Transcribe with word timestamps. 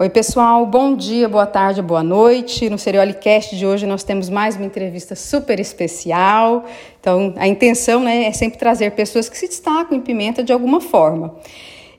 Oi, 0.00 0.08
pessoal, 0.08 0.64
bom 0.64 0.94
dia, 0.94 1.28
boa 1.28 1.44
tarde, 1.44 1.82
boa 1.82 2.04
noite. 2.04 2.70
No 2.70 2.78
Seriolicast 2.78 3.56
de 3.56 3.66
hoje 3.66 3.84
nós 3.84 4.04
temos 4.04 4.28
mais 4.28 4.54
uma 4.54 4.64
entrevista 4.64 5.16
super 5.16 5.58
especial. 5.58 6.66
Então, 7.00 7.34
a 7.36 7.48
intenção 7.48 7.98
né, 7.98 8.26
é 8.26 8.32
sempre 8.32 8.60
trazer 8.60 8.92
pessoas 8.92 9.28
que 9.28 9.36
se 9.36 9.48
destacam 9.48 9.98
em 9.98 10.00
pimenta 10.00 10.40
de 10.44 10.52
alguma 10.52 10.80
forma. 10.80 11.34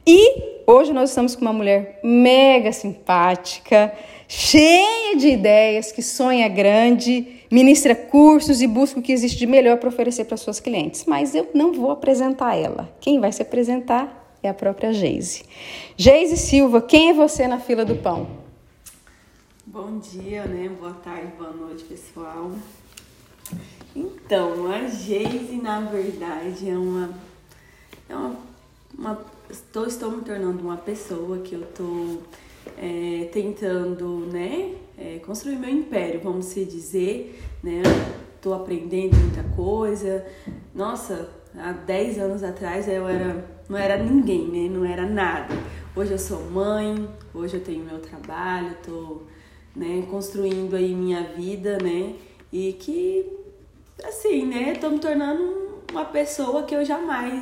E 0.07 0.61
hoje 0.65 0.93
nós 0.93 1.09
estamos 1.09 1.35
com 1.35 1.41
uma 1.41 1.51
mulher 1.51 1.99
mega 2.01 2.71
simpática, 2.71 3.93
cheia 4.29 5.17
de 5.17 5.27
ideias, 5.27 5.91
que 5.91 6.01
sonha 6.01 6.47
grande, 6.47 7.27
ministra 7.51 7.93
cursos 7.93 8.61
e 8.61 8.67
busca 8.67 9.01
o 9.01 9.03
que 9.03 9.11
existe 9.11 9.37
de 9.37 9.45
melhor 9.45 9.75
para 9.75 9.89
oferecer 9.89 10.23
para 10.23 10.37
suas 10.37 10.61
clientes. 10.61 11.03
Mas 11.05 11.35
eu 11.35 11.49
não 11.53 11.73
vou 11.73 11.91
apresentar 11.91 12.55
ela. 12.55 12.89
Quem 13.01 13.19
vai 13.19 13.33
se 13.33 13.41
apresentar 13.41 14.18
é 14.41 14.49
a 14.49 14.53
própria 14.53 14.93
Geise. 14.93 15.43
Geise 15.97 16.37
Silva, 16.37 16.81
quem 16.81 17.09
é 17.09 17.13
você 17.13 17.47
na 17.47 17.59
fila 17.59 17.83
do 17.83 17.95
pão? 17.95 18.27
Bom 19.65 19.99
dia, 19.99 20.45
né? 20.45 20.69
Boa 20.69 20.93
tarde, 20.93 21.33
boa 21.37 21.51
noite, 21.51 21.83
pessoal. 21.83 22.51
Então, 23.95 24.71
a 24.71 24.87
Geise, 24.87 25.57
na 25.57 25.81
verdade, 25.81 26.69
é 26.69 26.77
uma. 26.77 27.09
É 28.07 28.15
uma, 28.15 28.35
uma 28.97 29.25
estou, 29.49 29.85
estou 29.85 30.11
me 30.11 30.21
tornando 30.23 30.63
uma 30.63 30.77
pessoa 30.77 31.39
que 31.39 31.53
eu 31.53 31.61
estou 31.61 32.23
é, 32.77 33.29
tentando, 33.31 34.27
né? 34.31 34.75
É, 34.97 35.19
construir 35.19 35.55
meu 35.55 35.69
império, 35.69 36.19
vamos 36.21 36.47
se 36.47 36.65
dizer, 36.65 37.41
né? 37.63 37.81
Estou 38.35 38.53
aprendendo 38.53 39.15
muita 39.17 39.43
coisa. 39.55 40.25
Nossa, 40.73 41.29
há 41.55 41.71
10 41.73 42.19
anos 42.19 42.43
atrás 42.43 42.87
eu 42.87 43.07
era 43.07 43.58
não 43.69 43.77
era 43.77 43.97
ninguém, 43.97 44.47
né? 44.47 44.67
Não 44.67 44.83
era 44.83 45.05
nada. 45.05 45.53
Hoje 45.95 46.11
eu 46.11 46.19
sou 46.19 46.41
mãe, 46.49 47.07
hoje 47.33 47.57
eu 47.57 47.63
tenho 47.63 47.85
meu 47.85 47.99
trabalho, 47.99 48.75
tô, 48.83 49.21
né, 49.75 50.05
construindo 50.09 50.75
aí 50.75 50.95
minha 50.95 51.23
vida, 51.23 51.77
né? 51.77 52.15
E 52.51 52.73
que 52.73 53.31
assim, 54.03 54.45
né, 54.45 54.73
tô 54.73 54.89
me 54.89 54.99
tornando 54.99 55.83
uma 55.91 56.05
pessoa 56.05 56.63
que 56.63 56.75
eu 56.75 56.83
jamais 56.83 57.33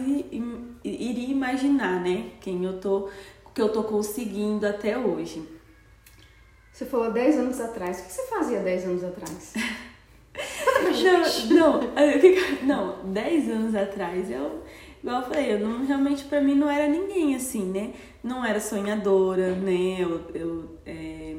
iria 0.84 1.30
imaginar, 1.30 2.02
né? 2.02 2.32
Quem 2.42 2.64
eu 2.66 2.80
tô, 2.80 3.10
que 3.56 3.62
eu 3.62 3.70
tô 3.70 3.84
conseguindo 3.84 4.68
até 4.68 4.98
hoje. 4.98 5.48
Você 6.74 6.86
falou 6.86 7.12
10 7.12 7.38
anos 7.40 7.60
atrás. 7.60 8.00
O 8.00 8.06
que 8.06 8.12
você 8.12 8.28
fazia 8.28 8.60
10 8.60 8.86
anos 8.86 9.04
atrás? 9.04 9.54
não, 11.50 11.82
não, 11.82 12.96
não, 12.96 13.12
10 13.12 13.50
anos 13.50 13.76
atrás 13.76 14.30
eu 14.30 14.64
igual 15.02 15.22
eu 15.22 15.28
falei, 15.28 15.54
eu 15.54 15.60
não, 15.60 15.86
realmente 15.86 16.26
para 16.26 16.42
mim 16.42 16.56
não 16.56 16.70
era 16.70 16.88
ninguém 16.88 17.36
assim, 17.36 17.64
né? 17.64 17.94
Não 18.24 18.44
era 18.44 18.60
sonhadora, 18.60 19.56
né? 19.56 19.98
Eu, 20.00 20.22
eu 20.34 20.78
é, 20.86 21.36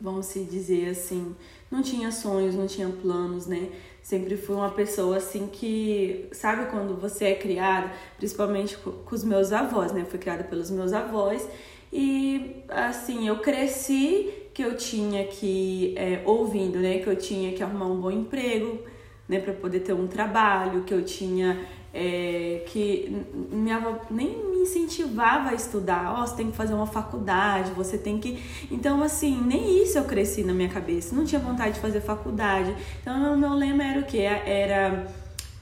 vamos 0.00 0.26
se 0.26 0.44
dizer 0.44 0.90
assim, 0.90 1.34
não 1.70 1.82
tinha 1.82 2.10
sonhos, 2.10 2.54
não 2.54 2.66
tinha 2.66 2.88
planos, 2.88 3.46
né? 3.46 3.68
Sempre 4.02 4.36
fui 4.36 4.54
uma 4.54 4.70
pessoa 4.70 5.16
assim 5.16 5.46
que, 5.46 6.28
sabe 6.32 6.70
quando 6.70 7.00
você 7.00 7.26
é 7.26 7.34
criada, 7.34 7.90
principalmente 8.18 8.76
com, 8.76 8.92
com 8.92 9.14
os 9.14 9.24
meus 9.24 9.52
avós, 9.52 9.92
né? 9.92 10.04
fui 10.04 10.18
criada 10.18 10.44
pelos 10.44 10.70
meus 10.70 10.92
avós 10.92 11.48
e 11.92 12.62
assim, 12.68 13.28
eu 13.28 13.38
cresci 13.38 14.30
que 14.52 14.62
eu 14.62 14.76
tinha 14.76 15.26
que, 15.26 15.94
é, 15.96 16.22
ouvindo, 16.24 16.78
né? 16.78 16.98
Que 16.98 17.06
eu 17.08 17.16
tinha 17.16 17.52
que 17.52 17.62
arrumar 17.62 17.86
um 17.86 18.00
bom 18.00 18.10
emprego, 18.10 18.80
né, 19.28 19.40
para 19.40 19.52
poder 19.52 19.80
ter 19.80 19.92
um 19.92 20.06
trabalho, 20.06 20.82
que 20.82 20.92
eu 20.92 21.04
tinha 21.04 21.66
é, 21.94 22.64
que 22.66 23.24
minha 23.52 23.76
avó 23.76 24.00
nem 24.10 24.28
me 24.50 24.62
incentivava 24.62 25.50
a 25.50 25.54
estudar. 25.54 26.12
Ó, 26.12 26.22
oh, 26.22 26.26
você 26.26 26.34
tem 26.34 26.50
que 26.50 26.56
fazer 26.56 26.74
uma 26.74 26.88
faculdade, 26.88 27.70
você 27.70 27.96
tem 27.96 28.18
que. 28.18 28.42
Então, 28.68 29.00
assim, 29.00 29.40
nem 29.40 29.82
isso 29.82 29.96
eu 29.96 30.04
cresci 30.04 30.42
na 30.42 30.52
minha 30.52 30.68
cabeça. 30.68 31.14
Não 31.14 31.24
tinha 31.24 31.40
vontade 31.40 31.74
de 31.74 31.80
fazer 31.80 32.00
faculdade. 32.00 32.74
Então, 33.00 33.34
o 33.34 33.38
meu 33.38 33.54
lema 33.54 33.84
era 33.84 34.00
o 34.00 34.04
quê? 34.04 34.18
Era 34.18 35.06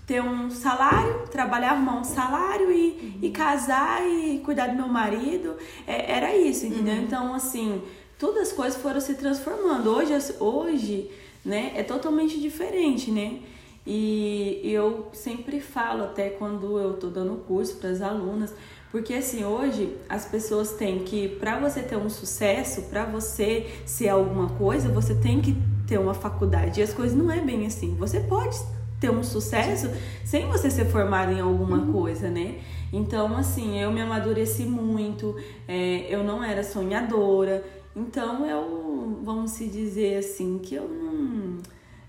ter 0.07 0.23
um 0.23 0.51
salário, 0.51 1.27
trabalhar, 1.31 1.73
arrumar 1.73 2.01
um 2.01 2.05
salário 2.05 2.73
e, 2.73 3.19
e 3.23 3.31
casar 3.31 4.03
e 4.09 4.41
cuidar 4.45 4.69
do 4.69 4.77
meu 4.77 4.89
marido. 4.89 5.55
É, 5.87 6.13
era 6.13 6.35
isso, 6.35 6.65
entendeu? 6.65 6.95
Uhum. 6.95 7.03
Então, 7.03 7.35
assim, 7.35 7.83
todas 8.19 8.49
as 8.49 8.53
coisas 8.53 8.81
foram 8.81 9.01
se 9.01 9.15
transformando. 9.15 9.91
Hoje, 9.91 10.15
hoje 10.41 11.11
né, 11.45 11.73
é 11.77 11.83
totalmente 11.83 12.41
diferente, 12.41 13.11
né? 13.11 13.41
E 13.85 14.61
eu 14.65 15.09
sempre 15.13 15.61
falo, 15.61 16.05
até 16.05 16.31
quando 16.31 16.79
eu 16.79 16.95
tô 16.95 17.09
dando 17.09 17.37
curso 17.47 17.77
para 17.77 17.91
as 17.91 18.01
alunas, 18.01 18.55
porque 18.93 19.15
assim, 19.15 19.45
hoje 19.45 19.97
as 20.09 20.27
pessoas 20.27 20.73
têm 20.73 21.01
que, 21.01 21.29
para 21.29 21.59
você 21.59 21.83
ter 21.83 21.97
um 21.97 22.11
sucesso, 22.11 22.83
para 22.83 23.05
você 23.05 23.67
ser 23.85 24.09
alguma 24.11 24.51
coisa, 24.51 24.89
você 24.89 25.15
tem 25.15 25.41
que 25.41 25.57
ter 25.87 25.99
uma 25.99 26.15
faculdade. 26.15 26.79
E 26.79 26.83
as 26.83 26.93
coisas 26.93 27.17
não 27.17 27.31
é 27.31 27.41
bem 27.41 27.67
assim. 27.67 27.97
Você 27.97 28.21
pode 28.21 28.57
ter 29.01 29.11
um 29.11 29.23
sucesso 29.23 29.91
sem 30.25 30.47
você 30.47 30.71
ser 30.71 30.85
formado 30.85 31.33
em 31.33 31.41
alguma 31.41 31.79
uhum. 31.79 31.93
coisa, 31.93 32.31
né? 32.31 32.61
Então, 32.93 33.37
assim, 33.37 33.81
eu 33.81 33.91
me 33.91 34.01
amadureci 34.01 34.65
muito, 34.65 35.35
é, 35.67 36.07
eu 36.15 36.23
não 36.23 36.45
era 36.45 36.63
sonhadora. 36.63 37.65
Então, 37.97 38.47
eu, 38.47 39.19
vamos 39.25 39.53
se 39.53 39.67
dizer 39.67 40.19
assim, 40.19 40.59
que 40.59 40.75
eu 40.75 40.89
não 40.89 41.59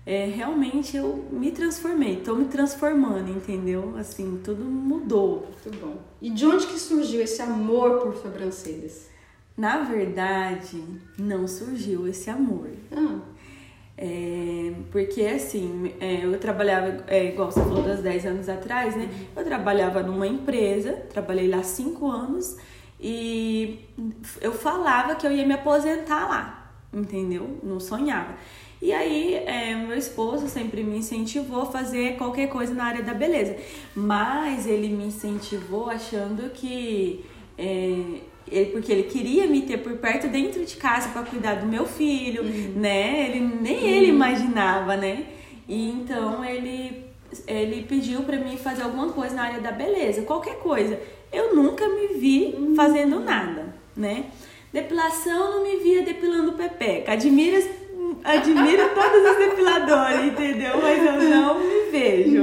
é, 0.06 0.26
realmente 0.26 0.96
eu 0.96 1.24
me 1.30 1.50
transformei, 1.50 2.16
tô 2.16 2.34
me 2.34 2.44
transformando, 2.44 3.30
entendeu? 3.30 3.94
Assim, 3.96 4.40
tudo 4.44 4.64
mudou. 4.64 5.48
Muito 5.64 5.80
bom. 5.80 5.96
E 6.20 6.30
de 6.30 6.44
onde 6.44 6.66
que 6.66 6.78
surgiu 6.78 7.22
esse 7.22 7.40
amor 7.40 8.00
por 8.00 8.16
sobrancelhas? 8.16 9.08
Na 9.56 9.82
verdade, 9.82 10.82
não 11.18 11.46
surgiu 11.46 12.06
esse 12.08 12.28
amor. 12.28 12.68
Ah. 12.92 13.20
É, 13.96 14.72
porque 14.90 15.22
assim, 15.22 15.94
é, 16.00 16.24
eu 16.24 16.36
trabalhava, 16.38 17.04
é, 17.06 17.26
igual 17.26 17.50
você 17.50 17.60
falou 17.60 17.82
das 17.82 18.00
10 18.00 18.26
anos 18.26 18.48
atrás, 18.48 18.96
né? 18.96 19.08
Eu 19.36 19.44
trabalhava 19.44 20.02
numa 20.02 20.26
empresa, 20.26 20.92
trabalhei 21.12 21.48
lá 21.48 21.62
5 21.62 22.10
anos 22.10 22.56
e 23.00 23.84
eu 24.40 24.52
falava 24.52 25.14
que 25.14 25.24
eu 25.26 25.30
ia 25.30 25.46
me 25.46 25.54
aposentar 25.54 26.28
lá, 26.28 26.63
entendeu? 26.94 27.58
Não 27.62 27.80
sonhava. 27.80 28.34
E 28.80 28.92
aí, 28.92 29.34
é, 29.46 29.74
meu 29.74 29.96
esposo 29.96 30.48
sempre 30.48 30.82
me 30.82 30.98
incentivou 30.98 31.62
a 31.62 31.66
fazer 31.66 32.16
qualquer 32.16 32.48
coisa 32.48 32.74
na 32.74 32.84
área 32.84 33.02
da 33.02 33.14
beleza. 33.14 33.56
Mas 33.94 34.66
ele 34.66 34.88
me 34.88 35.06
incentivou 35.06 35.88
achando 35.88 36.50
que. 36.50 37.24
É, 37.56 38.20
ele, 38.50 38.70
porque 38.72 38.92
ele 38.92 39.04
queria 39.04 39.46
me 39.46 39.62
ter 39.62 39.78
por 39.78 39.96
perto 39.96 40.28
dentro 40.28 40.64
de 40.64 40.76
casa 40.76 41.08
para 41.08 41.22
cuidar 41.22 41.54
do 41.54 41.66
meu 41.66 41.86
filho, 41.86 42.42
uhum. 42.42 42.72
né? 42.76 43.26
Ele, 43.26 43.40
nem 43.40 43.78
uhum. 43.78 43.88
ele 43.88 44.06
imaginava, 44.08 44.96
né? 44.96 45.24
E 45.66 45.90
então 45.90 46.44
ele, 46.44 47.06
ele 47.46 47.84
pediu 47.84 48.22
para 48.22 48.36
mim 48.36 48.56
fazer 48.58 48.82
alguma 48.82 49.10
coisa 49.12 49.34
na 49.34 49.44
área 49.44 49.60
da 49.60 49.72
beleza, 49.72 50.22
qualquer 50.22 50.58
coisa. 50.58 51.00
Eu 51.32 51.56
nunca 51.56 51.88
me 51.88 52.18
vi 52.18 52.54
uhum. 52.54 52.74
fazendo 52.74 53.20
nada, 53.20 53.74
né? 53.96 54.26
Depilação, 54.74 55.52
não 55.52 55.62
me 55.62 55.76
via 55.76 56.02
depilando 56.02 56.54
pepeca. 56.54 57.12
Admira 57.12 57.62
admiro 58.24 58.88
todos 58.92 59.30
os 59.30 59.36
depiladores, 59.36 60.32
entendeu? 60.32 60.80
Mas 60.82 60.98
eu 60.98 61.30
não 61.30 61.60
me 61.60 61.90
vejo. 61.92 62.42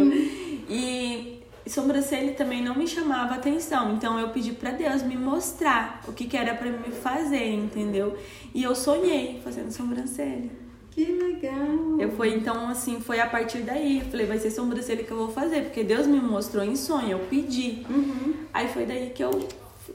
E 0.69 1.43
sobrancelha 1.67 2.33
também 2.33 2.63
não 2.63 2.73
me 2.73 2.87
chamava 2.87 3.35
atenção. 3.35 3.93
Então 3.95 4.17
eu 4.17 4.29
pedi 4.29 4.53
para 4.53 4.71
Deus 4.71 5.03
me 5.03 5.17
mostrar 5.17 6.01
o 6.07 6.13
que, 6.13 6.25
que 6.25 6.37
era 6.37 6.55
para 6.55 6.71
me 6.71 6.93
fazer, 6.93 7.49
entendeu? 7.49 8.17
E 8.53 8.63
eu 8.63 8.73
sonhei 8.73 9.41
fazendo 9.43 9.69
sobrancelha. 9.69 10.49
Que 10.91 11.03
legal! 11.03 11.99
Eu 11.99 12.11
fui, 12.11 12.33
então, 12.33 12.69
assim, 12.69 13.01
foi 13.01 13.19
a 13.19 13.27
partir 13.27 13.59
daí. 13.59 13.99
Eu 13.99 14.05
falei, 14.05 14.25
vai 14.25 14.37
ser 14.39 14.51
sobrancelha 14.51 15.03
que 15.03 15.11
eu 15.11 15.17
vou 15.17 15.29
fazer, 15.29 15.63
porque 15.63 15.83
Deus 15.83 16.07
me 16.07 16.21
mostrou 16.21 16.63
em 16.63 16.77
sonho, 16.77 17.11
eu 17.11 17.19
pedi. 17.29 17.85
Uhum. 17.89 18.33
Aí 18.53 18.69
foi 18.69 18.85
daí 18.85 19.09
que 19.09 19.21
eu 19.21 19.31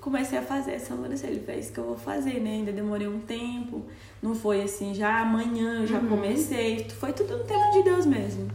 comecei 0.07 0.39
a 0.39 0.43
fazer 0.43 0.71
essa 0.71 0.95
sobrancelha. 0.95 1.43
É 1.49 1.59
isso 1.59 1.73
que 1.73 1.79
eu 1.79 1.85
vou 1.85 1.99
fazer, 1.99 2.41
né? 2.41 2.51
Ainda 2.51 2.71
demorei 2.71 3.09
um 3.09 3.19
tempo. 3.19 3.85
Não 4.23 4.37
foi 4.37 4.63
assim, 4.63 4.95
já 4.95 5.23
amanhã 5.23 5.81
eu 5.81 5.87
já 5.89 5.99
uhum. 5.99 6.11
comecei. 6.11 6.89
Foi 6.91 7.13
tudo 7.13 7.39
no 7.39 7.43
tempo 7.43 7.73
de 7.73 7.83
Deus 7.83 8.07
mesmo. 8.07 8.49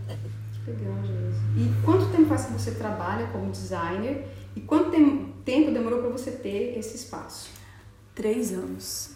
Que 0.53 0.71
legal, 0.71 0.95
Jesus. 1.03 1.35
E 1.57 1.83
quanto 1.83 2.09
tempo 2.09 2.29
faz 2.29 2.45
que 2.45 2.53
você 2.53 2.71
trabalha 2.71 3.27
como 3.27 3.51
designer? 3.51 4.25
E 4.55 4.61
quanto 4.61 4.91
tempo 5.43 5.71
demorou 5.71 5.99
para 5.99 6.09
você 6.09 6.31
ter 6.31 6.77
esse 6.79 6.95
espaço? 6.95 7.49
Três 8.15 8.53
anos. 8.53 9.11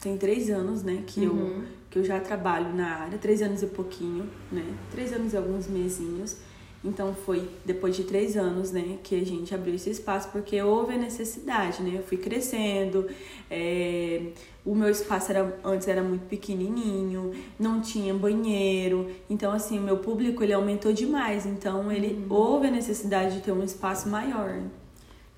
Tem 0.00 0.16
três 0.16 0.50
anos, 0.50 0.82
né, 0.82 1.04
que, 1.06 1.20
uhum. 1.20 1.38
eu, 1.38 1.64
que 1.88 1.98
eu 2.00 2.04
já 2.04 2.18
trabalho 2.18 2.74
na 2.74 2.96
área. 2.96 3.16
Três 3.16 3.40
anos 3.40 3.62
e 3.62 3.66
pouquinho, 3.66 4.28
né? 4.50 4.74
Três 4.90 5.12
anos 5.12 5.32
e 5.32 5.36
alguns 5.36 5.68
mesinhos. 5.68 6.36
Então 6.86 7.14
foi 7.14 7.48
depois 7.64 7.96
de 7.96 8.04
três 8.04 8.36
anos, 8.36 8.70
né, 8.70 8.98
que 9.02 9.20
a 9.20 9.26
gente 9.26 9.52
abriu 9.52 9.74
esse 9.74 9.90
espaço 9.90 10.28
porque 10.30 10.62
houve 10.62 10.94
a 10.94 10.96
necessidade, 10.96 11.82
né? 11.82 11.98
Eu 11.98 12.02
fui 12.04 12.16
crescendo, 12.16 13.08
é, 13.50 14.22
o 14.64 14.74
meu 14.74 14.88
espaço 14.88 15.32
era, 15.32 15.58
antes 15.64 15.88
era 15.88 16.02
muito 16.02 16.26
pequenininho, 16.28 17.32
não 17.58 17.80
tinha 17.80 18.14
banheiro, 18.14 19.10
então 19.28 19.50
assim 19.50 19.78
o 19.80 19.82
meu 19.82 19.98
público 19.98 20.44
ele 20.44 20.52
aumentou 20.52 20.92
demais, 20.92 21.44
então 21.44 21.90
ele 21.90 22.24
uhum. 22.28 22.36
houve 22.36 22.68
a 22.68 22.70
necessidade 22.70 23.34
de 23.34 23.40
ter 23.40 23.52
um 23.52 23.64
espaço 23.64 24.08
maior. 24.08 24.62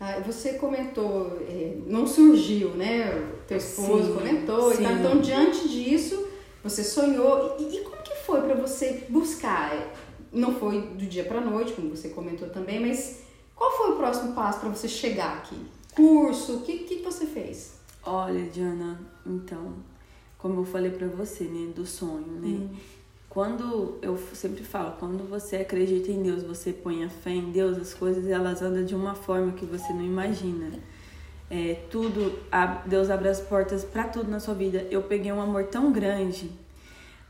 Ah, 0.00 0.20
você 0.24 0.54
comentou, 0.54 1.42
é, 1.48 1.76
não 1.86 2.06
surgiu, 2.06 2.70
né? 2.70 3.10
O 3.10 3.46
teu 3.48 3.56
esposo 3.56 4.04
sim, 4.04 4.14
comentou. 4.14 4.72
Sim. 4.72 4.84
Então, 4.84 5.20
diante 5.20 5.68
disso, 5.68 6.28
você 6.62 6.84
sonhou. 6.84 7.56
E, 7.58 7.78
e 7.78 7.80
como 7.80 8.00
que 8.02 8.14
foi 8.24 8.40
para 8.42 8.54
você 8.54 9.04
buscar? 9.08 9.72
Não 10.32 10.54
foi 10.54 10.80
do 10.80 11.06
dia 11.06 11.24
para 11.24 11.40
noite, 11.40 11.72
como 11.72 11.90
você 11.90 12.10
comentou 12.10 12.48
também, 12.50 12.80
mas 12.80 13.22
qual 13.54 13.76
foi 13.76 13.92
o 13.92 13.96
próximo 13.96 14.34
passo 14.34 14.60
para 14.60 14.68
você 14.68 14.86
chegar 14.86 15.38
aqui? 15.38 15.56
Curso? 15.94 16.56
O 16.56 16.60
que, 16.62 16.78
que 16.78 17.02
você 17.02 17.26
fez? 17.26 17.78
Olha, 18.04 18.44
Diana, 18.44 19.00
então, 19.26 19.74
como 20.38 20.60
eu 20.60 20.64
falei 20.64 20.90
para 20.90 21.08
você, 21.08 21.44
né, 21.44 21.72
do 21.74 21.84
sonho, 21.84 22.32
né? 22.40 22.48
Hum. 22.48 22.68
Quando 23.28 23.98
eu 24.00 24.18
sempre 24.32 24.64
falo, 24.64 24.92
quando 24.98 25.28
você 25.28 25.56
acredita 25.56 26.10
em 26.10 26.22
Deus, 26.22 26.42
você 26.42 26.72
põe 26.72 27.04
a 27.04 27.10
fé 27.10 27.30
em 27.30 27.50
Deus, 27.50 27.76
as 27.76 27.92
coisas 27.92 28.26
elas 28.26 28.62
andam 28.62 28.84
de 28.84 28.94
uma 28.94 29.14
forma 29.14 29.52
que 29.52 29.66
você 29.66 29.92
não 29.92 30.02
imagina. 30.02 30.70
É, 31.50 31.74
tudo, 31.90 32.38
Deus 32.86 33.10
abre 33.10 33.28
as 33.28 33.40
portas 33.40 33.84
para 33.84 34.04
tudo 34.04 34.30
na 34.30 34.40
sua 34.40 34.54
vida. 34.54 34.86
Eu 34.90 35.02
peguei 35.02 35.30
um 35.30 35.40
amor 35.40 35.64
tão 35.64 35.92
grande 35.92 36.50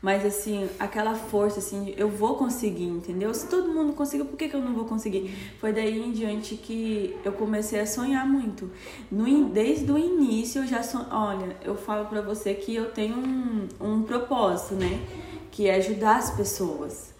mas 0.01 0.25
assim, 0.25 0.69
aquela 0.79 1.13
força, 1.13 1.59
assim, 1.59 1.93
eu 1.97 2.07
vou 2.07 2.35
conseguir, 2.35 2.85
entendeu? 2.85 3.33
Se 3.33 3.47
todo 3.47 3.67
mundo 3.67 3.93
conseguiu, 3.93 4.25
por 4.25 4.37
que, 4.37 4.47
que 4.47 4.55
eu 4.55 4.61
não 4.61 4.73
vou 4.73 4.85
conseguir? 4.85 5.29
Foi 5.59 5.73
daí 5.73 5.99
em 5.99 6.11
diante 6.11 6.55
que 6.55 7.17
eu 7.23 7.33
comecei 7.33 7.79
a 7.81 7.85
sonhar 7.85 8.25
muito. 8.25 8.71
No, 9.11 9.49
desde 9.49 9.91
o 9.91 9.97
início 9.97 10.61
eu 10.61 10.67
já 10.67 10.81
son... 10.81 11.05
Olha, 11.11 11.57
eu 11.63 11.75
falo 11.75 12.05
para 12.05 12.21
você 12.21 12.53
que 12.53 12.73
eu 12.73 12.91
tenho 12.91 13.17
um, 13.17 13.67
um 13.79 14.01
propósito, 14.03 14.75
né? 14.75 15.05
Que 15.51 15.67
é 15.67 15.75
ajudar 15.75 16.17
as 16.17 16.31
pessoas. 16.31 17.13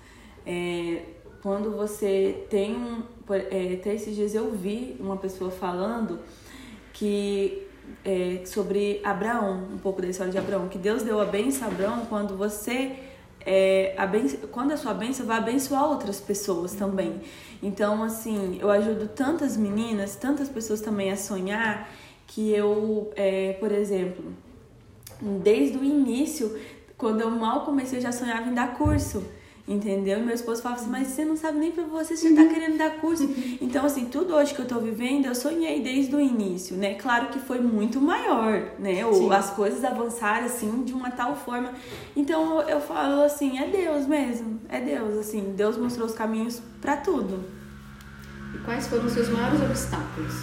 É, 0.46 1.04
quando 1.42 1.76
você 1.76 2.46
tem 2.50 2.76
um. 2.76 3.04
É, 3.30 3.76
até 3.76 3.94
esses 3.94 4.16
dias 4.16 4.34
eu 4.34 4.52
vi 4.52 4.96
uma 5.00 5.18
pessoa 5.18 5.52
falando 5.52 6.20
que 6.94 7.69
é, 8.04 8.42
sobre 8.46 9.02
Abraão, 9.04 9.68
um 9.74 9.78
pouco 9.78 10.02
da 10.02 10.08
história 10.08 10.32
de 10.32 10.38
Abraão, 10.38 10.68
que 10.68 10.78
Deus 10.78 11.04
deu 11.04 11.20
a 11.20 11.26
bênção 11.26 11.68
a 11.68 11.72
Abraão 11.72 12.06
quando 12.08 12.38
você 12.38 12.98
é, 13.46 13.96
quando 14.52 14.72
a 14.72 14.78
sua 14.78 14.94
bênção 14.94 15.26
vai 15.26 15.38
abençoar 15.38 15.90
outras 15.90 16.20
pessoas 16.20 16.74
também. 16.74 17.22
Então, 17.64 18.04
assim, 18.04 18.58
eu 18.62 18.70
ajudo 18.70 19.08
tantas 19.08 19.58
meninas, 19.58 20.16
tantas 20.16 20.50
pessoas 20.50 20.82
também 20.82 21.12
a 21.12 21.18
sonhar, 21.18 21.90
que 22.28 22.52
eu, 22.52 23.12
é, 23.16 23.54
por 23.54 23.72
exemplo, 23.72 24.34
desde 25.22 25.78
o 25.78 25.84
início, 25.84 26.60
quando 26.98 27.22
eu 27.22 27.32
mal 27.32 27.66
comecei, 27.66 27.98
eu 27.98 28.04
já 28.04 28.12
sonhava 28.12 28.50
em 28.50 28.54
dar 28.54 28.76
curso 28.76 29.24
entendeu? 29.70 30.18
E 30.18 30.24
meu 30.24 30.34
esposo 30.34 30.64
falava 30.64 30.82
assim, 30.82 30.90
mas 30.90 31.08
você 31.10 31.24
não 31.24 31.38
sabe 31.38 31.60
nem 31.60 31.72
pra 31.72 31.84
você, 31.84 32.18
você 32.18 32.34
já 32.34 32.44
tá 32.44 32.50
querendo 32.52 32.78
dar 32.78 33.00
curso. 33.00 33.24
Então, 33.62 33.86
assim, 33.86 34.06
tudo 34.06 34.34
hoje 34.34 34.54
que 34.54 34.60
eu 34.60 34.68
tô 34.68 34.80
vivendo, 34.80 35.28
eu 35.28 35.36
sonhei 35.36 35.82
desde 35.82 36.16
o 36.16 36.20
início, 36.20 36.76
né? 36.76 36.96
Claro 36.96 37.28
que 37.28 37.40
foi 37.40 37.60
muito 37.60 38.02
maior, 38.02 38.72
né? 38.80 39.06
Ou 39.06 39.32
as 39.32 39.52
coisas 39.52 39.86
avançaram, 39.86 40.48
assim, 40.48 40.84
de 40.84 40.92
uma 40.92 41.12
tal 41.12 41.36
forma. 41.36 41.72
Então, 42.16 42.62
eu 42.64 42.82
falo 42.82 43.22
assim, 43.22 43.60
é 43.60 43.68
Deus 43.68 44.08
mesmo, 44.08 44.60
é 44.68 44.82
Deus, 44.82 45.18
assim, 45.20 45.54
Deus 45.56 45.78
mostrou 45.78 46.08
os 46.08 46.14
caminhos 46.14 46.60
para 46.82 46.98
tudo. 46.98 47.44
E 48.56 48.58
quais 48.66 48.88
foram 48.88 49.06
os 49.06 49.14
seus 49.14 49.30
maiores 49.30 49.62
obstáculos? 49.62 50.34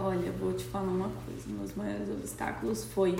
Olha, 0.00 0.32
vou 0.40 0.54
te 0.54 0.64
falar 0.64 0.88
uma 0.88 1.10
coisa, 1.10 1.46
meus 1.46 1.74
maiores 1.74 2.08
obstáculos 2.08 2.84
foi 2.94 3.14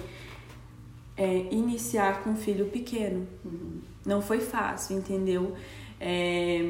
é, 1.23 1.47
iniciar 1.51 2.23
com 2.23 2.31
um 2.31 2.37
filho 2.37 2.67
pequeno. 2.67 3.27
Uhum 3.45 3.93
não 4.05 4.21
foi 4.21 4.41
fácil, 4.41 4.99
entendeu? 4.99 5.55
É, 6.01 6.61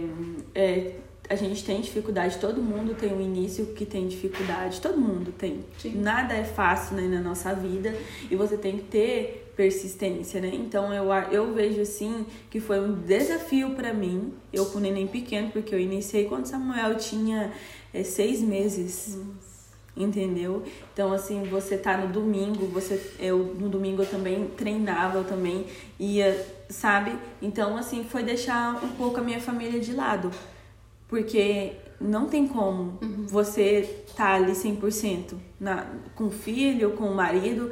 é, 0.55 0.93
a 1.29 1.35
gente 1.35 1.65
tem 1.65 1.81
dificuldade, 1.81 2.39
todo 2.39 2.63
mundo 2.63 2.95
tem 2.95 3.13
um 3.13 3.21
início 3.21 3.67
que 3.67 3.87
tem 3.87 4.07
dificuldade, 4.07 4.81
todo 4.81 4.99
mundo 4.99 5.33
tem. 5.33 5.65
Sim. 5.79 5.97
Nada 5.97 6.35
é 6.35 6.45
fácil 6.45 6.97
né, 6.97 7.09
na 7.09 7.21
nossa 7.21 7.55
vida 7.55 7.95
e 8.31 8.37
você 8.37 8.57
tem 8.57 8.77
que 8.77 8.85
ter 8.85 9.53
persistência, 9.57 10.41
né? 10.41 10.51
Então 10.53 10.93
eu, 10.93 11.13
eu 11.31 11.53
vejo 11.55 11.81
assim 11.81 12.27
que 12.51 12.61
foi 12.61 12.81
um 12.81 12.93
desafio 12.93 13.71
para 13.71 13.93
mim, 13.93 14.33
eu 14.53 14.67
com 14.67 14.79
o 14.79 14.81
neném 14.81 15.07
pequeno, 15.07 15.51
porque 15.51 15.75
eu 15.75 15.81
iniciei 15.81 16.25
quando 16.25 16.47
Samuel 16.47 16.97
tinha 16.97 17.53
é, 17.95 18.03
seis 18.03 18.41
meses. 18.41 19.17
Nossa 19.17 19.42
entendeu? 19.97 20.62
Então 20.93 21.12
assim, 21.12 21.44
você 21.44 21.77
tá 21.77 21.97
no 21.97 22.09
domingo, 22.09 22.67
você 22.67 23.00
eu 23.19 23.39
no 23.59 23.69
domingo 23.69 24.03
eu 24.03 24.06
também 24.06 24.47
treinava, 24.56 25.19
eu 25.19 25.25
também 25.25 25.67
ia, 25.99 26.47
sabe? 26.69 27.12
Então 27.41 27.77
assim, 27.77 28.05
foi 28.05 28.23
deixar 28.23 28.83
um 28.83 28.89
pouco 28.91 29.21
a 29.21 29.23
minha 29.23 29.41
família 29.41 29.79
de 29.79 29.93
lado. 29.93 30.31
Porque 31.09 31.73
não 32.00 32.27
tem 32.27 32.49
como 32.49 32.99
uhum. 33.03 33.27
você 33.27 34.05
tá 34.17 34.35
ali 34.35 34.53
100% 34.53 35.35
na 35.61 35.87
com 36.15 36.25
o 36.25 36.31
filho, 36.31 36.93
com 36.93 37.05
o 37.05 37.15
marido, 37.15 37.71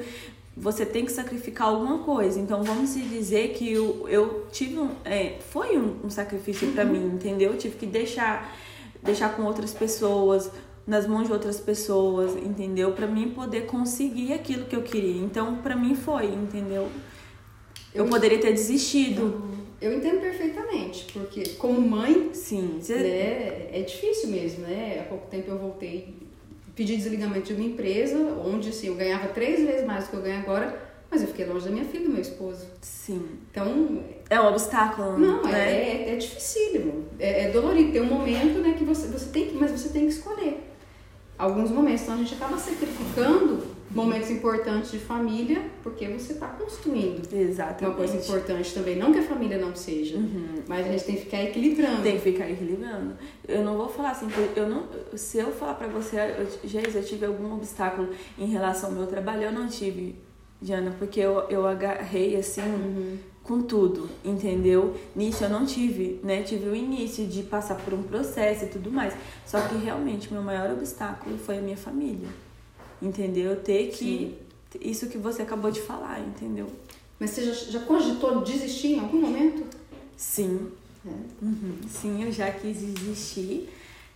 você 0.56 0.84
tem 0.84 1.06
que 1.06 1.12
sacrificar 1.12 1.68
alguma 1.68 1.98
coisa. 2.00 2.38
Então 2.38 2.62
vamos 2.62 2.94
dizer 2.94 3.54
que 3.54 3.72
eu, 3.72 4.06
eu 4.08 4.46
tive 4.52 4.78
um, 4.78 4.90
é, 5.06 5.38
foi 5.48 5.78
um, 5.78 5.96
um 6.04 6.10
sacrifício 6.10 6.68
uhum. 6.68 6.74
para 6.74 6.84
mim, 6.84 7.06
entendeu? 7.14 7.52
Eu 7.52 7.58
tive 7.58 7.76
que 7.76 7.86
deixar 7.86 8.54
deixar 9.02 9.34
com 9.34 9.42
outras 9.44 9.72
pessoas, 9.72 10.50
nas 10.90 11.06
mãos 11.06 11.28
de 11.28 11.32
outras 11.32 11.60
pessoas, 11.60 12.34
entendeu? 12.34 12.90
Para 12.90 13.06
mim 13.06 13.30
poder 13.30 13.64
conseguir 13.66 14.32
aquilo 14.32 14.66
que 14.66 14.74
eu 14.74 14.82
queria. 14.82 15.22
Então, 15.22 15.58
para 15.58 15.76
mim 15.76 15.94
foi, 15.94 16.26
entendeu? 16.26 16.88
Eu, 17.94 18.04
eu 18.04 18.10
poderia 18.10 18.40
ter 18.40 18.52
desistido. 18.52 19.40
Eu 19.80 19.96
entendo 19.96 20.20
perfeitamente, 20.20 21.06
porque 21.12 21.50
como 21.50 21.80
mãe, 21.80 22.30
sim, 22.32 22.78
você... 22.80 22.96
né, 22.96 23.68
é 23.72 23.82
difícil 23.86 24.30
mesmo, 24.30 24.66
né? 24.66 24.98
Há 25.00 25.04
pouco 25.04 25.28
tempo 25.28 25.48
eu 25.52 25.58
voltei, 25.58 26.16
pedi 26.74 26.96
desligamento 26.96 27.46
de 27.46 27.54
uma 27.54 27.64
empresa, 27.64 28.18
onde 28.44 28.70
assim, 28.70 28.88
eu 28.88 28.96
ganhava 28.96 29.28
três 29.28 29.64
vezes 29.64 29.86
mais 29.86 30.04
do 30.04 30.10
que 30.10 30.16
eu 30.16 30.22
ganho 30.22 30.40
agora, 30.40 30.90
mas 31.08 31.22
eu 31.22 31.28
fiquei 31.28 31.46
longe 31.46 31.66
da 31.66 31.70
minha 31.70 31.84
filha 31.84 32.02
e 32.02 32.06
do 32.06 32.12
meu 32.12 32.20
esposo. 32.20 32.66
Sim. 32.80 33.24
Então. 33.50 34.02
É 34.28 34.40
um 34.40 34.48
obstáculo. 34.48 35.16
Não, 35.16 35.44
né? 35.44 35.72
é, 35.72 36.08
é, 36.08 36.12
é 36.12 36.16
dificílimo. 36.16 37.04
É, 37.18 37.44
é 37.44 37.50
dolorido. 37.50 37.92
Tem 37.92 38.02
um 38.02 38.06
momento 38.06 38.58
né, 38.58 38.74
que 38.76 38.84
você, 38.84 39.06
você 39.06 39.30
tem 39.30 39.46
que. 39.46 39.54
Mas 39.54 39.70
você 39.70 39.88
tem 39.88 40.02
que 40.02 40.12
escolher 40.12 40.70
alguns 41.40 41.70
momentos. 41.70 42.02
Então 42.02 42.14
a 42.14 42.18
gente 42.18 42.34
acaba 42.34 42.58
sacrificando 42.58 43.62
momentos 43.90 44.30
importantes 44.30 44.92
de 44.92 44.98
família 44.98 45.62
porque 45.82 46.06
você 46.06 46.34
está 46.34 46.46
construindo 46.46 47.26
Exatamente. 47.34 47.84
uma 47.84 47.94
coisa 47.94 48.16
importante 48.16 48.72
também. 48.72 48.96
Não 48.96 49.12
que 49.12 49.18
a 49.18 49.22
família 49.22 49.58
não 49.58 49.74
seja, 49.74 50.16
uhum. 50.16 50.62
mas 50.68 50.86
a 50.86 50.90
gente 50.90 51.04
tem 51.04 51.16
que 51.16 51.22
ficar 51.22 51.42
equilibrando. 51.42 52.02
Tem 52.02 52.16
que 52.16 52.22
ficar 52.32 52.48
equilibrando. 52.48 53.14
Eu 53.48 53.64
não 53.64 53.76
vou 53.76 53.88
falar 53.88 54.10
assim, 54.10 54.28
eu 54.54 54.68
não, 54.68 54.84
se 55.14 55.38
eu 55.38 55.50
falar 55.50 55.74
para 55.74 55.88
você, 55.88 56.16
Geis, 56.64 56.94
eu 56.94 57.02
tive 57.02 57.26
algum 57.26 57.54
obstáculo 57.54 58.10
em 58.38 58.46
relação 58.46 58.90
ao 58.90 58.96
meu 58.96 59.06
trabalho, 59.06 59.44
eu 59.44 59.52
não 59.52 59.66
tive, 59.66 60.16
Diana, 60.60 60.94
porque 60.98 61.18
eu, 61.18 61.40
eu 61.48 61.66
agarrei 61.66 62.36
assim. 62.36 62.60
Uhum 62.60 63.29
com 63.42 63.62
tudo, 63.62 64.08
entendeu? 64.24 64.96
Nisso 65.14 65.44
eu 65.44 65.50
não 65.50 65.66
tive, 65.66 66.20
né? 66.22 66.42
Tive 66.42 66.68
o 66.68 66.74
início 66.74 67.26
de 67.26 67.42
passar 67.42 67.76
por 67.76 67.94
um 67.94 68.02
processo 68.02 68.64
e 68.64 68.68
tudo 68.68 68.90
mais. 68.90 69.14
Só 69.46 69.60
que 69.60 69.76
realmente 69.76 70.32
meu 70.32 70.42
maior 70.42 70.70
obstáculo 70.70 71.36
foi 71.38 71.58
a 71.58 71.60
minha 71.60 71.76
família. 71.76 72.28
Entendeu? 73.00 73.56
Ter 73.56 73.88
que. 73.88 73.96
Sim. 73.96 74.34
Isso 74.80 75.08
que 75.08 75.18
você 75.18 75.42
acabou 75.42 75.70
de 75.70 75.80
falar, 75.80 76.20
entendeu? 76.20 76.68
Mas 77.18 77.30
você 77.30 77.44
já, 77.44 77.52
já 77.52 77.80
cogitou 77.80 78.42
desistir 78.42 78.94
em 78.94 79.00
algum 79.00 79.20
momento? 79.20 79.64
Sim. 80.16 80.70
É. 81.04 81.44
Uhum. 81.44 81.76
Sim, 81.88 82.22
eu 82.22 82.30
já 82.30 82.50
quis 82.52 82.78
desistir. 82.78 83.68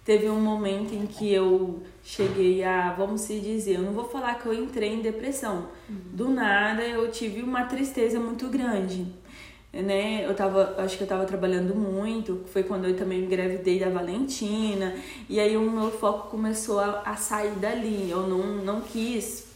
Teve 0.04 0.28
um 0.28 0.40
momento 0.40 0.94
em 0.94 1.06
que 1.06 1.32
eu 1.32 1.82
cheguei 2.02 2.62
a, 2.62 2.92
vamos 2.92 3.22
se 3.22 3.40
dizer, 3.40 3.76
eu 3.76 3.82
não 3.82 3.92
vou 3.92 4.04
falar 4.04 4.34
que 4.34 4.46
eu 4.46 4.52
entrei 4.52 4.92
em 4.92 5.00
depressão. 5.00 5.68
Uhum. 5.88 5.96
Do 6.12 6.28
nada 6.28 6.82
eu 6.82 7.10
tive 7.10 7.42
uma 7.42 7.64
tristeza 7.64 8.20
muito 8.20 8.48
grande 8.48 9.06
né? 9.82 10.24
Eu 10.24 10.34
tava, 10.34 10.76
acho 10.78 10.96
que 10.96 11.02
eu 11.02 11.08
tava 11.08 11.24
trabalhando 11.24 11.74
muito, 11.74 12.42
foi 12.52 12.62
quando 12.62 12.86
eu 12.86 12.96
também 12.96 13.24
engravidei 13.24 13.78
da 13.78 13.88
Valentina, 13.88 14.94
e 15.28 15.40
aí 15.40 15.56
o 15.56 15.70
meu 15.70 15.90
foco 15.90 16.28
começou 16.28 16.78
a, 16.78 17.02
a 17.04 17.16
sair 17.16 17.54
dali. 17.56 18.08
Eu 18.10 18.26
não, 18.26 18.64
não 18.64 18.80
quis 18.80 19.46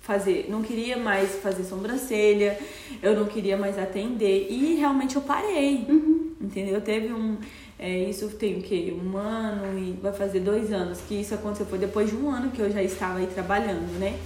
fazer, 0.00 0.46
não 0.50 0.62
queria 0.62 0.96
mais 0.96 1.36
fazer 1.36 1.64
sobrancelha, 1.64 2.58
eu 3.02 3.16
não 3.16 3.26
queria 3.26 3.56
mais 3.56 3.78
atender, 3.78 4.48
e 4.50 4.74
realmente 4.74 5.16
eu 5.16 5.22
parei, 5.22 5.86
uhum. 5.88 6.32
entendeu? 6.40 6.80
Teve 6.80 7.12
um. 7.12 7.38
É, 7.84 8.08
isso 8.08 8.30
tem 8.30 8.56
o 8.56 8.62
quê? 8.62 8.96
Um 8.98 9.14
ano 9.18 9.78
e 9.78 9.92
vai 10.00 10.10
fazer 10.10 10.40
dois 10.40 10.72
anos 10.72 11.02
que 11.06 11.20
isso 11.20 11.34
aconteceu. 11.34 11.66
Foi 11.66 11.78
depois 11.78 12.08
de 12.08 12.16
um 12.16 12.30
ano 12.30 12.50
que 12.50 12.58
eu 12.58 12.72
já 12.72 12.82
estava 12.82 13.18
aí 13.18 13.26
trabalhando, 13.26 13.98
né? 13.98 14.18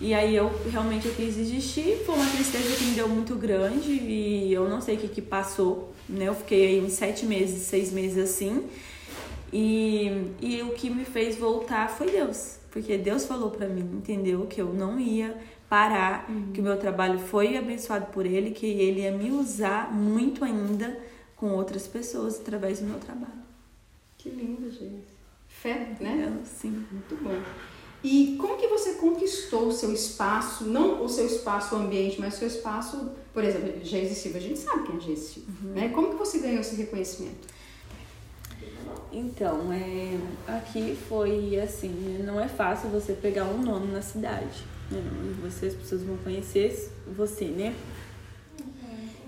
E 0.00 0.14
aí 0.14 0.34
eu 0.34 0.50
realmente 0.70 1.06
eu 1.06 1.14
quis 1.14 1.34
desistir, 1.34 1.98
foi 2.06 2.14
uma 2.14 2.26
tristeza 2.30 2.74
que 2.74 2.84
me 2.84 2.94
deu 2.94 3.06
muito 3.06 3.34
grande 3.34 3.92
e 3.92 4.50
eu 4.50 4.70
não 4.70 4.80
sei 4.80 4.96
o 4.96 4.98
que, 4.98 5.08
que 5.08 5.20
passou, 5.20 5.92
né? 6.08 6.28
Eu 6.28 6.34
fiquei 6.34 6.66
aí 6.66 6.80
uns 6.80 6.94
sete 6.94 7.26
meses, 7.26 7.64
seis 7.64 7.92
meses 7.92 8.16
assim. 8.16 8.64
E, 9.52 10.30
e 10.40 10.62
o 10.62 10.70
que 10.70 10.88
me 10.88 11.04
fez 11.04 11.36
voltar 11.36 11.90
foi 11.90 12.10
Deus, 12.10 12.56
porque 12.70 12.96
Deus 12.96 13.26
falou 13.26 13.50
para 13.50 13.68
mim, 13.68 13.86
entendeu? 13.92 14.46
Que 14.46 14.62
eu 14.62 14.72
não 14.72 14.98
ia 14.98 15.36
parar, 15.68 16.24
uhum. 16.30 16.52
que 16.54 16.60
o 16.60 16.64
meu 16.64 16.78
trabalho 16.78 17.18
foi 17.18 17.58
abençoado 17.58 18.06
por 18.06 18.24
Ele, 18.24 18.50
que 18.50 18.64
Ele 18.64 19.02
ia 19.02 19.12
me 19.12 19.30
usar 19.30 19.92
muito 19.92 20.42
ainda 20.42 21.12
com 21.44 21.50
outras 21.50 21.86
pessoas 21.86 22.40
através 22.40 22.78
do 22.78 22.86
meu 22.86 22.98
trabalho. 22.98 23.44
Que 24.16 24.30
lindo, 24.30 24.70
gente. 24.70 25.04
Fé, 25.46 25.94
né? 26.00 26.40
É, 26.42 26.46
sim. 26.46 26.86
Muito 26.90 27.22
bom. 27.22 27.38
E 28.02 28.38
como 28.40 28.56
que 28.56 28.66
você 28.66 28.94
conquistou 28.94 29.68
o 29.68 29.72
seu 29.72 29.92
espaço, 29.92 30.64
não 30.64 31.04
o 31.04 31.08
seu 31.08 31.26
espaço, 31.26 31.74
o 31.74 31.78
ambiente, 31.80 32.18
mas 32.18 32.36
o 32.36 32.38
seu 32.38 32.48
espaço, 32.48 33.10
por 33.34 33.44
exemplo, 33.44 33.84
Geise 33.84 34.14
Silva, 34.14 34.38
a 34.38 34.40
gente 34.40 34.58
sabe 34.58 34.86
quem 34.86 34.96
é 34.96 35.00
Geise 35.00 35.34
Silva, 35.34 35.52
uhum. 35.62 35.72
né? 35.72 35.88
Como 35.90 36.08
que 36.08 36.16
você 36.16 36.38
ganhou 36.38 36.60
esse 36.60 36.76
reconhecimento? 36.76 37.46
Então, 39.12 39.70
é, 39.70 40.18
aqui 40.48 40.96
foi 41.06 41.60
assim, 41.60 42.22
não 42.24 42.40
é 42.40 42.48
fácil 42.48 42.88
você 42.88 43.12
pegar 43.12 43.44
um 43.44 43.60
nome 43.60 43.92
na 43.92 44.00
cidade, 44.00 44.64
né? 44.90 45.02
Você, 45.42 45.66
as 45.66 45.74
pessoas 45.74 46.02
vão 46.04 46.16
conhecer 46.16 46.90
você, 47.14 47.44
né? 47.44 47.74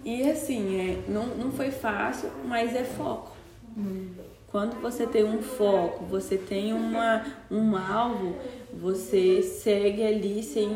E 0.07 0.23
assim, 0.31 0.79
é, 0.79 1.11
não, 1.11 1.27
não 1.27 1.51
foi 1.51 1.73
fácil, 1.73 2.31
mas 2.45 2.77
é 2.77 2.85
foco. 2.85 3.33
Uhum. 3.77 4.07
Quando 4.53 4.81
você 4.81 5.05
tem 5.05 5.25
um 5.25 5.43
foco, 5.43 6.05
você 6.05 6.39
tem 6.39 6.73
uma, 6.73 7.27
um 7.51 7.77
alvo, 7.77 8.37
você 8.73 9.43
segue 9.43 10.07
ali 10.07 10.45
sem, 10.45 10.69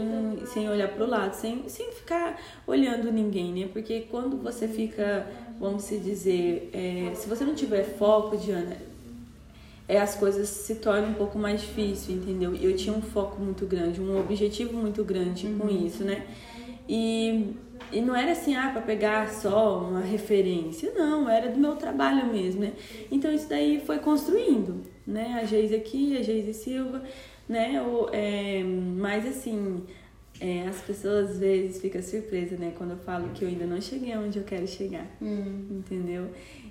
sem 0.47 0.69
olhar 0.69 0.89
para 0.89 1.05
o 1.05 1.09
lado, 1.09 1.35
sem, 1.35 1.69
sem 1.69 1.93
ficar 1.93 2.41
olhando 2.67 3.13
ninguém, 3.13 3.53
né? 3.53 3.69
Porque 3.73 4.01
quando 4.11 4.37
você 4.37 4.67
fica, 4.67 5.25
vamos 5.61 5.85
se 5.85 5.99
dizer, 5.99 6.69
é, 6.73 7.15
se 7.15 7.29
você 7.29 7.45
não 7.45 7.55
tiver 7.55 7.85
foco, 7.85 8.37
Diana, 8.37 8.77
é, 9.87 10.01
as 10.01 10.17
coisas 10.17 10.49
se 10.49 10.75
tornam 10.75 11.11
um 11.11 11.15
pouco 11.15 11.39
mais 11.39 11.61
difícil, 11.61 12.17
entendeu? 12.17 12.53
Eu 12.57 12.75
tinha 12.75 12.95
um 12.95 13.01
foco 13.01 13.41
muito 13.41 13.65
grande, 13.65 14.01
um 14.01 14.19
objetivo 14.19 14.77
muito 14.77 15.05
grande 15.05 15.47
com 15.57 15.69
uhum. 15.69 15.87
isso, 15.87 16.03
né? 16.03 16.27
E 16.89 17.55
e 17.93 18.01
não 18.01 18.15
era 18.15 18.33
assim, 18.33 18.55
ah, 18.55 18.71
para 18.71 18.83
pegar 18.83 19.29
só 19.29 19.81
uma 19.81 20.01
referência, 20.01 20.93
não, 20.95 21.29
era 21.29 21.51
do 21.51 21.59
meu 21.59 21.77
trabalho 21.77 22.27
mesmo, 22.27 22.61
né? 22.61 22.73
Então 23.11 23.33
isso 23.33 23.49
daí 23.49 23.81
foi 23.85 23.99
construindo, 23.99 24.83
né? 25.07 25.39
A 25.41 25.45
Geise 25.45 25.75
aqui, 25.75 26.17
a 26.17 26.23
Geise 26.23 26.55
Silva, 26.55 27.03
né? 27.49 27.83
O, 27.83 28.09
é, 28.13 28.63
mas 28.63 29.27
assim, 29.27 29.85
é, 30.41 30.67
as 30.67 30.81
pessoas 30.81 31.33
às 31.33 31.39
vezes 31.39 31.81
ficam 31.81 32.03
surpresas, 32.03 32.59
né? 32.59 32.73
Quando 32.77 32.93
eu 32.93 32.99
falo 32.99 33.29
que 33.31 33.45
eu 33.45 33.49
ainda 33.49 33.67
não 33.67 33.81
cheguei 33.81 34.17
onde 34.17 34.39
eu 34.39 34.45
quero 34.45 34.67
chegar, 34.67 35.07
hum. 35.21 35.67
entendeu? 35.71 36.29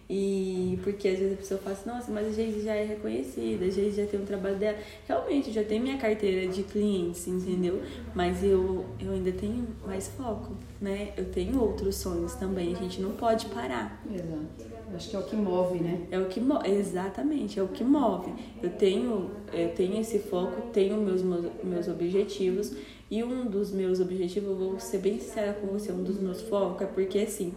E 0.10 0.80
porque 0.84 1.08
às 1.08 1.20
vezes 1.20 1.34
a 1.34 1.38
pessoa 1.38 1.60
fala 1.60 1.75
assim, 1.75 1.89
nossa, 1.89 2.12
mas 2.12 2.28
a 2.28 2.32
Geise 2.32 2.63
já 2.63 2.74
é 2.74 2.84
reconhecida, 2.84 3.66
a 3.66 3.70
Geise 3.70 4.01
já 4.01 4.08
tem 4.08 4.20
um 4.20 4.25
trabalho 4.25 4.56
dela. 4.56 4.75
Realmente, 5.08 5.51
já 5.51 5.63
tem 5.63 5.80
minha 5.80 5.98
carteira 5.98 6.51
de 6.51 6.63
clientes, 6.63 7.28
entendeu? 7.28 7.80
Mas 8.16 8.44
eu, 8.44 8.86
eu 9.00 9.12
ainda 9.12 9.32
tenho 9.32 9.68
mais 9.86 10.08
foco, 10.08 10.56
né? 10.82 11.13
Eu 11.16 11.25
tenho 11.25 11.62
outros 11.62 11.98
sonhos 11.98 12.34
também, 12.34 12.74
a 12.74 12.75
gente 12.75 13.00
não 13.00 13.12
pode 13.12 13.46
parar. 13.48 14.04
Exato. 14.12 14.80
Acho 14.96 15.10
que 15.12 15.16
é 15.16 15.20
o 15.20 15.24
que 15.24 15.36
move, 15.36 15.80
né? 15.80 16.01
É 16.10 16.18
o 16.18 16.25
que 16.25 16.39
move, 16.39 16.68
exatamente, 16.68 17.60
é 17.60 17.63
o 17.63 17.68
que 17.68 17.84
move. 17.84 18.34
Eu 18.63 18.72
tenho, 18.72 19.30
eu 19.54 19.70
tenho 19.75 20.01
esse 20.01 20.18
foco, 20.18 20.70
tenho 20.74 20.98
meus, 20.98 21.22
meus 21.22 21.88
objetivos. 21.88 22.75
E 23.12 23.24
um 23.24 23.46
dos 23.46 23.72
meus 23.72 24.00
objetivos, 24.00 24.50
eu 24.50 24.56
vou 24.56 24.80
ser 24.80 25.00
bem 25.00 25.20
sincera 25.20 25.54
com 25.54 25.68
você, 25.68 25.92
um 25.92 26.04
dos 26.04 26.20
meus 26.20 26.42
focos 26.42 26.82
é 26.82 26.86
porque 26.86 27.20
assim, 27.20 27.54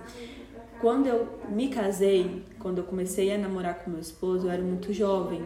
quando 0.83 1.07
eu 1.07 1.29
me 1.49 1.69
casei, 1.69 2.43
quando 2.59 2.79
eu 2.79 2.85
comecei 2.85 3.33
a 3.33 3.39
namorar 3.39 3.85
com 3.85 3.91
meu 3.93 4.01
esposo, 4.01 4.49
eu 4.49 4.51
era 4.51 4.61
muito 4.61 4.93
jovem. 4.93 5.41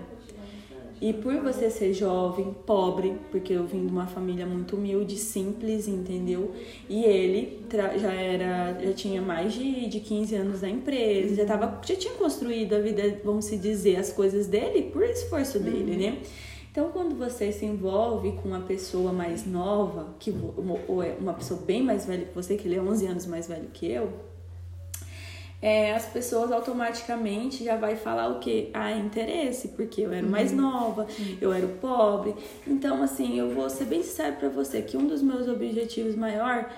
E 0.99 1.13
por 1.13 1.35
você 1.43 1.69
ser 1.69 1.93
jovem, 1.93 2.57
pobre, 2.65 3.19
porque 3.31 3.53
eu 3.53 3.67
vim 3.67 3.85
de 3.85 3.93
uma 3.93 4.07
família 4.07 4.47
muito 4.47 4.77
humilde, 4.77 5.19
simples, 5.19 5.87
entendeu? 5.87 6.53
E 6.89 7.05
ele 7.05 7.67
já 8.01 8.15
era, 8.15 8.79
já 8.83 8.95
tinha 8.95 9.21
mais 9.21 9.53
de, 9.53 9.87
de 9.89 10.01
15 10.01 10.35
anos 10.37 10.63
na 10.63 10.71
empresa, 10.71 11.35
já, 11.35 11.45
tava, 11.45 11.83
já 11.85 11.95
tinha 11.97 12.15
construído 12.15 12.73
a 12.73 12.79
vida, 12.79 13.21
vamos 13.23 13.45
se 13.45 13.59
dizer, 13.59 13.97
as 13.97 14.11
coisas 14.11 14.47
dele 14.47 14.85
por 14.91 15.03
esforço 15.03 15.59
dele, 15.59 15.99
né? 15.99 16.19
Então, 16.73 16.91
quando 16.93 17.15
você 17.15 17.53
se 17.53 17.67
envolve 17.67 18.33
com 18.33 18.49
uma 18.49 18.61
pessoa 18.61 19.13
mais 19.13 19.47
nova, 19.47 20.15
que 20.19 20.35
ou 20.89 21.03
é 21.03 21.15
uma 21.21 21.35
pessoa 21.35 21.61
bem 21.61 21.83
mais 21.83 22.07
velha 22.07 22.25
que 22.25 22.35
você, 22.35 22.57
que 22.57 22.67
ele 22.67 22.77
é 22.77 22.81
11 22.81 23.07
anos 23.07 23.27
mais 23.27 23.47
velho 23.47 23.69
que 23.73 23.87
eu, 23.87 24.11
é, 25.61 25.95
as 25.95 26.07
pessoas 26.07 26.53
automaticamente 26.53 27.65
já 27.65 27.77
vai 27.77 27.97
falar 27.97 28.29
o 28.29 28.39
que? 28.39 28.71
Ah, 28.75 28.93
interesse, 28.93 29.69
porque 29.69 30.03
eu 30.03 30.13
era 30.13 30.25
uhum. 30.25 30.31
mais 30.31 30.53
nova, 30.53 31.07
uhum. 31.19 31.39
eu 31.41 31.53
era 31.53 31.67
pobre. 31.67 32.35
Então, 32.67 33.03
assim, 33.03 33.39
eu 33.39 33.51
vou 33.51 33.69
ser 33.71 33.87
bem 33.87 34.03
sincero 34.03 34.37
para 34.37 34.49
você 34.49 34.83
que 34.83 34.97
um 34.97 35.07
dos 35.07 35.23
meus 35.23 35.49
objetivos 35.49 36.15
maior 36.15 36.71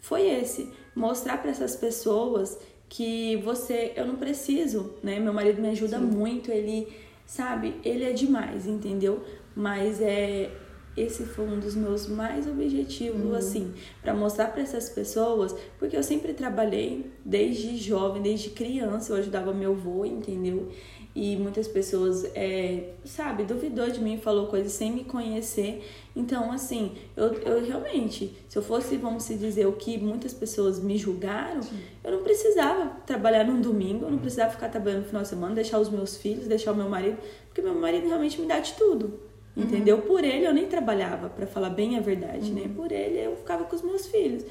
foi 0.00 0.28
esse, 0.28 0.72
mostrar 0.94 1.38
para 1.38 1.50
essas 1.50 1.76
pessoas 1.76 2.58
que 2.88 3.36
você, 3.36 3.92
eu 3.96 4.06
não 4.06 4.16
preciso, 4.16 4.94
né? 5.02 5.18
Meu 5.18 5.32
marido 5.32 5.60
me 5.62 5.68
ajuda 5.68 5.98
Sim. 5.98 6.04
muito, 6.04 6.50
ele, 6.50 6.88
sabe, 7.26 7.80
ele 7.84 8.04
é 8.04 8.12
demais, 8.12 8.66
entendeu? 8.66 9.24
Mas 9.54 10.00
é 10.00 10.50
esse 10.96 11.24
foi 11.24 11.46
um 11.46 11.58
dos 11.58 11.74
meus 11.74 12.06
mais 12.06 12.46
objetivos, 12.46 13.22
uhum. 13.22 13.34
assim, 13.34 13.72
para 14.02 14.12
mostrar 14.12 14.48
para 14.48 14.62
essas 14.62 14.90
pessoas, 14.90 15.54
porque 15.78 15.96
eu 15.96 16.02
sempre 16.02 16.34
trabalhei 16.34 17.10
desde 17.24 17.76
jovem, 17.78 18.20
desde 18.20 18.50
criança, 18.50 19.12
eu 19.12 19.16
ajudava 19.16 19.54
meu 19.54 19.72
avô, 19.72 20.04
entendeu? 20.04 20.68
E 21.14 21.36
muitas 21.36 21.68
pessoas, 21.68 22.24
é, 22.34 22.94
sabe, 23.04 23.44
duvidou 23.44 23.88
de 23.90 24.00
mim, 24.00 24.16
falou 24.16 24.46
coisas 24.46 24.72
sem 24.72 24.90
me 24.90 25.04
conhecer. 25.04 25.86
Então, 26.16 26.50
assim, 26.50 26.92
eu, 27.14 27.34
eu 27.34 27.64
realmente, 27.64 28.34
se 28.48 28.56
eu 28.56 28.62
fosse, 28.62 28.96
vamos 28.96 29.24
se 29.24 29.34
dizer, 29.34 29.66
o 29.66 29.72
que 29.72 29.98
muitas 29.98 30.32
pessoas 30.32 30.80
me 30.80 30.96
julgaram, 30.96 31.60
Sim. 31.60 31.78
eu 32.02 32.12
não 32.12 32.22
precisava 32.22 32.96
trabalhar 33.06 33.44
num 33.44 33.60
domingo, 33.60 34.06
eu 34.06 34.10
não 34.10 34.18
precisava 34.18 34.52
ficar 34.52 34.70
trabalhando 34.70 35.02
no 35.02 35.06
final 35.06 35.22
de 35.22 35.28
semana, 35.28 35.54
deixar 35.54 35.78
os 35.78 35.90
meus 35.90 36.16
filhos, 36.16 36.46
deixar 36.46 36.72
o 36.72 36.76
meu 36.76 36.88
marido, 36.88 37.18
porque 37.46 37.60
meu 37.60 37.74
marido 37.74 38.06
realmente 38.06 38.40
me 38.40 38.46
dá 38.46 38.58
de 38.58 38.72
tudo. 38.72 39.31
Entendeu? 39.56 39.96
Uhum. 39.96 40.02
Por 40.02 40.24
ele 40.24 40.46
eu 40.46 40.54
nem 40.54 40.66
trabalhava, 40.66 41.28
para 41.28 41.46
falar 41.46 41.70
bem 41.70 41.96
a 41.98 42.00
verdade, 42.00 42.50
né? 42.50 42.62
uhum. 42.62 42.68
né? 42.68 42.74
Por 42.74 42.90
ele 42.90 43.18
eu 43.18 43.36
ficava 43.36 43.64
com 43.64 43.76
os 43.76 43.82
meus 43.82 44.06
filhos. 44.06 44.44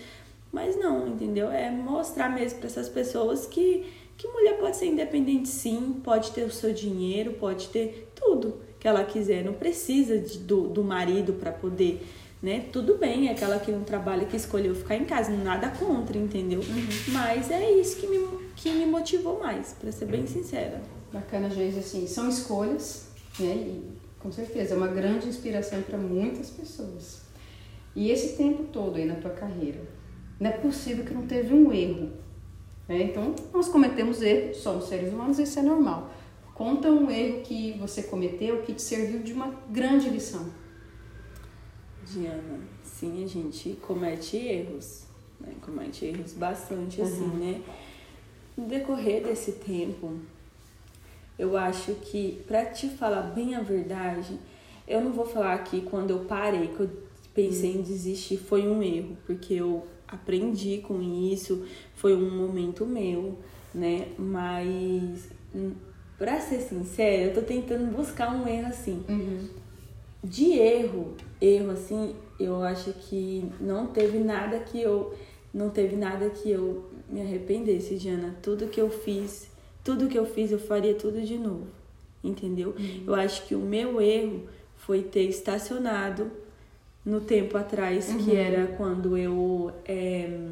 Mas 0.52 0.76
não, 0.76 1.08
entendeu? 1.08 1.50
É 1.50 1.72
mostrar 1.72 2.30
mesmo 2.30 2.60
para 2.60 2.68
essas 2.68 2.90
pessoas 2.90 3.46
que, 3.46 3.86
que 4.18 4.28
mulher 4.28 4.60
pode 4.60 4.78
ser 4.78 4.88
independente 4.88 5.48
sim, 5.48 6.02
pode 6.04 6.32
ter 6.32 6.44
o 6.44 6.52
seu 6.52 6.74
dinheiro, 6.74 7.34
pode 7.34 7.70
ter 7.70 8.12
tudo 8.14 8.60
que 8.80 8.88
ela 8.88 9.04
quiser, 9.04 9.44
não 9.44 9.54
precisa 9.54 10.18
de, 10.18 10.40
do, 10.40 10.68
do 10.68 10.84
marido 10.84 11.34
para 11.34 11.52
poder, 11.52 12.06
né? 12.42 12.66
Tudo 12.72 12.98
bem, 12.98 13.28
é 13.28 13.32
aquela 13.32 13.60
que 13.60 13.72
não 13.72 13.84
trabalha, 13.84 14.26
que 14.26 14.36
escolheu 14.36 14.76
ficar 14.76 14.96
em 14.96 15.06
casa, 15.06 15.32
nada 15.32 15.70
contra, 15.70 16.18
entendeu? 16.18 16.60
Uhum. 16.60 17.14
Mas 17.14 17.50
é 17.50 17.72
isso 17.72 17.98
que 17.98 18.08
me, 18.08 18.28
que 18.56 18.72
me 18.72 18.86
motivou 18.86 19.40
mais, 19.40 19.74
para 19.80 19.92
ser 19.92 20.06
bem 20.06 20.26
sincera. 20.28 20.82
Bacana, 21.14 21.50
Geise, 21.50 21.80
assim, 21.80 22.08
são 22.08 22.28
escolhas, 22.28 23.08
né? 23.40 23.54
E 23.56 24.01
com 24.22 24.32
certeza, 24.32 24.74
é 24.74 24.78
uma 24.78 24.88
grande 24.88 25.28
inspiração 25.28 25.82
para 25.82 25.98
muitas 25.98 26.50
pessoas. 26.50 27.22
E 27.96 28.10
esse 28.10 28.38
tempo 28.38 28.64
todo 28.66 28.98
aí 28.98 29.06
na 29.06 29.16
tua 29.16 29.32
carreira, 29.32 29.82
não 30.40 30.50
é 30.50 30.54
possível 30.54 31.04
que 31.04 31.14
não 31.14 31.28
teve 31.28 31.54
um 31.54 31.72
erro. 31.72 32.12
Né? 32.88 33.04
Então, 33.04 33.36
nós 33.54 33.68
cometemos 33.68 34.22
erros, 34.22 34.58
somos 34.58 34.86
seres 34.86 35.12
humanos, 35.14 35.40
isso 35.40 35.60
é 35.60 35.62
normal. 35.62 36.12
Conta 36.54 36.90
um 36.90 37.10
erro 37.10 37.42
que 37.42 37.74
você 37.80 38.04
cometeu 38.04 38.62
que 38.62 38.74
te 38.74 38.82
serviu 38.82 39.22
de 39.22 39.34
uma 39.34 39.56
grande 39.70 40.10
lição. 40.10 40.46
Diana, 42.06 42.60
sim, 42.84 43.24
a 43.24 43.28
gente 43.28 43.78
comete 43.82 44.38
erros, 44.38 45.06
né? 45.40 45.54
comete 45.62 46.06
erros 46.06 46.34
bastante 46.34 47.02
assim, 47.02 47.22
uhum. 47.22 47.38
né? 47.38 47.62
No 48.58 48.66
decorrer 48.68 49.24
desse 49.24 49.54
tempo, 49.54 50.20
eu 51.42 51.58
acho 51.58 51.94
que, 51.96 52.40
para 52.46 52.66
te 52.66 52.88
falar 52.88 53.24
bem 53.34 53.56
a 53.56 53.62
verdade, 53.62 54.38
eu 54.88 55.02
não 55.02 55.12
vou 55.12 55.26
falar 55.26 55.56
aqui 55.56 55.82
quando 55.82 56.12
eu 56.12 56.20
parei, 56.20 56.68
que 56.68 56.82
eu 56.82 56.90
pensei 57.34 57.72
em 57.76 57.82
desistir, 57.82 58.38
foi 58.38 58.68
um 58.68 58.84
erro, 58.84 59.18
porque 59.26 59.56
eu 59.56 59.88
aprendi 60.08 60.84
com 60.86 61.02
isso, 61.02 61.66
foi 61.96 62.14
um 62.14 62.38
momento 62.38 62.86
meu, 62.86 63.40
né? 63.74 64.10
Mas, 64.20 65.30
pra 66.16 66.40
ser 66.40 66.60
sincera, 66.60 67.24
eu 67.24 67.34
tô 67.34 67.42
tentando 67.42 67.92
buscar 67.92 68.36
um 68.36 68.48
erro 68.48 68.68
assim. 68.68 69.04
Uhum. 69.10 69.48
De 70.24 70.60
erro, 70.60 71.16
erro 71.42 71.72
assim, 71.72 72.16
eu 72.40 72.62
acho 72.62 72.94
que 72.94 73.50
não 73.60 73.88
teve 73.88 74.20
nada 74.20 74.60
que 74.60 74.80
eu. 74.80 75.12
Não 75.52 75.70
teve 75.70 75.96
nada 75.96 76.30
que 76.30 76.50
eu 76.50 76.86
me 77.10 77.20
arrependesse, 77.20 77.96
Diana. 77.96 78.38
Tudo 78.42 78.68
que 78.68 78.80
eu 78.80 78.90
fiz 78.90 79.51
tudo 79.84 80.08
que 80.08 80.18
eu 80.18 80.26
fiz 80.26 80.52
eu 80.52 80.60
faria 80.60 80.94
tudo 80.94 81.22
de 81.22 81.38
novo, 81.38 81.68
entendeu? 82.24 82.76
Uhum. 82.78 83.04
Eu 83.08 83.16
acho 83.16 83.46
que 83.48 83.56
o 83.56 83.60
meu 83.60 84.02
erro 84.02 84.48
foi 84.78 85.04
ter 85.04 85.24
estacionado 85.24 86.32
no 87.06 87.22
tempo 87.22 87.58
atrás, 87.58 88.10
uhum. 88.10 88.24
que 88.24 88.36
era 88.36 88.68
quando 88.78 89.18
eu 89.18 89.72
é, 89.86 90.50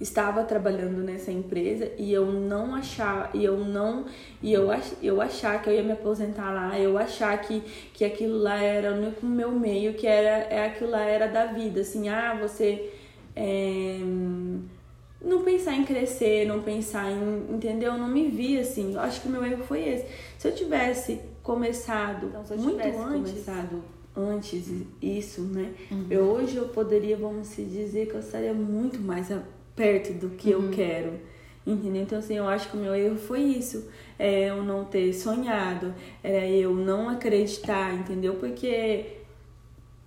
estava 0.00 0.44
trabalhando 0.44 1.02
nessa 1.02 1.30
empresa 1.30 1.90
e 1.98 2.12
eu 2.12 2.26
não 2.26 2.74
achar, 2.74 3.30
e 3.34 3.44
eu 3.44 3.58
não, 3.58 4.06
e 4.40 4.52
eu, 4.52 4.70
ach, 4.70 4.92
eu 5.02 5.20
achar 5.20 5.60
que 5.60 5.68
eu 5.68 5.74
ia 5.74 5.82
me 5.82 5.92
aposentar 5.92 6.52
lá, 6.52 6.78
eu 6.78 6.96
achar 6.96 7.36
que, 7.40 7.60
que 7.92 8.04
aquilo 8.04 8.38
lá 8.38 8.56
era 8.56 8.92
o 9.22 9.26
meu 9.26 9.50
meio, 9.50 9.94
que 9.94 10.06
era, 10.06 10.46
é 10.48 10.66
aquilo 10.66 10.90
lá 10.90 11.02
era 11.02 11.26
da 11.26 11.46
vida, 11.46 11.80
assim, 11.80 12.08
ah, 12.08 12.38
você. 12.40 12.92
É, 13.36 14.00
não 15.22 15.42
pensar 15.42 15.74
em 15.74 15.84
crescer, 15.84 16.46
não 16.46 16.62
pensar 16.62 17.10
em, 17.10 17.54
entendeu? 17.54 17.92
Eu 17.92 17.98
não 17.98 18.08
me 18.08 18.28
vi 18.28 18.58
assim. 18.58 18.94
Eu 18.94 19.00
acho 19.00 19.20
que 19.20 19.28
o 19.28 19.30
meu 19.30 19.44
erro 19.44 19.62
foi 19.64 19.86
esse. 19.86 20.06
Se 20.38 20.48
eu 20.48 20.54
tivesse 20.54 21.20
começado 21.42 22.28
então, 22.28 22.56
muito 22.56 22.80
antes, 22.80 23.32
começado 23.32 23.82
antes 24.16 24.70
isso, 25.00 25.42
né? 25.42 25.72
Uhum. 25.90 26.06
Eu, 26.10 26.22
hoje 26.24 26.56
eu 26.56 26.68
poderia, 26.68 27.16
vamos 27.16 27.48
se 27.48 27.62
dizer, 27.62 28.06
que 28.06 28.14
eu 28.14 28.20
estaria 28.20 28.54
muito 28.54 28.98
mais 28.98 29.28
perto 29.76 30.12
do 30.14 30.30
que 30.30 30.54
uhum. 30.54 30.64
eu 30.64 30.70
quero. 30.70 31.12
Entendeu? 31.66 32.02
Então, 32.02 32.18
assim, 32.18 32.36
eu 32.36 32.48
acho 32.48 32.70
que 32.70 32.76
o 32.76 32.80
meu 32.80 32.94
erro 32.94 33.16
foi 33.16 33.40
isso. 33.40 33.88
É 34.18 34.48
eu 34.48 34.62
não 34.62 34.84
ter 34.84 35.12
sonhado, 35.12 35.94
era 36.22 36.46
eu 36.46 36.74
não 36.74 37.08
acreditar, 37.08 37.94
entendeu? 37.94 38.34
Porque 38.34 39.18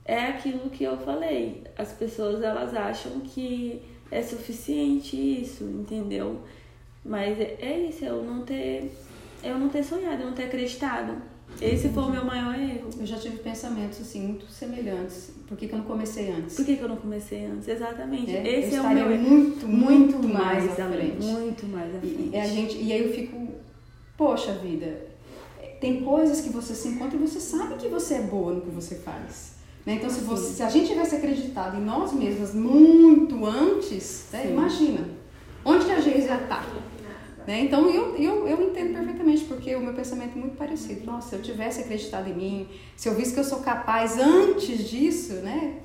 é 0.05 0.25
aquilo 0.27 0.69
que 0.69 0.83
eu 0.83 0.97
falei. 0.97 1.63
As 1.77 1.93
pessoas, 1.93 2.41
elas 2.41 2.75
acham 2.75 3.21
que 3.21 3.81
é 4.17 4.21
suficiente 4.21 5.15
isso, 5.15 5.63
entendeu? 5.63 6.39
Mas 7.03 7.39
é, 7.39 7.57
é 7.59 7.79
isso, 7.89 8.05
eu 8.05 8.23
não 8.23 8.41
ter 8.43 8.91
eu 9.43 9.59
não 9.59 9.67
ter 9.67 9.83
sonhado, 9.83 10.21
eu 10.21 10.27
não 10.27 10.33
ter 10.33 10.45
acreditado. 10.45 11.21
Esse 11.61 11.89
foi 11.89 12.03
o 12.03 12.09
meu 12.09 12.25
maior 12.25 12.57
erro. 12.57 12.89
Eu 12.97 13.05
já 13.05 13.17
tive 13.17 13.37
pensamentos 13.37 14.01
assim 14.01 14.25
muito 14.25 14.49
semelhantes. 14.49 15.31
Por 15.47 15.57
que, 15.57 15.67
que 15.67 15.73
eu 15.73 15.79
não 15.79 15.85
comecei 15.85 16.31
antes? 16.31 16.55
Por 16.55 16.65
que, 16.65 16.77
que 16.77 16.81
eu 16.81 16.89
não 16.89 16.95
comecei 16.95 17.45
antes? 17.45 17.67
Exatamente. 17.67 18.31
É, 18.31 18.59
Esse 18.59 18.75
é 18.75 18.81
o 18.81 18.89
meu 18.89 19.09
muito, 19.17 19.67
muito, 19.67 20.17
muito 20.17 20.33
mais, 20.33 20.65
mais 20.65 20.79
à 20.79 20.87
frente. 20.89 21.25
Muito 21.25 21.65
mais 21.67 21.95
à 21.95 21.99
frente. 21.99 22.29
E, 22.31 22.37
a 22.37 22.47
gente, 22.47 22.77
e 22.77 22.91
aí 22.91 23.03
eu 23.05 23.13
fico, 23.13 23.49
poxa 24.17 24.53
vida, 24.53 25.05
tem 25.79 26.01
coisas 26.01 26.41
que 26.41 26.49
você 26.49 26.73
se 26.73 26.87
encontra 26.87 27.17
e 27.17 27.19
você 27.19 27.39
sabe 27.39 27.75
que 27.75 27.87
você 27.87 28.15
é 28.15 28.21
boa 28.21 28.53
no 28.53 28.61
que 28.61 28.69
você 28.69 28.95
faz. 28.95 29.52
Né? 29.85 29.95
Então, 29.95 30.09
se, 30.09 30.21
você, 30.21 30.53
se 30.53 30.63
a 30.63 30.69
gente 30.69 30.87
tivesse 30.87 31.15
acreditado 31.15 31.77
em 31.77 31.83
nós 31.83 32.13
mesmas 32.13 32.53
muito 32.53 33.45
antes, 33.45 34.27
né? 34.31 34.49
imagina, 34.49 35.09
onde 35.65 35.85
que 35.85 35.91
a 35.91 35.99
Geise 35.99 36.27
já 36.27 36.37
está? 36.37 36.65
Né? 37.45 37.61
Então 37.61 37.89
eu, 37.89 38.15
eu, 38.15 38.47
eu 38.47 38.69
entendo 38.69 38.93
perfeitamente, 38.93 39.43
porque 39.43 39.75
o 39.75 39.81
meu 39.81 39.93
pensamento 39.93 40.37
é 40.37 40.39
muito 40.39 40.55
parecido. 40.55 41.05
Nossa, 41.05 41.29
se 41.29 41.35
eu 41.35 41.41
tivesse 41.41 41.81
acreditado 41.81 42.29
em 42.29 42.33
mim, 42.33 42.69
se 42.95 43.09
eu 43.09 43.15
visse 43.15 43.33
que 43.33 43.39
eu 43.39 43.43
sou 43.43 43.59
capaz 43.59 44.17
antes 44.17 44.89
disso, 44.89 45.33
né? 45.35 45.79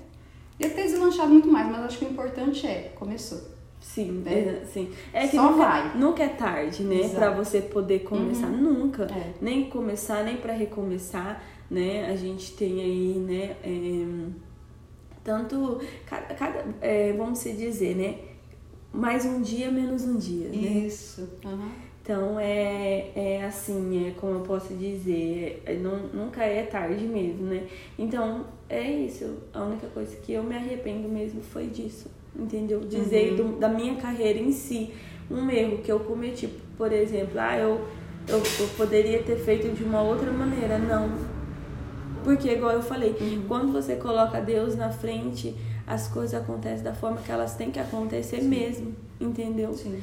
Ia 0.60 0.70
ter 0.70 0.84
deslanchado 0.84 1.30
muito 1.30 1.48
mais, 1.48 1.68
mas 1.68 1.84
acho 1.84 1.98
que 1.98 2.04
o 2.04 2.10
importante 2.10 2.66
é, 2.66 2.92
começou. 2.94 3.57
Sim, 3.80 4.22
é, 4.26 4.64
sim. 4.66 4.90
É 5.12 5.26
que 5.26 5.36
Só 5.36 5.50
nunca, 5.50 5.64
vai. 5.64 5.96
nunca 5.96 6.22
é 6.22 6.28
tarde, 6.28 6.82
né? 6.82 7.08
para 7.08 7.30
você 7.30 7.60
poder 7.60 8.00
começar. 8.00 8.48
Uhum. 8.48 8.56
Nunca. 8.56 9.04
É. 9.04 9.32
Nem 9.40 9.68
começar, 9.70 10.24
nem 10.24 10.36
para 10.36 10.52
recomeçar, 10.52 11.42
né? 11.70 12.10
A 12.10 12.16
gente 12.16 12.52
tem 12.52 12.80
aí, 12.80 13.14
né? 13.18 13.56
É, 13.62 14.28
tanto, 15.22 15.80
cada, 16.06 16.34
cada 16.34 16.64
é, 16.80 17.12
vamos 17.12 17.38
se 17.38 17.52
dizer, 17.52 17.94
né? 17.96 18.28
mais 18.92 19.24
um 19.24 19.40
dia, 19.40 19.70
menos 19.70 20.04
um 20.04 20.16
dia, 20.16 20.48
né? 20.48 20.56
Isso. 20.56 21.28
Uhum. 21.44 21.70
Então 22.02 22.40
é, 22.40 23.10
é 23.14 23.44
assim, 23.44 24.08
é 24.08 24.12
como 24.12 24.36
eu 24.36 24.40
posso 24.40 24.74
dizer, 24.74 25.62
é, 25.66 25.74
não, 25.74 25.98
nunca 26.08 26.42
é 26.42 26.62
tarde 26.62 27.04
mesmo, 27.04 27.46
né? 27.46 27.66
Então 27.98 28.46
é 28.68 28.82
isso. 28.90 29.36
A 29.52 29.62
única 29.62 29.86
coisa 29.88 30.16
que 30.16 30.32
eu 30.32 30.42
me 30.42 30.56
arrependo 30.56 31.06
mesmo 31.08 31.42
foi 31.42 31.66
disso, 31.66 32.10
entendeu? 32.38 32.80
Dizer 32.80 33.32
uhum. 33.32 33.52
do, 33.52 33.58
da 33.58 33.68
minha 33.68 33.96
carreira 33.96 34.38
em 34.38 34.52
si, 34.52 34.92
um 35.30 35.50
erro 35.50 35.78
que 35.78 35.90
eu 35.90 36.00
cometi, 36.00 36.48
por 36.76 36.92
exemplo, 36.92 37.38
ah, 37.38 37.58
eu, 37.58 37.80
eu, 38.28 38.38
eu 38.38 38.68
poderia 38.76 39.22
ter 39.22 39.36
feito 39.36 39.74
de 39.74 39.82
uma 39.82 40.00
outra 40.00 40.30
maneira, 40.30 40.78
não. 40.78 41.10
Porque, 42.24 42.50
igual 42.50 42.72
eu 42.72 42.82
falei, 42.82 43.16
uhum. 43.20 43.44
quando 43.48 43.72
você 43.72 43.96
coloca 43.96 44.40
Deus 44.40 44.76
na 44.76 44.90
frente, 44.90 45.54
as 45.86 46.08
coisas 46.08 46.40
acontecem 46.40 46.84
da 46.84 46.94
forma 46.94 47.18
que 47.18 47.32
elas 47.32 47.54
têm 47.56 47.70
que 47.70 47.78
acontecer 47.78 48.40
Sim. 48.40 48.48
mesmo, 48.48 48.94
entendeu? 49.20 49.72
Sim. 49.72 50.00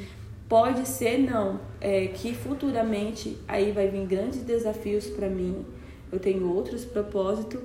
Pode 0.49 0.87
ser 0.87 1.17
não, 1.17 1.59
é, 1.81 2.07
que 2.07 2.33
futuramente 2.33 3.37
aí 3.47 3.71
vai 3.71 3.87
vir 3.87 4.05
grandes 4.05 4.41
desafios 4.41 5.07
para 5.07 5.27
mim. 5.27 5.65
Eu 6.11 6.19
tenho 6.19 6.51
outros 6.53 6.85
propósitos 6.85 7.59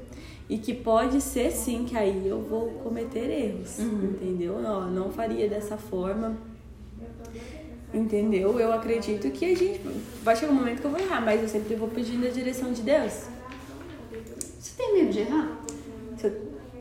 e 0.50 0.58
que 0.58 0.74
pode 0.74 1.20
ser 1.20 1.50
sim 1.50 1.84
que 1.84 1.96
aí 1.96 2.26
eu 2.28 2.42
vou 2.42 2.68
cometer 2.82 3.30
erros, 3.30 3.78
uhum. 3.78 4.10
entendeu? 4.14 4.60
Não, 4.60 4.90
não 4.90 5.10
faria 5.10 5.48
dessa 5.48 5.78
forma. 5.78 6.36
Entendeu? 7.94 8.58
Eu 8.60 8.72
acredito 8.72 9.30
que 9.30 9.44
a 9.44 9.56
gente 9.56 9.80
vai 10.22 10.36
chegar 10.36 10.52
um 10.52 10.56
momento 10.56 10.80
que 10.80 10.86
eu 10.86 10.90
vou 10.90 11.00
errar, 11.00 11.20
mas 11.20 11.40
eu 11.40 11.48
sempre 11.48 11.74
vou 11.74 11.88
pedindo 11.88 12.26
a 12.26 12.30
direção 12.30 12.72
de 12.72 12.82
Deus. 12.82 13.26
Você 14.58 14.72
tem 14.76 14.94
medo 14.94 15.12
de 15.12 15.20
errar? 15.20 15.64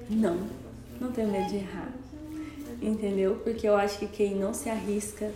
Não 0.10 0.60
não 1.00 1.12
tenho 1.12 1.30
medo 1.30 1.50
de 1.50 1.58
errar. 1.58 1.94
Entendeu? 2.82 3.40
Porque 3.44 3.68
eu 3.68 3.76
acho 3.76 4.00
que 4.00 4.08
quem 4.08 4.36
não 4.36 4.54
se 4.54 4.70
arrisca 4.70 5.32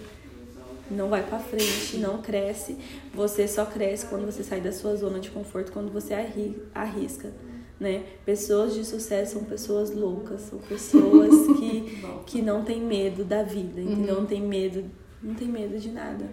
não 0.91 1.09
vai 1.09 1.23
para 1.23 1.39
frente, 1.39 1.97
não 1.97 2.21
cresce. 2.21 2.77
Você 3.13 3.47
só 3.47 3.65
cresce 3.65 4.05
quando 4.07 4.25
você 4.25 4.43
sai 4.43 4.61
da 4.61 4.71
sua 4.71 4.95
zona 4.95 5.19
de 5.19 5.29
conforto, 5.29 5.71
quando 5.71 5.91
você 5.91 6.13
arrisca, 6.73 7.31
né? 7.79 8.03
Pessoas 8.25 8.73
de 8.73 8.85
sucesso 8.85 9.33
são 9.33 9.43
pessoas 9.43 9.93
loucas, 9.93 10.41
são 10.41 10.59
pessoas 10.59 11.31
que, 11.57 12.03
que 12.25 12.41
não 12.41 12.63
tem 12.63 12.81
medo 12.81 13.23
da 13.23 13.43
vida? 13.43 13.81
Uhum. 13.81 14.05
Não 14.05 14.25
tem 14.25 14.41
medo, 14.41 14.85
não 15.21 15.33
tem 15.33 15.47
medo 15.47 15.77
de 15.77 15.89
nada. 15.89 16.29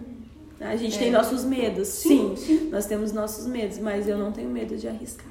A 0.60 0.76
gente 0.76 0.96
é. 0.96 0.98
tem 0.98 1.10
nossos 1.10 1.44
medos, 1.44 1.88
sim, 1.88 2.36
sim, 2.36 2.58
sim, 2.58 2.70
nós 2.70 2.84
temos 2.84 3.12
nossos 3.12 3.46
medos, 3.46 3.78
mas 3.78 4.06
eu 4.06 4.18
não 4.18 4.30
tenho 4.30 4.50
medo 4.50 4.76
de 4.76 4.86
arriscar. 4.86 5.26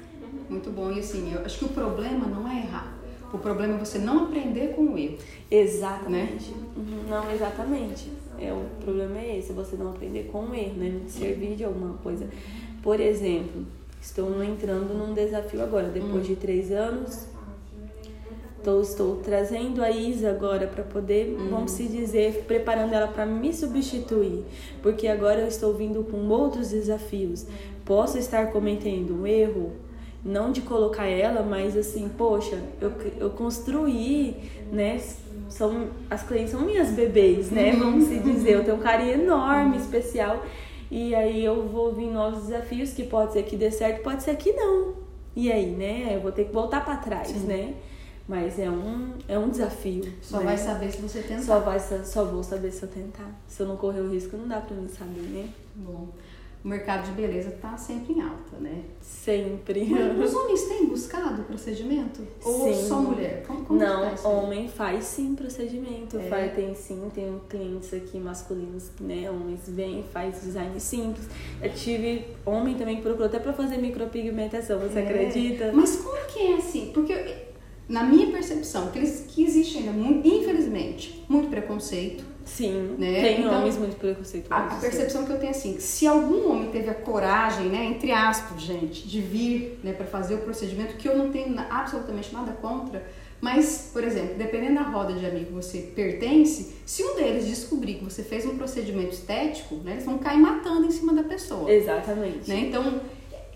Muito 0.48 0.70
bom, 0.70 0.90
e 0.90 0.98
assim, 0.98 1.32
eu 1.32 1.40
acho 1.44 1.58
que 1.60 1.64
o 1.66 1.68
problema 1.68 2.26
não 2.26 2.48
é 2.48 2.58
errar. 2.58 2.98
O 3.32 3.38
problema 3.38 3.74
é 3.74 3.78
você 3.78 3.98
não 3.98 4.24
aprender 4.24 4.74
com 4.74 4.82
o 4.82 4.98
erro. 4.98 5.16
Exatamente. 5.48 6.50
Né? 6.50 6.66
Uhum. 6.76 7.08
Não, 7.08 7.30
exatamente. 7.30 8.10
É, 8.40 8.52
o 8.52 8.64
problema 8.82 9.18
é 9.18 9.38
esse, 9.38 9.52
você 9.52 9.76
não 9.76 9.90
aprender 9.90 10.24
com 10.32 10.46
o 10.46 10.54
erro, 10.54 10.74
né? 10.74 11.00
Não 11.00 11.08
servir 11.08 11.54
de 11.54 11.62
alguma 11.62 11.94
coisa. 11.98 12.26
Por 12.82 12.98
exemplo, 12.98 13.64
estou 14.00 14.42
entrando 14.42 14.94
num 14.94 15.12
desafio 15.14 15.62
agora, 15.62 15.88
depois 15.88 16.24
hum. 16.24 16.28
de 16.28 16.36
três 16.36 16.70
anos. 16.70 17.26
Estou, 18.82 19.16
trazendo 19.16 19.82
a 19.82 19.90
Isa 19.90 20.30
agora 20.30 20.66
para 20.66 20.84
poder, 20.84 21.34
hum. 21.38 21.48
vamos 21.50 21.70
se 21.72 21.88
dizer, 21.88 22.44
preparando 22.46 22.92
ela 22.92 23.08
para 23.08 23.24
me 23.24 23.52
substituir. 23.54 24.44
Porque 24.82 25.08
agora 25.08 25.40
eu 25.40 25.48
estou 25.48 25.72
vindo 25.74 26.04
com 26.04 26.28
outros 26.28 26.70
desafios. 26.70 27.46
Posso 27.84 28.18
estar 28.18 28.52
cometendo 28.52 29.22
um 29.22 29.26
erro? 29.26 29.72
não 30.24 30.52
de 30.52 30.60
colocar 30.60 31.06
ela, 31.06 31.42
mas 31.42 31.76
assim, 31.76 32.08
poxa, 32.08 32.58
eu, 32.80 32.92
eu 33.18 33.30
construí, 33.30 34.36
né? 34.70 35.00
São, 35.48 35.88
as 36.08 36.22
clientes 36.22 36.52
são 36.52 36.60
minhas 36.60 36.90
bebês, 36.90 37.50
né? 37.50 37.72
Vamos 37.72 38.04
se 38.04 38.18
dizer. 38.18 38.52
Eu 38.52 38.64
tenho 38.64 38.76
um 38.76 38.80
carinho 38.80 39.14
enorme, 39.14 39.78
especial. 39.78 40.44
E 40.90 41.14
aí 41.14 41.44
eu 41.44 41.68
vou 41.68 41.92
vir 41.92 42.10
novos 42.10 42.44
desafios 42.44 42.92
que 42.92 43.04
pode 43.04 43.32
ser 43.32 43.44
que 43.44 43.56
dê 43.56 43.70
certo, 43.70 44.02
pode 44.02 44.22
ser 44.22 44.36
que 44.36 44.52
não. 44.52 44.94
E 45.36 45.50
aí, 45.50 45.70
né? 45.70 46.16
Eu 46.16 46.20
vou 46.20 46.32
ter 46.32 46.44
que 46.44 46.52
voltar 46.52 46.84
para 46.84 46.96
trás, 46.96 47.28
Sim. 47.28 47.46
né? 47.46 47.74
Mas 48.26 48.58
é 48.58 48.70
um, 48.70 49.12
é 49.28 49.38
um 49.38 49.48
desafio. 49.48 50.12
Só 50.20 50.38
né? 50.38 50.44
vai 50.44 50.58
saber 50.58 50.90
se 50.90 51.00
você 51.00 51.22
tentar. 51.22 51.42
Só, 51.42 51.60
vai, 51.60 51.80
só 51.80 52.24
vou 52.24 52.42
saber 52.42 52.70
se 52.70 52.82
eu 52.82 52.88
tentar. 52.88 53.30
Se 53.48 53.62
eu 53.62 53.66
não 53.66 53.76
correr 53.76 54.00
o 54.00 54.10
risco, 54.10 54.36
não 54.36 54.48
dá 54.48 54.60
pra 54.60 54.76
mim 54.76 54.88
saber, 54.88 55.20
né? 55.22 55.48
Bom 55.74 56.08
o 56.62 56.68
mercado 56.68 57.06
de 57.06 57.12
beleza 57.12 57.48
está 57.48 57.74
sempre 57.78 58.12
em 58.12 58.20
alta, 58.20 58.58
né? 58.60 58.82
Sempre. 59.00 59.88
Os 60.22 60.34
homens 60.34 60.62
têm 60.64 60.86
buscado 60.86 61.42
procedimento? 61.44 62.20
Ou 62.44 62.72
sim. 62.72 62.86
só 62.86 63.00
mulher? 63.00 63.44
Como, 63.46 63.64
como 63.64 63.80
Não, 63.80 64.14
tá 64.14 64.28
homem 64.28 64.68
faz 64.68 65.04
sim 65.04 65.34
procedimento. 65.34 66.18
É. 66.18 66.22
Faz, 66.24 66.54
tem 66.54 66.74
sim, 66.74 67.10
tem 67.14 67.40
clientes 67.48 67.94
aqui 67.94 68.18
masculinos, 68.18 68.90
né? 69.00 69.30
Homens 69.30 69.60
vêm, 69.68 70.04
faz 70.12 70.42
design 70.42 70.78
simples. 70.78 71.26
Eu 71.62 71.72
tive 71.72 72.26
homem 72.44 72.74
também 72.74 72.96
que 72.96 73.02
procurou 73.02 73.28
até 73.28 73.38
para 73.38 73.54
fazer 73.54 73.78
micropigmentação, 73.78 74.78
você 74.78 74.98
é. 74.98 75.02
acredita? 75.02 75.72
Mas 75.72 75.96
como 75.96 76.26
que 76.26 76.40
é 76.40 76.56
assim? 76.56 76.90
Porque 76.92 77.48
na 77.88 78.04
minha 78.04 78.30
percepção, 78.30 78.90
que, 78.90 79.00
que 79.00 79.44
existe 79.44 79.78
ainda, 79.78 79.92
muito, 79.92 80.28
infelizmente, 80.28 81.24
muito 81.26 81.48
preconceito 81.48 82.29
Sim, 82.44 82.96
né? 82.98 83.20
tem 83.20 83.40
então, 83.40 83.58
homens 83.58 83.76
muito 83.76 83.96
preconceituosos. 83.96 84.72
A, 84.72 84.76
a 84.76 84.80
percepção 84.80 85.24
que 85.24 85.32
eu 85.32 85.38
tenho 85.38 85.48
é 85.48 85.56
assim, 85.56 85.78
se 85.78 86.06
algum 86.06 86.50
homem 86.50 86.70
teve 86.70 86.90
a 86.90 86.94
coragem, 86.94 87.66
né, 87.66 87.84
entre 87.84 88.12
aspas, 88.12 88.60
gente, 88.60 89.06
de 89.06 89.20
vir 89.20 89.78
né, 89.82 89.92
para 89.92 90.06
fazer 90.06 90.34
o 90.34 90.38
procedimento, 90.38 90.96
que 90.96 91.08
eu 91.08 91.16
não 91.16 91.30
tenho 91.30 91.54
absolutamente 91.70 92.32
nada 92.32 92.52
contra, 92.52 93.04
mas, 93.40 93.90
por 93.92 94.04
exemplo, 94.04 94.34
dependendo 94.36 94.74
da 94.74 94.82
roda 94.82 95.14
de 95.14 95.24
amigos 95.24 95.48
que 95.48 95.54
você 95.54 95.78
pertence, 95.94 96.74
se 96.84 97.02
um 97.02 97.16
deles 97.16 97.46
descobrir 97.46 97.94
que 97.94 98.04
você 98.04 98.22
fez 98.22 98.44
um 98.44 98.56
procedimento 98.56 99.14
estético, 99.14 99.76
né, 99.76 99.92
eles 99.92 100.04
vão 100.04 100.18
cair 100.18 100.38
matando 100.38 100.86
em 100.86 100.90
cima 100.90 101.14
da 101.14 101.22
pessoa. 101.22 101.70
Exatamente. 101.70 102.48
Né? 102.48 102.66
Então, 102.68 103.00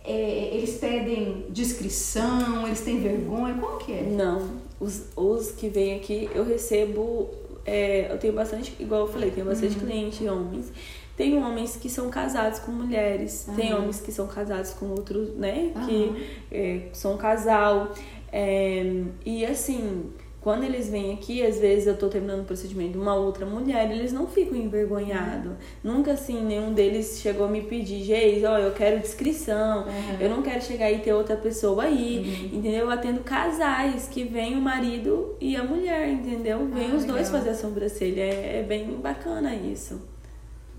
é, 0.03 0.51
eles 0.55 0.77
pedem 0.79 1.47
descrição, 1.51 2.67
eles 2.67 2.81
têm 2.81 3.01
vergonha, 3.01 3.55
como 3.55 3.79
que 3.79 3.93
é? 3.93 4.03
Não, 4.03 4.63
os, 4.81 5.05
os 5.17 5.51
que 5.51 5.69
vêm 5.69 5.97
aqui, 5.97 6.29
eu 6.35 6.45
recebo 6.45 7.31
é, 7.65 8.13
eu 8.13 8.19
tenho 8.19 8.33
bastante, 8.33 8.75
igual 8.79 9.03
eu 9.03 9.09
falei, 9.09 9.31
tenho 9.31 9.47
bastante 9.47 9.79
uhum. 9.79 9.87
cliente 9.87 10.29
homens. 10.29 10.73
Tem 11.17 11.39
homens 11.39 11.77
que 11.77 11.89
são 11.89 12.11
casados 12.11 12.59
com 12.59 12.73
mulheres, 12.73 13.47
uhum. 13.49 13.55
tem 13.55 13.73
homens 13.73 14.01
que 14.01 14.11
são 14.11 14.27
casados 14.27 14.71
com 14.73 14.87
outros, 14.87 15.35
né? 15.37 15.73
Uhum. 15.77 15.87
Que 15.87 16.27
é, 16.51 16.89
são 16.93 17.17
casal. 17.17 17.93
É, 18.33 19.03
e 19.25 19.47
assim, 19.47 20.13
quando 20.45 20.63
eles 20.63 20.91
vêm 20.91 21.15
aqui, 21.15 21.43
às 21.43 21.59
vezes 21.59 21.87
eu 21.87 21.97
tô 21.97 22.07
terminando 22.09 22.43
o 22.43 22.45
procedimento 22.45 22.93
de 22.93 22.99
uma 22.99 23.15
outra 23.15 23.47
mulher, 23.47 23.91
eles 23.91 24.13
não 24.13 24.27
ficam 24.27 24.55
envergonhados. 24.55 25.53
Uhum. 25.53 25.57
Nunca 25.83 26.13
assim, 26.13 26.45
nenhum 26.45 26.75
deles 26.75 27.19
chegou 27.19 27.47
a 27.47 27.49
me 27.49 27.63
pedir, 27.63 28.05
Geis, 28.05 28.45
ó, 28.45 28.59
eu 28.59 28.73
quero 28.73 29.01
descrição, 29.01 29.87
uhum. 29.87 30.21
eu 30.21 30.29
não 30.29 30.43
quero 30.43 30.63
chegar 30.63 30.93
e 30.93 30.99
ter 30.99 31.15
outra 31.15 31.35
pessoa 31.35 31.85
aí, 31.85 32.19
uhum. 32.19 32.59
entendeu? 32.59 32.85
Eu 32.85 32.91
atendo 32.91 33.21
casais 33.21 34.07
que 34.07 34.25
vem 34.25 34.55
o 34.55 34.61
marido 34.61 35.35
e 35.41 35.57
a 35.57 35.65
mulher, 35.65 36.11
entendeu? 36.11 36.67
Vem 36.67 36.91
ah, 36.93 36.95
os 36.95 37.07
dois 37.07 37.31
fazer 37.31 37.49
a 37.49 37.55
sobrancelha. 37.55 38.21
É, 38.21 38.59
é 38.59 38.63
bem 38.63 38.87
bacana 39.01 39.55
isso. 39.55 40.14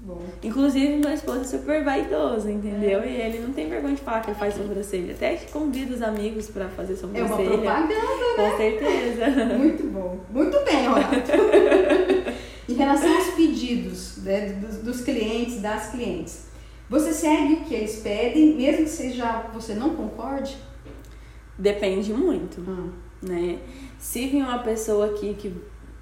Bom. 0.06 0.22
Inclusive, 0.44 0.98
meu 0.98 1.12
esposo 1.12 1.42
é 1.42 1.44
super 1.46 1.84
vaidoso, 1.84 2.48
entendeu? 2.48 3.00
É. 3.00 3.08
E 3.08 3.22
ele 3.22 3.40
não 3.40 3.52
tem 3.52 3.68
vergonha 3.68 3.96
de 3.96 4.02
falar 4.02 4.22
que 4.22 4.30
ele 4.30 4.38
faz 4.38 4.54
sobrancelha. 4.54 5.16
Até 5.16 5.36
que 5.36 5.52
convida 5.52 5.96
os 5.96 6.02
amigos 6.04 6.48
para 6.48 6.70
fazer 6.70 6.96
sobrancelha. 6.96 7.50
É 7.50 7.54
uma 7.54 7.58
propaganda, 7.58 7.88
né? 7.88 8.50
Com 8.52 8.58
certeza. 8.58 9.46
Muito 9.58 9.84
bom. 9.88 10.20
Muito 10.30 10.64
bem, 10.64 10.84
Renato. 10.84 11.32
em 12.70 12.74
relação 12.74 13.16
aos 13.16 13.30
pedidos 13.32 14.18
né, 14.18 14.50
dos, 14.54 14.78
dos, 14.78 15.02
clientes, 15.02 15.60
das 15.60 15.90
clientes, 15.90 16.50
você 16.88 17.12
segue 17.12 17.54
o 17.54 17.62
que 17.62 17.74
eles 17.74 17.96
pedem, 18.02 18.56
mesmo 18.56 18.84
que 18.84 18.92
seja 18.92 19.50
você 19.56 19.74
não 19.74 19.96
concorde? 19.96 20.56
Depende 21.58 22.14
muito, 22.14 22.64
ah. 22.68 22.90
né? 23.24 23.58
Se 23.98 24.28
vir 24.28 24.44
uma 24.44 24.60
pessoa 24.60 25.08
aqui 25.08 25.34
que 25.34 25.52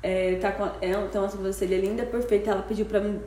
é, 0.04 0.36
tá 0.36 0.52
com, 0.52 0.66
é, 0.82 0.94
tem 1.08 1.22
uma 1.22 1.30
sobrancelha 1.30 1.80
linda, 1.80 2.06
perfeita, 2.06 2.52
ela 2.52 2.62
pediu 2.62 2.86
pra 2.86 3.00
mim 3.00 3.22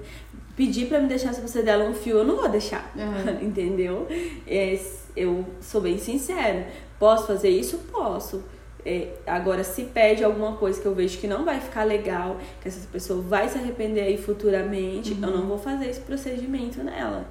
pedir 0.57 0.87
para 0.87 0.99
me 0.99 1.07
deixar 1.07 1.33
se 1.35 1.41
você 1.41 1.63
dela 1.63 1.85
um 1.85 1.95
fio, 1.95 2.19
eu 2.19 2.25
não 2.25 2.37
vou 2.37 2.49
deixar. 2.49 2.91
Uhum. 2.97 3.47
Entendeu? 3.47 4.07
É, 4.47 4.79
eu 5.15 5.45
sou 5.61 5.81
bem 5.81 5.99
sincera. 5.99 6.67
Posso 6.99 7.27
fazer 7.27 7.51
isso? 7.51 7.79
Posso. 7.93 8.43
É, 8.85 9.09
agora, 9.27 9.65
se 9.65 9.85
pede 9.85 10.25
alguma 10.25 10.57
coisa 10.57 10.81
que 10.81 10.87
eu 10.87 10.95
vejo 10.95 11.19
que 11.19 11.27
não 11.27 11.45
vai 11.45 11.61
ficar 11.61 11.85
legal, 11.85 12.39
que 12.63 12.69
essa 12.69 12.87
pessoa 12.89 13.21
vai 13.21 13.49
se 13.49 13.59
arrepender 13.59 14.03
aí 14.03 14.17
futuramente, 14.17 15.13
uhum. 15.13 15.25
eu 15.25 15.31
não 15.31 15.47
vou 15.47 15.59
fazer 15.59 15.89
esse 15.91 16.01
procedimento 16.01 16.83
nela. 16.83 17.27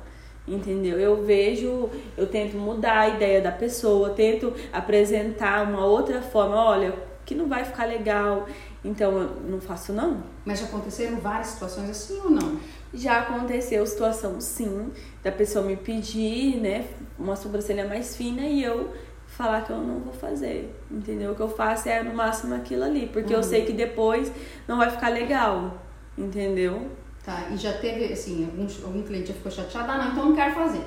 Entendeu? 0.47 0.99
Eu 0.99 1.23
vejo, 1.23 1.89
eu 2.15 2.27
tento 2.27 2.55
mudar 2.55 2.99
a 2.99 3.09
ideia 3.09 3.41
da 3.41 3.51
pessoa, 3.51 4.11
tento 4.11 4.53
apresentar 4.71 5.67
uma 5.67 5.83
outra 5.85 6.21
forma. 6.21 6.55
Olha, 6.55 6.93
que 7.25 7.33
não 7.33 7.47
vai 7.47 7.65
ficar 7.65 7.85
legal, 7.85 8.47
então 8.83 9.17
eu 9.17 9.29
não 9.49 9.59
faço 9.59 9.91
não. 9.91 10.23
Mas 10.45 10.59
já 10.59 10.65
aconteceram 10.65 11.17
várias 11.17 11.47
situações 11.47 11.89
assim 11.89 12.19
ou 12.23 12.29
não? 12.29 12.59
Já 12.93 13.19
aconteceu 13.19 13.85
situação, 13.85 14.39
sim, 14.39 14.91
da 15.23 15.31
pessoa 15.31 15.65
me 15.65 15.75
pedir, 15.75 16.57
né, 16.57 16.85
uma 17.19 17.35
sobrancelha 17.35 17.87
mais 17.87 18.15
fina 18.15 18.41
e 18.41 18.63
eu 18.63 18.93
falar 19.27 19.65
que 19.65 19.71
eu 19.71 19.77
não 19.77 19.99
vou 19.99 20.13
fazer, 20.13 20.73
entendeu? 20.89 21.31
O 21.31 21.35
que 21.35 21.41
eu 21.41 21.49
faço 21.49 21.89
é 21.89 22.01
no 22.01 22.13
máximo 22.13 22.55
aquilo 22.55 22.83
ali, 22.83 23.07
porque 23.11 23.33
uhum. 23.33 23.39
eu 23.39 23.43
sei 23.43 23.65
que 23.65 23.73
depois 23.73 24.31
não 24.67 24.77
vai 24.77 24.89
ficar 24.89 25.09
legal, 25.09 25.81
entendeu? 26.17 26.89
Tá, 27.25 27.47
e 27.51 27.57
já 27.57 27.73
teve, 27.73 28.13
assim, 28.13 28.45
algum, 28.45 28.67
algum 28.85 29.03
cliente 29.03 29.29
já 29.29 29.33
ficou 29.33 29.51
chateado, 29.51 29.91
ah, 29.91 29.97
não, 29.97 30.11
então 30.11 30.25
não 30.27 30.35
quero 30.35 30.53
fazer. 30.53 30.85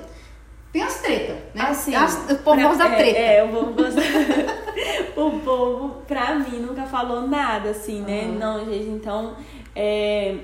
Tem 0.71 0.83
as 0.83 1.01
tretas, 1.01 1.35
né? 1.53 1.61
Assim, 1.61 1.95
as, 1.95 2.29
o 2.29 2.37
povo 2.37 2.61
gosta 2.61 2.77
da 2.77 2.95
treta. 2.95 3.17
É, 3.17 3.37
é, 3.37 3.43
o 3.43 3.49
povo 3.49 3.73
gosta. 3.73 4.01
o 5.19 5.39
povo, 5.39 6.01
pra 6.07 6.35
mim, 6.35 6.59
nunca 6.59 6.85
falou 6.85 7.27
nada, 7.27 7.71
assim, 7.71 8.01
né? 8.01 8.25
Uhum. 8.25 8.37
Não, 8.37 8.65
gente, 8.65 8.87
então, 8.87 9.35
é, 9.75 10.37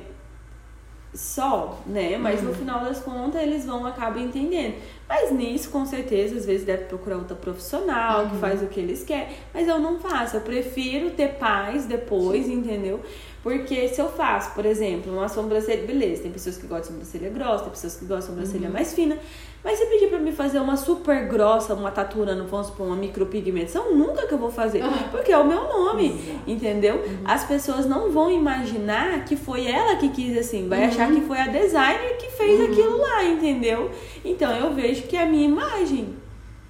só, 1.15 1.79
né? 1.87 2.17
Mas 2.17 2.41
uhum. 2.41 2.49
no 2.49 2.53
final 2.53 2.81
das 2.83 2.99
contas 2.99 3.41
eles 3.41 3.65
vão 3.65 3.85
acabam 3.85 4.21
entendendo. 4.21 4.75
Mas 5.07 5.31
nisso, 5.31 5.69
com 5.69 5.85
certeza, 5.85 6.35
às 6.35 6.45
vezes 6.45 6.65
deve 6.65 6.85
procurar 6.85 7.17
outra 7.17 7.35
profissional 7.35 8.23
uhum. 8.23 8.29
que 8.31 8.37
faz 8.37 8.61
o 8.61 8.67
que 8.67 8.79
eles 8.79 9.03
querem. 9.03 9.29
Mas 9.53 9.67
eu 9.67 9.79
não 9.79 9.99
faço. 9.99 10.35
Eu 10.35 10.41
prefiro 10.41 11.11
ter 11.11 11.35
paz 11.35 11.85
depois, 11.85 12.45
Sim. 12.45 12.55
entendeu? 12.55 12.99
Porque 13.41 13.87
se 13.89 14.01
eu 14.01 14.09
faço, 14.09 14.53
por 14.55 14.65
exemplo, 14.65 15.13
uma 15.13 15.29
sobrancelha, 15.29 15.85
beleza, 15.85 16.23
tem 16.23 16.31
pessoas 16.31 16.57
que 16.57 16.65
gostam 16.65 16.97
de 16.97 17.05
sobrancelha 17.05 17.31
grossa, 17.31 17.63
tem 17.65 17.71
pessoas 17.71 17.95
que 17.95 18.05
gostam 18.05 18.35
de 18.35 18.41
sobrancelha 18.41 18.67
uhum. 18.67 18.73
mais 18.73 18.93
fina. 18.93 19.17
Mas 19.65 19.79
se 19.79 19.87
pedir 19.87 20.09
pra 20.09 20.19
me 20.19 20.31
fazer 20.31 20.59
uma 20.59 20.77
super 20.77 21.27
grossa, 21.27 21.73
uma 21.73 21.89
tatura, 21.89 22.35
não 22.35 22.45
vamos 22.45 22.67
supor, 22.67 22.85
uma 22.85 22.95
micropigmentação, 22.95 23.95
nunca 23.95 24.27
que 24.27 24.33
eu 24.35 24.37
vou 24.37 24.51
fazer. 24.51 24.83
Uhum. 24.83 25.09
Porque 25.09 25.31
é 25.31 25.37
o 25.39 25.43
meu 25.43 25.63
nome, 25.63 26.09
Exato. 26.09 26.39
entendeu? 26.45 26.97
Uhum. 26.97 27.17
As 27.25 27.45
pessoas 27.45 27.87
não 27.87 28.11
vão 28.11 28.29
imaginar 28.29 29.25
que 29.25 29.35
foi 29.35 29.65
ela 29.65 29.95
que 29.95 30.09
quis 30.09 30.37
assim. 30.37 30.69
Vai 30.69 30.81
uhum. 30.81 30.87
achar 30.89 31.11
que 31.11 31.21
foi 31.21 31.39
a 31.39 31.47
designer 31.47 32.15
que 32.17 32.29
fez 32.29 32.59
uhum. 32.59 32.65
aquilo 32.67 32.97
lá, 32.99 33.23
entendeu? 33.23 33.89
Então 34.23 34.51
eu 34.51 34.71
vejo 34.71 35.07
que 35.07 35.17
é 35.17 35.23
a 35.23 35.25
minha 35.25 35.47
imagem. 35.47 36.15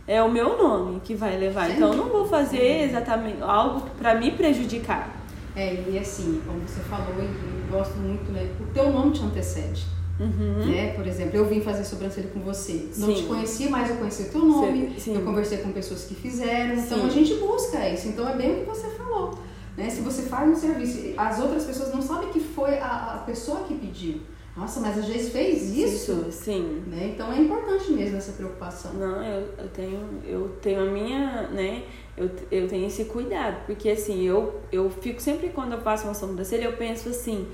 É 0.08 0.24
o 0.24 0.32
meu 0.32 0.58
nome 0.58 1.02
que 1.02 1.16
vai 1.16 1.36
levar. 1.38 1.70
Então 1.70 1.92
eu 1.92 1.98
não 1.98 2.08
vou 2.08 2.26
fazer 2.26 2.84
exatamente 2.84 3.42
algo 3.42 3.90
para 3.98 4.16
me 4.16 4.32
prejudicar. 4.32 5.14
É, 5.54 5.84
e 5.90 6.00
assim, 6.00 6.42
como 6.46 6.62
você 6.62 6.80
falou, 6.82 7.14
eu 7.18 7.28
gosto 7.70 7.98
muito, 7.98 8.32
né? 8.32 8.50
O 8.62 8.66
teu 8.74 8.90
nome 8.90 9.12
te 9.12 9.22
antecede. 9.22 9.95
Uhum. 10.20 10.66
Né? 10.66 10.94
Por 10.94 11.06
exemplo, 11.06 11.36
eu 11.36 11.46
vim 11.46 11.62
fazer 11.62 11.84
sobrancelha 11.84 12.30
com 12.30 12.40
você. 12.40 12.90
Não 12.98 13.14
te 13.14 13.24
conhecia, 13.24 13.70
mas 13.70 13.90
eu 13.90 13.98
conheci 13.98 14.24
o 14.24 14.30
teu 14.30 14.46
nome. 14.46 14.94
Sim. 14.98 15.16
Eu 15.16 15.22
conversei 15.22 15.58
com 15.58 15.72
pessoas 15.72 16.06
que 16.06 16.16
fizeram. 16.16 16.76
Então 16.76 17.00
Sim. 17.00 17.08
a 17.08 17.10
gente 17.10 17.34
busca 17.36 17.90
isso. 17.90 18.08
Então 18.08 18.28
é 18.28 18.36
bem 18.36 18.54
o 18.54 18.60
que 18.62 18.66
você 18.66 18.88
falou. 18.92 19.38
Né? 19.76 19.90
Se 19.90 20.02
você 20.02 20.24
faz 20.24 20.50
um 20.50 20.56
serviço, 20.56 21.14
as 21.18 21.40
outras 21.40 21.66
pessoas 21.66 21.94
não 21.94 22.02
sabem 22.02 22.30
que 22.30 22.40
foi 22.40 22.80
a, 22.80 23.16
a 23.16 23.18
pessoa 23.26 23.64
que 23.64 23.76
pediu. 23.76 24.22
Nossa, 24.56 24.80
mas 24.80 24.98
a 24.98 25.02
Geis 25.02 25.34
fez 25.34 25.76
isso? 25.76 26.14
isso 26.30 26.32
sim. 26.32 26.82
Né? 26.88 27.12
Então 27.14 27.32
é 27.32 27.38
importante 27.38 27.92
mesmo 27.92 28.16
essa 28.16 28.32
preocupação. 28.32 28.94
Não, 28.94 29.22
eu, 29.22 29.50
eu 29.58 29.68
tenho 29.68 30.00
eu 30.26 30.50
tenho 30.62 30.82
a 30.82 30.86
minha, 30.86 31.50
né? 31.50 31.84
Eu, 32.16 32.32
eu 32.50 32.66
tenho 32.66 32.88
esse 32.88 33.04
cuidado, 33.04 33.66
porque 33.66 33.90
assim, 33.90 34.24
eu, 34.24 34.62
eu 34.72 34.90
fico 34.90 35.22
sempre 35.22 35.50
quando 35.50 35.74
eu 35.74 35.82
faço 35.82 36.06
uma 36.06 36.14
sobrancelha, 36.14 36.64
eu 36.64 36.78
penso 36.78 37.10
assim, 37.10 37.46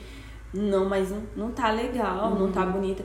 não, 0.54 0.88
mas 0.88 1.10
não, 1.10 1.22
não 1.36 1.52
tá 1.52 1.72
legal, 1.72 2.32
uhum. 2.32 2.40
não 2.40 2.52
tá 2.52 2.66
uhum. 2.66 2.74
bonita. 2.74 3.04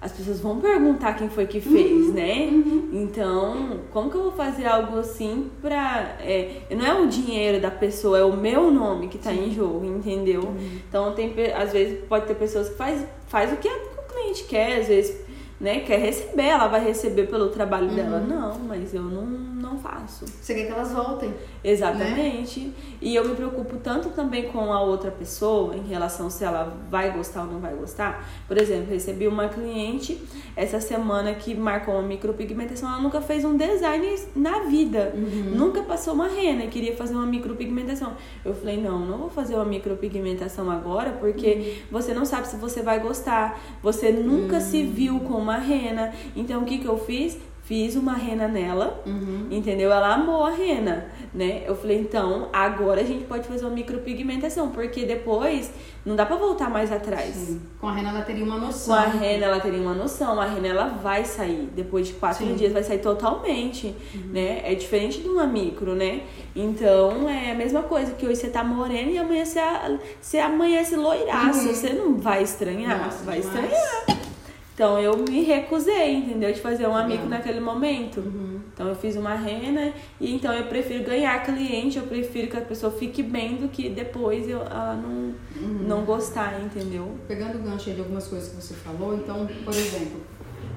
As 0.00 0.12
pessoas 0.12 0.40
vão 0.40 0.60
perguntar 0.60 1.14
quem 1.14 1.28
foi 1.28 1.46
que 1.46 1.60
fez, 1.60 2.06
uhum. 2.06 2.12
né? 2.12 2.48
Uhum. 2.52 2.90
Então, 2.92 3.80
como 3.90 4.08
que 4.08 4.16
eu 4.16 4.22
vou 4.22 4.32
fazer 4.32 4.64
algo 4.66 4.96
assim 4.98 5.50
pra. 5.60 6.16
É, 6.20 6.62
não 6.70 6.86
é 6.86 6.94
o 6.94 7.08
dinheiro 7.08 7.60
da 7.60 7.70
pessoa, 7.70 8.18
é 8.18 8.22
o 8.22 8.36
meu 8.36 8.70
nome 8.70 9.08
que 9.08 9.18
tá 9.18 9.30
Sim. 9.30 9.48
em 9.48 9.50
jogo, 9.52 9.84
entendeu? 9.84 10.42
Uhum. 10.42 10.78
Então, 10.88 11.14
tem, 11.14 11.34
às 11.52 11.72
vezes 11.72 12.04
pode 12.08 12.26
ter 12.26 12.34
pessoas 12.34 12.68
que 12.68 12.76
faz, 12.76 13.04
faz 13.26 13.52
o 13.52 13.56
que 13.56 13.68
o 13.68 14.12
cliente 14.12 14.44
quer, 14.44 14.80
às 14.80 14.86
vezes 14.86 15.26
né, 15.60 15.80
quer 15.80 15.98
receber, 15.98 16.46
ela 16.46 16.68
vai 16.68 16.84
receber 16.84 17.26
pelo 17.26 17.48
trabalho 17.48 17.88
uhum. 17.88 17.94
dela. 17.96 18.20
Não, 18.20 18.58
mas 18.60 18.94
eu 18.94 19.02
não, 19.02 19.26
não 19.68 19.78
faço. 19.78 20.26
Você 20.26 20.54
quer 20.54 20.66
que 20.66 20.72
elas 20.72 20.92
voltem. 20.92 21.32
Exatamente. 21.62 22.60
Né? 22.60 22.72
E 23.00 23.14
eu 23.14 23.26
me 23.28 23.34
preocupo 23.34 23.76
tanto 23.76 24.10
também 24.10 24.48
com 24.48 24.72
a 24.72 24.80
outra 24.80 25.10
pessoa 25.10 25.76
em 25.76 25.86
relação 25.86 26.30
se 26.30 26.44
ela 26.44 26.76
vai 26.90 27.12
gostar 27.12 27.42
ou 27.42 27.52
não 27.52 27.60
vai 27.60 27.74
gostar. 27.74 28.26
Por 28.46 28.56
exemplo, 28.58 28.92
recebi 28.92 29.28
uma 29.28 29.48
cliente 29.48 30.20
essa 30.56 30.80
semana 30.80 31.34
que 31.34 31.54
marcou 31.54 31.94
uma 31.94 32.02
micropigmentação, 32.02 32.88
ela 32.88 33.00
nunca 33.00 33.20
fez 33.20 33.44
um 33.44 33.56
design 33.56 34.06
na 34.34 34.60
vida. 34.60 35.12
Uhum. 35.14 35.54
Nunca 35.54 35.82
passou 35.82 36.14
uma 36.14 36.28
rena 36.28 36.64
e 36.64 36.68
queria 36.68 36.96
fazer 36.96 37.14
uma 37.14 37.26
micropigmentação. 37.26 38.14
Eu 38.44 38.54
falei, 38.54 38.80
não, 38.80 38.98
não 39.00 39.18
vou 39.18 39.30
fazer 39.30 39.54
uma 39.54 39.64
micropigmentação 39.64 40.70
agora, 40.70 41.12
porque 41.12 41.52
uhum. 41.52 41.98
você 41.98 42.14
não 42.14 42.24
sabe 42.24 42.48
se 42.48 42.56
você 42.56 42.82
vai 42.82 43.00
gostar. 43.00 43.60
Você 43.82 44.10
nunca 44.10 44.60
se 44.60 44.82
uhum. 44.82 44.90
viu 44.90 45.20
com 45.20 45.34
uma 45.34 45.58
rena. 45.58 46.12
Então 46.34 46.62
o 46.62 46.64
que, 46.64 46.78
que 46.78 46.86
eu 46.86 46.98
fiz? 46.98 47.36
Fiz 47.68 47.96
uma 47.96 48.14
rena 48.14 48.48
nela, 48.48 48.98
uhum. 49.04 49.46
entendeu? 49.50 49.92
Ela 49.92 50.14
amou 50.14 50.42
a 50.42 50.50
rena, 50.50 51.08
né? 51.34 51.64
Eu 51.66 51.76
falei, 51.76 51.98
então, 52.00 52.48
agora 52.50 53.02
a 53.02 53.04
gente 53.04 53.26
pode 53.26 53.46
fazer 53.46 53.66
uma 53.66 53.74
micropigmentação, 53.74 54.70
porque 54.70 55.04
depois 55.04 55.70
não 56.02 56.16
dá 56.16 56.24
pra 56.24 56.36
voltar 56.36 56.70
mais 56.70 56.90
atrás. 56.90 57.34
Sim. 57.34 57.60
Com 57.78 57.88
a 57.88 57.92
rena 57.92 58.08
ela 58.08 58.22
teria 58.22 58.42
uma 58.42 58.56
noção. 58.56 58.96
Com 58.96 58.98
a 58.98 59.04
rena 59.04 59.44
ela 59.44 59.60
teria 59.60 59.82
uma 59.82 59.92
noção. 59.92 60.40
A 60.40 60.46
rena 60.46 60.66
ela 60.68 60.88
vai 61.02 61.26
sair. 61.26 61.68
Depois 61.76 62.06
de 62.06 62.14
quatro 62.14 62.46
Sim. 62.46 62.54
dias 62.54 62.72
vai 62.72 62.82
sair 62.82 63.00
totalmente, 63.00 63.94
uhum. 64.14 64.30
né? 64.32 64.62
É 64.64 64.74
diferente 64.74 65.20
de 65.20 65.28
uma 65.28 65.46
micro, 65.46 65.94
né? 65.94 66.22
Então 66.56 67.28
é 67.28 67.50
a 67.50 67.54
mesma 67.54 67.82
coisa 67.82 68.12
que 68.12 68.24
hoje 68.24 68.36
você 68.36 68.48
tá 68.48 68.64
morena 68.64 69.10
e 69.10 69.18
amanhã 69.18 69.44
você, 69.44 69.60
você 70.18 70.38
amanhece 70.38 70.96
loiraça. 70.96 71.68
Uhum. 71.68 71.74
Você 71.74 71.92
não 71.92 72.16
vai 72.16 72.42
estranhar? 72.42 73.04
Nossa, 73.04 73.22
vai 73.24 73.42
demais. 73.42 73.62
estranhar. 73.66 74.18
Então 74.78 74.96
eu 74.96 75.18
me 75.28 75.42
recusei, 75.42 76.14
entendeu? 76.14 76.52
De 76.52 76.60
fazer 76.60 76.86
um 76.86 76.94
amigo 76.94 77.26
naquele 77.26 77.58
momento. 77.58 78.20
Uhum. 78.20 78.60
Então 78.72 78.86
eu 78.86 78.94
fiz 78.94 79.16
uma 79.16 79.34
rena 79.34 79.92
e 80.20 80.32
então 80.32 80.54
eu 80.54 80.66
prefiro 80.66 81.02
ganhar 81.02 81.44
cliente, 81.44 81.98
eu 81.98 82.04
prefiro 82.04 82.46
que 82.46 82.56
a 82.56 82.60
pessoa 82.60 82.92
fique 82.92 83.20
bem 83.20 83.56
do 83.56 83.68
que 83.68 83.88
depois 83.88 84.48
eu, 84.48 84.60
ela 84.60 84.94
não, 84.94 85.34
uhum. 85.60 85.82
não 85.84 86.04
gostar, 86.04 86.60
entendeu? 86.60 87.10
Pegando 87.26 87.58
o 87.58 87.62
gancho 87.62 87.88
aí 87.88 87.96
de 87.96 88.02
algumas 88.02 88.28
coisas 88.28 88.50
que 88.50 88.54
você 88.54 88.74
falou, 88.74 89.16
então, 89.16 89.48
por 89.64 89.74
exemplo, 89.74 90.20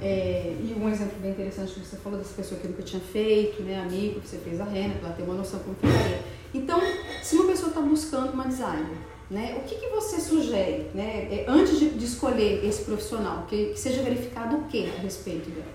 é, 0.01 0.55
e 0.59 0.75
um 0.75 0.89
exemplo 0.89 1.19
bem 1.21 1.29
interessante 1.29 1.73
que 1.73 1.85
você 1.85 1.97
falou 1.97 2.17
dessa 2.17 2.33
pessoa 2.33 2.59
que 2.59 2.67
nunca 2.67 2.81
tinha 2.81 3.03
feito, 3.03 3.61
né, 3.61 3.79
amigo, 3.79 4.19
que 4.19 4.27
você 4.27 4.37
fez 4.37 4.59
a 4.59 4.65
rena, 4.65 4.95
para 4.95 5.09
ela 5.09 5.15
ter 5.15 5.21
uma 5.21 5.35
noção 5.35 5.59
como 5.59 5.75
fazer. 5.75 6.23
Então, 6.55 6.81
se 7.21 7.35
uma 7.35 7.45
pessoa 7.45 7.69
está 7.69 7.81
buscando 7.81 8.33
uma 8.33 8.47
designer, 8.47 8.97
né? 9.31 9.57
O 9.57 9.67
que, 9.67 9.75
que 9.75 9.87
você 9.87 10.19
sugere, 10.19 10.91
né? 10.93 11.27
É, 11.31 11.45
antes 11.47 11.79
de, 11.79 11.89
de 11.91 12.05
escolher 12.05 12.63
esse 12.65 12.83
profissional, 12.83 13.45
que, 13.47 13.67
que, 13.67 13.79
seja 13.79 14.03
verificado 14.03 14.57
o 14.57 14.63
que 14.65 14.85
a 14.85 15.01
respeito 15.01 15.49
dela? 15.49 15.71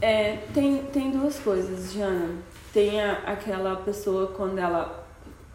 É, 0.00 0.38
tem, 0.54 0.78
tem 0.84 1.10
duas 1.10 1.38
coisas, 1.38 1.92
Jana. 1.92 2.36
Tem 2.72 3.00
a, 3.00 3.12
aquela 3.26 3.76
pessoa 3.76 4.28
quando 4.28 4.58
ela 4.58 5.05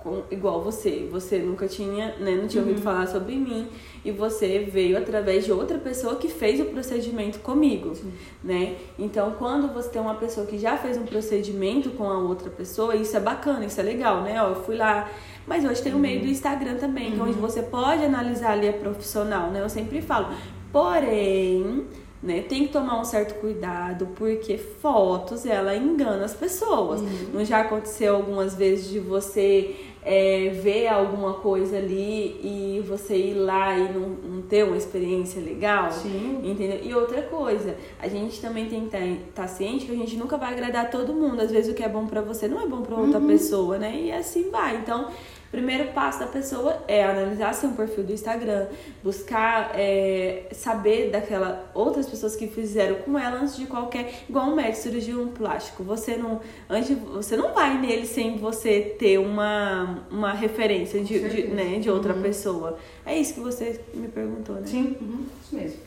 com, 0.04 0.24
igual 0.30 0.62
você. 0.62 1.08
Você 1.12 1.40
nunca 1.40 1.68
tinha, 1.68 2.16
né, 2.20 2.36
não 2.36 2.48
tinha 2.48 2.62
ouvido 2.62 2.78
uhum. 2.78 2.84
falar 2.84 3.08
sobre 3.08 3.36
mim 3.36 3.68
e 4.04 4.12
você 4.12 4.60
veio 4.60 4.98
através 4.98 5.46
de 5.46 5.52
outra 5.52 5.78
pessoa 5.78 6.16
que 6.16 6.28
fez 6.28 6.60
o 6.60 6.66
procedimento 6.66 7.40
comigo, 7.40 7.96
Sim. 7.96 8.12
né? 8.44 8.76
Então, 8.98 9.36
quando 9.38 9.72
você 9.72 9.90
tem 9.90 10.02
uma 10.02 10.16
pessoa 10.16 10.46
que 10.46 10.58
já 10.58 10.78
fez 10.78 10.98
um 10.98 11.06
procedimento 11.06 11.92
com 11.92 12.10
a 12.10 12.18
outra 12.18 12.50
pessoa, 12.50 12.96
isso 12.96 13.16
é 13.16 13.20
bacana, 13.20 13.66
isso 13.66 13.80
é 13.80 13.84
legal, 13.84 14.22
né? 14.22 14.42
Ó, 14.42 14.50
eu 14.50 14.56
fui 14.56 14.76
lá, 14.76 15.10
mas 15.46 15.64
hoje 15.64 15.82
tem 15.82 15.94
o 15.94 16.00
meio 16.00 16.20
do 16.20 16.26
uhum. 16.26 16.32
Instagram 16.32 16.78
também, 16.78 17.10
uhum. 17.10 17.12
que 17.14 17.20
é 17.20 17.24
onde 17.24 17.36
uhum. 17.36 17.42
você 17.42 17.62
pode 17.62 18.04
analisar 18.04 18.54
ali 18.54 18.68
a 18.68 18.74
profissional, 18.74 19.52
né? 19.52 19.62
Eu 19.62 19.70
sempre 19.70 20.02
falo. 20.02 20.30
Porém, 20.72 21.86
né? 22.24 22.42
Tem 22.42 22.68
que 22.68 22.74
tomar 22.74 23.00
um 23.00 23.04
certo 23.04 23.40
cuidado, 23.40 24.08
porque 24.16 24.58
fotos, 24.58 25.46
ela 25.46 25.76
engana 25.76 26.24
as 26.24 26.34
pessoas. 26.34 27.02
Uhum. 27.02 27.30
Não 27.34 27.46
já 27.46 27.62
aconteceu 27.62 28.16
algumas 28.16 28.56
vezes 28.56 28.90
de 28.90 29.00
você 29.00 29.76
é, 30.04 30.50
ver 30.50 30.88
alguma 30.88 31.36
coisa 31.36 31.78
ali 31.78 32.40
e 32.44 32.84
você 32.88 33.16
ir 33.16 33.34
lá 33.36 33.78
e 33.78 33.94
não, 33.94 34.10
não 34.10 34.42
ter 34.42 34.64
uma 34.64 34.78
experiência 34.78 35.42
legal? 35.42 35.92
Sim. 35.92 36.42
Entendeu? 36.44 36.80
E 36.82 36.94
outra 36.94 37.22
coisa, 37.22 37.76
a 38.00 38.08
gente 38.08 38.42
também 38.42 38.68
tem 38.68 38.88
que 38.88 38.96
estar 38.96 39.44
tá, 39.44 39.48
ciente 39.48 39.86
que 39.86 39.92
a 39.92 39.96
gente 39.96 40.16
nunca 40.16 40.38
vai 40.38 40.54
agradar 40.54 40.90
todo 40.90 41.14
mundo. 41.14 41.42
Às 41.42 41.52
vezes 41.52 41.72
o 41.72 41.76
que 41.76 41.84
é 41.84 41.90
bom 41.90 42.08
para 42.08 42.22
você 42.22 42.48
não 42.48 42.62
é 42.62 42.68
bom 42.68 42.82
para 42.82 42.96
outra 42.96 43.20
uhum. 43.20 43.28
pessoa, 43.28 43.78
né? 43.78 43.96
E 43.96 44.12
assim 44.12 44.50
vai. 44.50 44.78
Então, 44.78 45.08
primeiro 45.52 45.92
passo 45.92 46.20
da 46.20 46.28
pessoa 46.28 46.82
é 46.88 47.04
analisar 47.04 47.54
seu 47.54 47.72
perfil 47.72 48.06
do 48.06 48.14
Instagram, 48.14 48.68
buscar 49.04 49.72
é, 49.76 50.48
saber 50.54 51.12
daquela 51.12 51.70
outras 51.74 52.08
pessoas 52.08 52.36
que 52.36 52.48
fizeram 52.48 52.96
com 52.96 53.20
ela 53.20 53.42
antes 53.42 53.58
de 53.58 53.66
qualquer 53.66 54.24
igual 54.30 54.48
um 54.48 54.56
médico 54.56 54.78
cirurgião 54.78 55.28
plástico. 55.28 55.84
Você 55.84 56.16
não 56.16 56.40
antes 56.70 56.98
você 56.98 57.36
não 57.36 57.54
vai 57.54 57.78
nele 57.78 58.06
sem 58.06 58.38
você 58.38 58.96
ter 58.98 59.18
uma, 59.18 60.06
uma 60.10 60.32
referência 60.32 61.04
de, 61.04 61.20
de, 61.30 61.48
né, 61.48 61.80
de 61.80 61.90
outra 61.90 62.14
uhum. 62.14 62.22
pessoa. 62.22 62.78
É 63.06 63.20
isso 63.20 63.34
que 63.34 63.40
você 63.42 63.82
me 63.94 64.08
perguntou, 64.08 64.56
né? 64.56 64.66
Sim, 64.66 64.96
uhum, 65.02 65.26
isso 65.44 65.56
mesmo. 65.56 65.80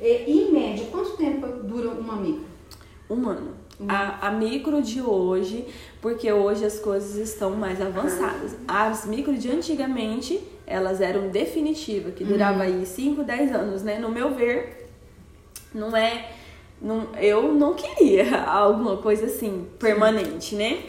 E, 0.00 0.30
em 0.30 0.52
média, 0.52 0.86
quanto 0.90 1.16
tempo 1.16 1.46
dura 1.64 1.90
uma 1.90 2.16
micro? 2.16 2.44
Um 3.10 3.28
ano. 3.28 3.54
Uhum. 3.80 3.86
A, 3.88 4.28
a 4.28 4.30
micro 4.30 4.82
de 4.82 5.00
hoje, 5.00 5.66
porque 6.02 6.30
hoje 6.30 6.66
as 6.66 6.78
coisas 6.78 7.16
estão 7.16 7.52
mais 7.52 7.80
avançadas. 7.80 8.54
As 8.68 9.06
micro 9.06 9.34
de 9.34 9.50
antigamente, 9.50 10.38
elas 10.66 11.00
eram 11.00 11.28
definitivas, 11.28 12.14
que 12.14 12.22
durava 12.22 12.58
uhum. 12.58 12.80
aí 12.80 12.86
5, 12.86 13.24
10 13.24 13.54
anos, 13.54 13.82
né? 13.82 13.98
No 13.98 14.10
meu 14.10 14.34
ver, 14.34 14.90
não 15.74 15.96
é. 15.96 16.30
Não, 16.80 17.08
eu 17.16 17.54
não 17.54 17.72
queria 17.72 18.40
alguma 18.44 18.98
coisa 18.98 19.26
assim, 19.26 19.66
permanente, 19.78 20.54
né? 20.54 20.82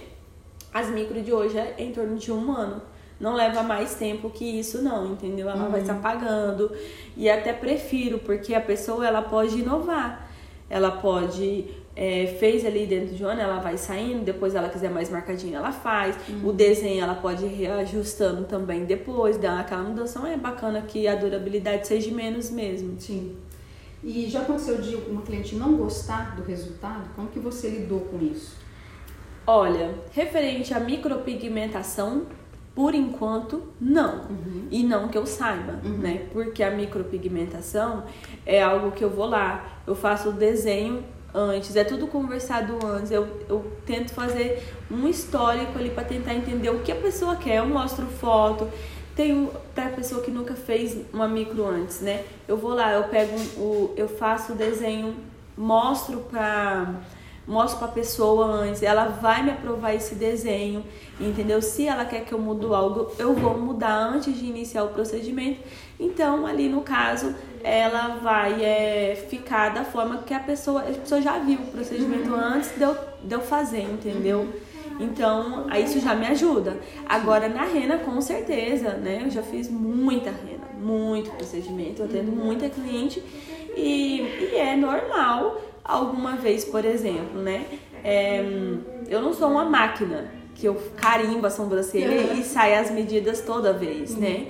As 0.74 0.90
micro 0.90 1.22
de 1.22 1.32
hoje 1.32 1.58
é 1.58 1.76
em 1.78 1.94
torno 1.94 2.18
de 2.18 2.30
um 2.30 2.52
ano. 2.52 2.82
Não 3.22 3.36
leva 3.36 3.64
mais 3.64 3.96
tempo 3.96 4.30
que 4.30 4.44
isso, 4.44 4.82
não, 4.82 5.14
entendeu? 5.14 5.48
Ela 5.48 5.66
uhum. 5.66 5.72
vai 5.72 5.82
se 5.82 5.92
apagando. 5.92 6.76
E 7.16 7.30
até 7.30 7.54
prefiro, 7.54 8.20
porque 8.20 8.54
a 8.54 8.60
pessoa 8.60 9.08
ela 9.08 9.22
pode 9.22 9.60
inovar. 9.60 10.30
Ela 10.70 10.92
pode 10.92 11.66
é, 11.96 12.36
fez 12.40 12.66
ali 12.66 12.86
dentro 12.86 13.16
de 13.16 13.24
um 13.24 13.28
ano, 13.28 13.42
ela 13.42 13.60
vai 13.60 13.78
saindo, 13.78 14.24
depois 14.24 14.56
ela 14.56 14.70
quiser 14.70 14.90
mais 14.90 15.10
marcadinha, 15.10 15.58
ela 15.58 15.72
faz. 15.72 16.16
Uhum. 16.30 16.50
O 16.50 16.54
desenho 16.54 17.04
ela 17.04 17.16
pode 17.16 17.46
ir 17.46 17.50
reajustando 17.50 18.46
também 18.46 18.86
depois, 18.86 19.38
dar 19.38 19.60
aquela 19.60 19.84
mudança. 19.84 20.26
É 20.28 20.38
bacana 20.38 20.82
que 20.82 21.08
a 21.08 21.16
durabilidade 21.16 21.88
seja 21.88 22.12
menos 22.12 22.50
mesmo. 22.50 23.00
Sim. 23.00 23.36
E 24.04 24.28
já 24.30 24.42
aconteceu 24.42 24.82
de 24.82 24.96
uma 24.96 25.22
cliente 25.22 25.56
não 25.56 25.76
gostar 25.76 26.36
do 26.36 26.44
resultado? 26.44 27.10
Como 27.16 27.28
que 27.28 27.40
você 27.40 27.70
lidou 27.70 28.00
com 28.02 28.24
isso? 28.24 28.58
Olha, 29.46 29.94
referente 30.12 30.74
à 30.74 30.80
micropigmentação, 30.80 32.26
por 32.74 32.96
enquanto, 32.96 33.62
não. 33.80 34.22
Uhum. 34.22 34.68
E 34.72 34.82
não 34.82 35.08
que 35.08 35.18
eu 35.18 35.26
saiba, 35.26 35.80
uhum. 35.84 35.98
né? 35.98 36.28
Porque 36.32 36.64
a 36.64 36.72
micropigmentação 36.72 38.06
é 38.46 38.64
algo 38.64 38.92
que 38.92 39.04
eu 39.04 39.10
vou 39.10 39.26
lá, 39.26 39.82
eu 39.86 39.94
faço 39.94 40.30
o 40.30 40.32
desenho 40.32 41.04
antes, 41.34 41.76
é 41.76 41.84
tudo 41.84 42.08
conversado 42.08 42.78
antes. 42.86 43.12
Eu, 43.12 43.28
eu 43.50 43.72
tento 43.86 44.12
fazer 44.14 44.64
um 44.90 45.08
histórico 45.08 45.78
ali 45.78 45.90
para 45.90 46.04
tentar 46.04 46.34
entender 46.34 46.70
o 46.70 46.80
que 46.80 46.92
a 46.92 46.96
pessoa 46.96 47.36
quer. 47.36 47.58
Eu 47.58 47.66
mostro 47.66 48.06
foto. 48.06 48.70
Tem 49.16 49.50
para 49.76 49.90
pessoa 49.90 50.22
que 50.22 50.32
nunca 50.32 50.56
fez 50.56 50.98
uma 51.14 51.28
micro 51.28 51.66
antes, 51.68 52.00
né? 52.00 52.24
Eu 52.48 52.58
vou 52.58 52.74
lá, 52.74 52.94
eu 52.94 53.04
pego 53.06 53.36
o, 53.58 53.94
eu 53.98 54.08
faço 54.08 54.54
o 54.54 54.56
desenho, 54.56 55.16
mostro 55.58 56.20
para 56.32 56.96
mostro 57.46 57.80
para 57.80 57.88
a 57.88 57.92
pessoa 57.92 58.46
antes, 58.46 58.84
ela 58.84 59.06
vai 59.06 59.44
me 59.44 59.52
aprovar 59.52 59.94
esse 59.94 60.16
desenho, 60.16 60.86
entendeu? 61.20 61.62
Se 61.62 61.88
ela 61.88 62.06
quer 62.06 62.24
que 62.24 62.34
eu 62.34 62.40
mude 62.40 62.66
algo, 62.68 63.12
eu 63.18 63.34
vou 63.34 63.58
mudar 63.58 63.94
antes 63.94 64.38
de 64.38 64.46
iniciar 64.46 64.84
o 64.84 64.90
procedimento. 64.90 65.60
Então, 66.00 66.46
ali 66.46 66.70
no 66.70 66.82
caso, 66.82 67.36
ela 67.64 68.20
vai 68.22 68.64
é, 68.64 69.26
ficar 69.30 69.70
da 69.70 69.84
forma 69.84 70.20
que 70.20 70.34
a 70.34 70.40
pessoa, 70.40 70.82
a 70.82 70.94
pessoa 70.94 71.22
já 71.22 71.38
viu 71.40 71.60
o 71.60 71.66
procedimento 71.68 72.34
antes 72.34 72.76
de 72.76 72.84
eu, 72.84 72.98
de 73.24 73.34
eu 73.34 73.42
fazer, 73.42 73.82
entendeu? 73.82 74.48
Então, 75.00 75.66
isso 75.80 76.00
já 76.00 76.14
me 76.14 76.28
ajuda. 76.28 76.78
Agora, 77.08 77.50
na 77.50 77.64
rena, 77.64 77.98
com 77.98 78.22
certeza, 78.22 78.92
né? 78.94 79.22
Eu 79.26 79.32
já 79.32 79.42
fiz 79.42 79.70
muita 79.70 80.30
rena, 80.30 80.68
muito 80.80 81.32
procedimento, 81.32 82.02
eu 82.02 82.06
atendo 82.06 82.32
muita 82.32 82.70
cliente 82.70 83.24
e, 83.76 84.22
e 84.52 84.56
é 84.56 84.76
normal 84.76 85.60
alguma 85.84 86.36
vez, 86.36 86.64
por 86.66 86.86
exemplo, 86.86 87.42
né? 87.42 87.66
É, 88.04 88.44
eu 89.08 89.22
não 89.22 89.34
sou 89.34 89.50
uma 89.50 89.66
máquina 89.66 90.32
que 90.56 90.68
eu 90.68 90.76
carimbo 90.98 91.48
a 91.48 91.50
sobrancelha 91.50 92.34
e 92.34 92.44
sai 92.44 92.76
as 92.76 92.92
medidas 92.92 93.42
toda 93.42 93.74
vez, 93.74 94.16
né? 94.16 94.48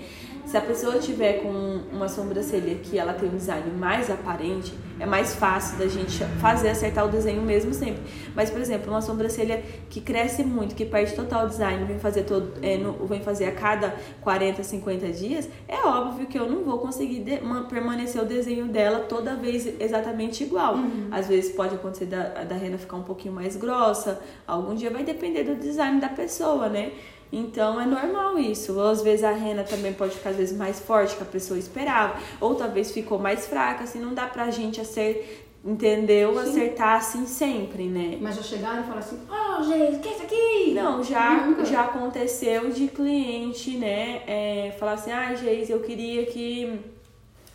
Se 0.51 0.57
a 0.57 0.61
pessoa 0.61 0.99
tiver 0.99 1.43
com 1.43 1.79
uma 1.93 2.09
sobrancelha 2.09 2.75
que 2.75 2.99
ela 2.99 3.13
tem 3.13 3.29
um 3.29 3.37
design 3.37 3.71
mais 3.71 4.11
aparente, 4.11 4.73
é 4.99 5.05
mais 5.05 5.33
fácil 5.33 5.77
da 5.77 5.87
gente 5.87 6.21
fazer 6.41 6.67
acertar 6.67 7.05
o 7.05 7.07
desenho 7.09 7.41
mesmo 7.41 7.73
sempre. 7.73 8.01
Mas, 8.35 8.49
por 8.49 8.59
exemplo, 8.59 8.91
uma 8.91 9.01
sobrancelha 9.01 9.63
que 9.89 10.01
cresce 10.01 10.43
muito, 10.43 10.75
que 10.75 10.83
perde 10.83 11.13
total 11.13 11.47
design, 11.47 11.85
vem 11.85 11.97
fazer 11.99 12.23
todo, 12.23 12.51
é, 12.61 12.75
no, 12.77 13.07
vem 13.07 13.21
fazer 13.21 13.45
a 13.45 13.53
cada 13.53 13.95
40, 14.19 14.61
50 14.61 15.07
dias, 15.13 15.47
é 15.69 15.87
óbvio 15.87 16.27
que 16.27 16.37
eu 16.37 16.49
não 16.51 16.65
vou 16.65 16.79
conseguir 16.79 17.21
de, 17.21 17.39
permanecer 17.69 18.21
o 18.21 18.25
desenho 18.25 18.67
dela 18.67 19.05
toda 19.07 19.37
vez 19.37 19.65
exatamente 19.79 20.43
igual. 20.43 20.75
Uhum. 20.75 21.07
Às 21.11 21.29
vezes 21.29 21.55
pode 21.55 21.75
acontecer 21.75 22.07
da, 22.07 22.43
da 22.43 22.55
rena 22.55 22.77
ficar 22.77 22.97
um 22.97 23.03
pouquinho 23.03 23.33
mais 23.33 23.55
grossa, 23.55 24.19
algum 24.45 24.75
dia 24.75 24.89
vai 24.89 25.05
depender 25.05 25.45
do 25.45 25.55
design 25.55 26.01
da 26.01 26.09
pessoa, 26.09 26.67
né? 26.67 26.91
Então 27.32 27.80
é 27.80 27.86
normal 27.86 28.38
isso. 28.38 28.74
Ou 28.74 28.89
às 28.89 29.02
vezes 29.02 29.24
a 29.24 29.32
rena 29.32 29.63
também 29.63 29.94
pode 29.94 30.15
ficar 30.15 30.32
às 30.32 30.36
vezes 30.36 30.58
mais 30.58 30.80
forte 30.80 31.15
que 31.15 31.24
a 31.24 31.26
pessoa 31.26 31.58
esperava, 31.58 32.15
ou 32.39 32.56
talvez 32.56 32.91
ficou 32.91 33.17
mais 33.17 33.48
fraca, 33.48 33.84
assim, 33.84 34.00
não 34.00 34.13
dá 34.13 34.28
pra 34.28 34.52
gente 34.52 34.82
acertar, 34.82 35.24
entendeu? 35.63 36.34
Sim. 36.34 36.39
Acertar 36.39 36.96
assim 36.98 37.26
sempre, 37.26 37.84
né? 37.84 38.17
Mas 38.20 38.36
já 38.36 38.41
chegaram 38.41 38.82
e 38.82 38.84
falaram 38.84 39.00
assim, 39.00 39.20
ó, 39.30 39.60
oh, 39.60 39.63
gente, 39.63 40.00
que 40.00 40.10
é 40.10 40.12
isso 40.12 40.24
aqui? 40.24 40.74
Não, 40.74 41.04
já, 41.04 41.63
já 41.63 41.82
aconteceu 41.82 42.70
de 42.70 42.88
cliente, 42.88 43.78
né? 43.78 44.24
É, 44.28 44.76
falar 44.80 44.94
assim, 44.94 45.12
ah, 45.12 45.34
Geis, 45.36 45.70
eu 45.70 45.80
queria 45.80 46.26
que 46.26 46.80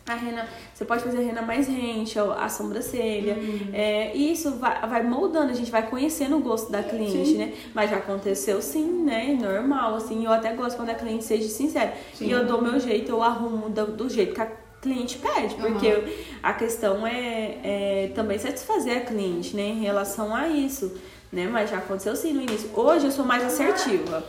a 0.07 0.15
rena, 0.15 0.47
você 0.73 0.85
pode 0.85 1.03
fazer 1.03 1.17
a 1.17 1.21
rena 1.21 1.41
mais 1.41 1.67
rente, 1.67 2.17
a 2.17 2.47
sobrancelha. 2.47 3.33
Uhum. 3.33 3.69
É, 3.73 4.15
e 4.15 4.31
isso 4.31 4.51
vai, 4.51 4.79
vai 4.87 5.03
moldando, 5.03 5.51
a 5.51 5.55
gente 5.55 5.69
vai 5.69 5.87
conhecendo 5.87 6.37
o 6.37 6.39
gosto 6.39 6.71
da 6.71 6.81
cliente, 6.81 7.25
sim. 7.25 7.37
né? 7.37 7.53
Mas 7.73 7.89
já 7.89 7.97
aconteceu 7.97 8.61
sim, 8.61 9.03
né? 9.03 9.37
Normal, 9.39 9.95
assim. 9.95 10.23
Eu 10.23 10.31
até 10.31 10.53
gosto 10.53 10.77
quando 10.77 10.89
a 10.89 10.95
cliente 10.95 11.25
seja 11.25 11.49
sincera. 11.49 11.93
Sim. 12.13 12.27
E 12.27 12.31
eu 12.31 12.45
dou 12.45 12.61
meu 12.61 12.79
jeito, 12.79 13.11
eu 13.11 13.21
arrumo 13.21 13.69
do, 13.69 13.87
do 13.87 14.09
jeito 14.09 14.33
que 14.33 14.41
a 14.41 14.49
cliente 14.81 15.17
pede, 15.17 15.55
porque 15.55 15.87
uhum. 15.87 16.13
a 16.41 16.53
questão 16.53 17.05
é, 17.05 17.57
é 17.63 18.11
também 18.15 18.37
satisfazer 18.37 18.97
a 18.97 19.01
cliente, 19.01 19.55
né? 19.55 19.63
Em 19.63 19.81
relação 19.81 20.33
a 20.33 20.47
isso, 20.47 20.95
né? 21.31 21.49
Mas 21.51 21.69
já 21.69 21.79
aconteceu 21.79 22.15
sim 22.15 22.31
no 22.31 22.41
início. 22.41 22.69
Hoje 22.73 23.07
eu 23.07 23.11
sou 23.11 23.25
mais 23.25 23.43
assertiva 23.43 24.23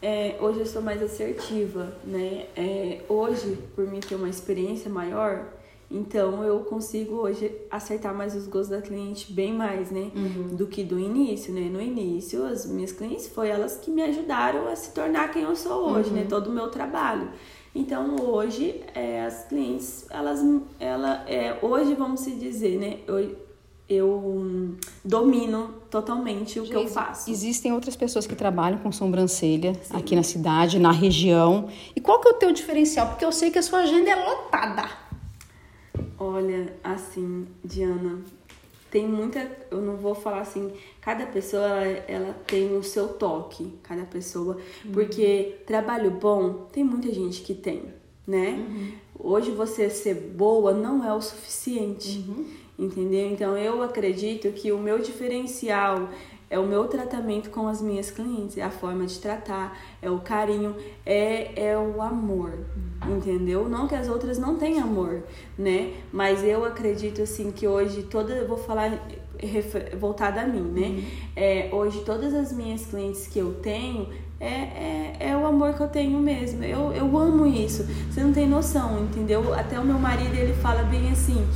é, 0.00 0.36
hoje 0.40 0.60
eu 0.60 0.66
sou 0.66 0.80
mais 0.80 1.02
assertiva, 1.02 1.92
né? 2.04 2.46
É, 2.56 3.00
hoje, 3.08 3.58
por 3.74 3.86
mim 3.86 4.00
ter 4.00 4.14
uma 4.14 4.28
experiência 4.28 4.88
maior, 4.88 5.46
então 5.90 6.44
eu 6.44 6.60
consigo 6.60 7.16
hoje 7.16 7.50
acertar 7.70 8.14
mais 8.14 8.34
os 8.34 8.46
gostos 8.46 8.68
da 8.68 8.82
cliente 8.82 9.32
bem 9.32 9.52
mais, 9.52 9.90
né? 9.90 10.10
Uhum. 10.14 10.54
Do 10.54 10.66
que 10.66 10.84
do 10.84 10.98
início, 10.98 11.52
né? 11.52 11.62
No 11.62 11.80
início, 11.80 12.44
as 12.44 12.66
minhas 12.66 12.92
clientes 12.92 13.26
foi 13.26 13.48
elas 13.48 13.76
que 13.76 13.90
me 13.90 14.02
ajudaram 14.02 14.68
a 14.68 14.76
se 14.76 14.92
tornar 14.92 15.32
quem 15.32 15.42
eu 15.42 15.56
sou 15.56 15.90
hoje, 15.90 16.10
né? 16.10 16.18
uhum. 16.18 16.24
né? 16.24 16.26
Todo 16.28 16.48
o 16.48 16.52
meu 16.52 16.68
trabalho. 16.68 17.28
Então 17.74 18.16
hoje 18.20 18.82
é, 18.94 19.24
as 19.24 19.44
clientes, 19.44 20.06
elas, 20.10 20.40
ela, 20.78 21.24
é, 21.28 21.58
hoje 21.62 21.94
vamos 21.94 22.20
se 22.20 22.32
dizer, 22.32 22.78
né? 22.78 22.98
Eu, 23.06 23.47
eu 23.88 24.76
domino 25.02 25.74
totalmente 25.90 26.60
o 26.60 26.64
Gente, 26.64 26.72
que 26.72 26.76
eu 26.76 26.88
faço. 26.88 27.30
Existem 27.30 27.72
outras 27.72 27.96
pessoas 27.96 28.26
que 28.26 28.36
trabalham 28.36 28.78
com 28.78 28.92
sobrancelha 28.92 29.74
Sim. 29.82 29.96
aqui 29.96 30.14
na 30.14 30.22
cidade, 30.22 30.78
na 30.78 30.92
região. 30.92 31.68
E 31.96 32.00
qual 32.00 32.20
que 32.20 32.28
é 32.28 32.32
o 32.32 32.34
teu 32.34 32.52
diferencial? 32.52 33.08
Porque 33.08 33.24
eu 33.24 33.32
sei 33.32 33.50
que 33.50 33.58
a 33.58 33.62
sua 33.62 33.80
agenda 33.80 34.10
é 34.10 34.14
lotada. 34.14 34.88
Olha, 36.18 36.76
assim, 36.84 37.46
Diana, 37.64 38.18
tem 38.90 39.06
muita, 39.06 39.50
eu 39.70 39.80
não 39.80 39.96
vou 39.96 40.14
falar 40.14 40.40
assim, 40.40 40.72
cada 41.00 41.26
pessoa 41.26 41.62
ela, 41.62 42.04
ela 42.08 42.36
tem 42.46 42.76
o 42.76 42.82
seu 42.82 43.08
toque, 43.08 43.72
cada 43.82 44.04
pessoa, 44.04 44.58
uhum. 44.84 44.92
porque 44.92 45.56
trabalho 45.66 46.10
bom 46.10 46.66
tem 46.72 46.84
muita 46.84 47.12
gente 47.12 47.42
que 47.42 47.54
tem, 47.54 47.82
né? 48.26 48.50
Uhum. 48.50 48.92
Hoje 49.18 49.50
você 49.50 49.90
ser 49.90 50.14
boa 50.14 50.72
não 50.72 51.04
é 51.04 51.12
o 51.12 51.20
suficiente, 51.20 52.24
uhum. 52.26 52.46
Entendeu? 52.78 53.30
Então 53.30 53.56
eu 53.56 53.82
acredito 53.82 54.50
que 54.52 54.70
o 54.70 54.78
meu 54.78 54.98
diferencial 55.00 56.08
é 56.50 56.58
o 56.58 56.66
meu 56.66 56.86
tratamento 56.86 57.50
com 57.50 57.68
as 57.68 57.82
minhas 57.82 58.10
clientes, 58.10 58.56
é 58.56 58.62
a 58.62 58.70
forma 58.70 59.04
de 59.06 59.18
tratar, 59.18 59.78
é 60.00 60.10
o 60.10 60.18
carinho, 60.20 60.74
é, 61.04 61.70
é 61.70 61.76
o 61.76 62.00
amor, 62.00 62.52
entendeu? 63.06 63.68
Não 63.68 63.86
que 63.86 63.94
as 63.94 64.08
outras 64.08 64.38
não 64.38 64.56
tenham 64.56 64.84
amor, 64.84 65.22
né? 65.58 65.92
Mas 66.10 66.42
eu 66.42 66.64
acredito 66.64 67.20
assim 67.20 67.50
que 67.50 67.66
hoje 67.68 68.04
toda, 68.04 68.32
eu 68.32 68.48
vou 68.48 68.56
falar 68.56 68.98
voltada 69.98 70.40
a 70.40 70.46
mim, 70.46 70.62
né? 70.62 70.86
Uhum. 70.86 71.04
É, 71.36 71.68
hoje 71.70 72.02
todas 72.04 72.32
as 72.32 72.52
minhas 72.52 72.86
clientes 72.86 73.26
que 73.26 73.38
eu 73.38 73.54
tenho 73.56 74.08
é, 74.40 74.46
é, 74.46 75.16
é, 75.20 75.36
o 75.36 75.44
amor 75.44 75.74
que 75.74 75.82
eu 75.82 75.88
tenho 75.88 76.18
mesmo. 76.18 76.64
Eu, 76.64 76.92
eu 76.92 77.18
amo 77.18 77.46
isso. 77.46 77.84
Você 78.10 78.22
não 78.22 78.32
tem 78.32 78.48
noção, 78.48 79.02
entendeu? 79.02 79.52
Até 79.52 79.78
o 79.78 79.84
meu 79.84 79.98
marido 79.98 80.34
ele 80.34 80.54
fala 80.54 80.82
bem 80.84 81.10
assim 81.10 81.46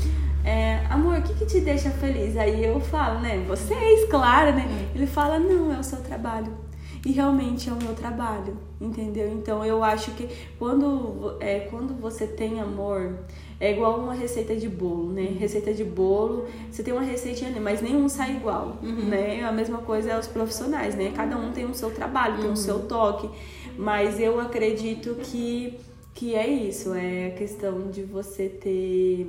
é, 0.45 0.85
amor, 0.91 1.19
o 1.19 1.23
que, 1.23 1.35
que 1.35 1.47
te 1.47 1.61
deixa 1.61 1.91
feliz? 1.91 2.37
Aí 2.37 2.65
eu 2.65 2.81
falo, 2.81 3.21
né? 3.21 3.45
Vocês, 3.47 4.09
claro, 4.11 4.55
né? 4.57 4.67
Hum. 4.69 4.87
Ele 4.95 5.07
fala, 5.07 5.39
não, 5.39 5.73
é 5.73 5.79
o 5.79 5.85
seu 5.85 5.99
trabalho. 6.03 6.53
E 7.05 7.11
realmente 7.11 7.69
é 7.69 7.73
o 7.73 7.77
meu 7.77 7.95
trabalho, 7.95 8.57
entendeu? 8.81 9.29
Então 9.33 9.65
eu 9.65 9.83
acho 9.83 10.13
que 10.13 10.29
quando, 10.57 11.37
é, 11.41 11.61
quando 11.61 12.01
você 12.01 12.29
tem 12.29 12.61
amor, 12.61 13.19
é 13.59 13.73
igual 13.73 13.99
uma 13.99 14.15
receita 14.15 14.55
de 14.55 14.69
bolo, 14.69 15.13
né? 15.13 15.23
Uhum. 15.23 15.39
Receita 15.39 15.75
de 15.75 15.83
bolo, 15.83 16.47
você 16.71 16.81
tem 16.81 16.93
uma 16.93 17.03
receitinha 17.03 17.51
ali, 17.51 17.59
mas 17.59 17.83
nenhum 17.83 18.09
sai 18.09 18.37
igual, 18.37 18.79
uhum. 18.81 19.07
né? 19.07 19.43
A 19.43 19.51
mesma 19.51 19.79
coisa 19.79 20.13
é 20.13 20.19
os 20.19 20.29
profissionais, 20.29 20.95
né? 20.95 21.13
Cada 21.15 21.37
um 21.37 21.51
tem 21.51 21.65
o 21.65 21.75
seu 21.75 21.91
trabalho, 21.91 22.41
tem 22.41 22.51
o 22.51 22.57
seu 22.57 22.77
uhum. 22.77 22.87
toque, 22.87 23.29
mas 23.77 24.21
eu 24.21 24.39
acredito 24.41 25.17
que, 25.17 25.81
que 26.15 26.37
é 26.37 26.47
isso, 26.47 26.95
é 26.95 27.29
a 27.29 27.31
questão 27.33 27.91
de 27.91 28.05
você 28.05 28.49
ter 28.49 29.27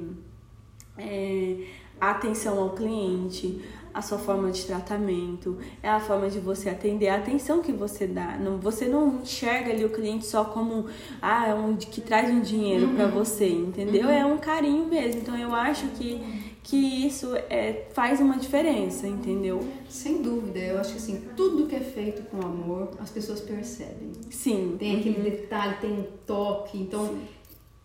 é, 0.97 1.58
a 1.99 2.12
atenção 2.12 2.60
ao 2.60 2.71
cliente, 2.71 3.62
a 3.93 4.01
sua 4.01 4.17
forma 4.17 4.51
de 4.51 4.65
tratamento, 4.65 5.58
é 5.82 5.89
a 5.89 5.99
forma 5.99 6.29
de 6.29 6.39
você 6.39 6.69
atender, 6.69 7.10
a 7.10 7.15
atenção 7.15 7.62
que 7.62 7.71
você 7.71 8.08
dá. 8.08 8.38
Não, 8.38 8.58
você 8.58 8.88
não 8.88 9.21
enxerga 9.21 9.71
ali 9.71 9.86
o 9.86 9.89
cliente 9.89 10.25
só 10.25 10.43
como 10.43 10.88
ah, 11.21 11.47
é 11.47 11.53
um 11.53 11.75
que 11.75 12.01
traz 12.01 12.29
um 12.29 12.41
dinheiro 12.41 12.88
uhum. 12.88 12.95
para 12.95 13.08
você, 13.08 13.47
entendeu? 13.47 14.06
Uhum. 14.06 14.12
É 14.12 14.25
um 14.25 14.38
carinho 14.38 14.88
mesmo. 14.88 15.21
Então 15.21 15.38
eu 15.38 15.53
acho 15.53 15.88
que 15.89 16.43
que 16.63 16.77
isso 17.06 17.36
é, 17.49 17.88
faz 17.93 18.21
uma 18.21 18.38
diferença, 18.38 19.06
entendeu? 19.06 19.67
Sem 19.89 20.21
dúvida, 20.21 20.60
eu 20.60 20.79
acho 20.79 20.91
que 20.93 20.97
assim, 20.97 21.21
tudo 21.36 21.67
que 21.67 21.75
é 21.75 21.82
feito 21.82 22.23
com 22.23 22.38
amor, 22.38 22.91
as 22.99 23.12
pessoas 23.12 23.41
percebem. 23.41 24.13
Sim. 24.29 24.77
Tem 24.79 24.97
aquele 24.97 25.17
uhum. 25.17 25.23
detalhe, 25.23 25.75
tem 25.82 25.91
um 25.91 26.06
toque, 26.25 26.77
então 26.77 27.06
Sim. 27.08 27.21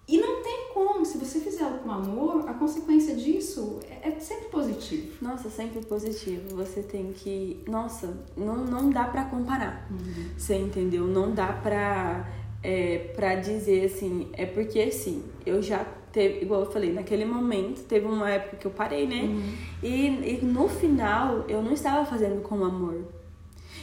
E 0.09 0.17
não 0.19 0.43
tem 0.43 0.69
como, 0.73 1.05
se 1.05 1.19
você 1.19 1.39
fizer 1.39 1.65
algo 1.65 1.81
com 1.81 1.91
amor, 1.91 2.49
a 2.49 2.55
consequência 2.55 3.15
disso 3.15 3.79
é, 3.91 4.09
é 4.09 4.21
sempre 4.21 4.49
positivo. 4.49 5.13
Nossa, 5.21 5.51
sempre 5.51 5.85
positivo. 5.85 6.57
Você 6.57 6.83
tem 6.83 7.13
que. 7.13 7.63
Nossa, 7.69 8.17
não, 8.35 8.57
não 8.65 8.89
dá 8.89 9.05
para 9.05 9.27
comparar. 9.27 9.87
Uhum. 9.91 10.29
Você 10.37 10.57
entendeu? 10.57 11.07
Não 11.07 11.35
dá 11.35 11.53
pra, 11.53 12.27
é, 12.63 13.13
pra 13.15 13.35
dizer 13.35 13.85
assim. 13.85 14.31
É 14.33 14.47
porque 14.47 14.81
assim, 14.81 15.23
eu 15.45 15.61
já 15.61 15.85
teve, 16.11 16.41
igual 16.41 16.63
eu 16.63 16.71
falei, 16.71 16.91
naquele 16.91 17.27
momento, 17.27 17.83
teve 17.83 18.07
uma 18.07 18.31
época 18.31 18.57
que 18.57 18.67
eu 18.67 18.71
parei, 18.71 19.07
né? 19.07 19.25
Uhum. 19.25 19.53
E, 19.83 20.07
e 20.07 20.41
no 20.43 20.69
final, 20.69 21.45
eu 21.49 21.63
não 21.63 21.73
estava 21.73 22.07
fazendo 22.07 22.41
com 22.41 22.65
amor. 22.65 23.05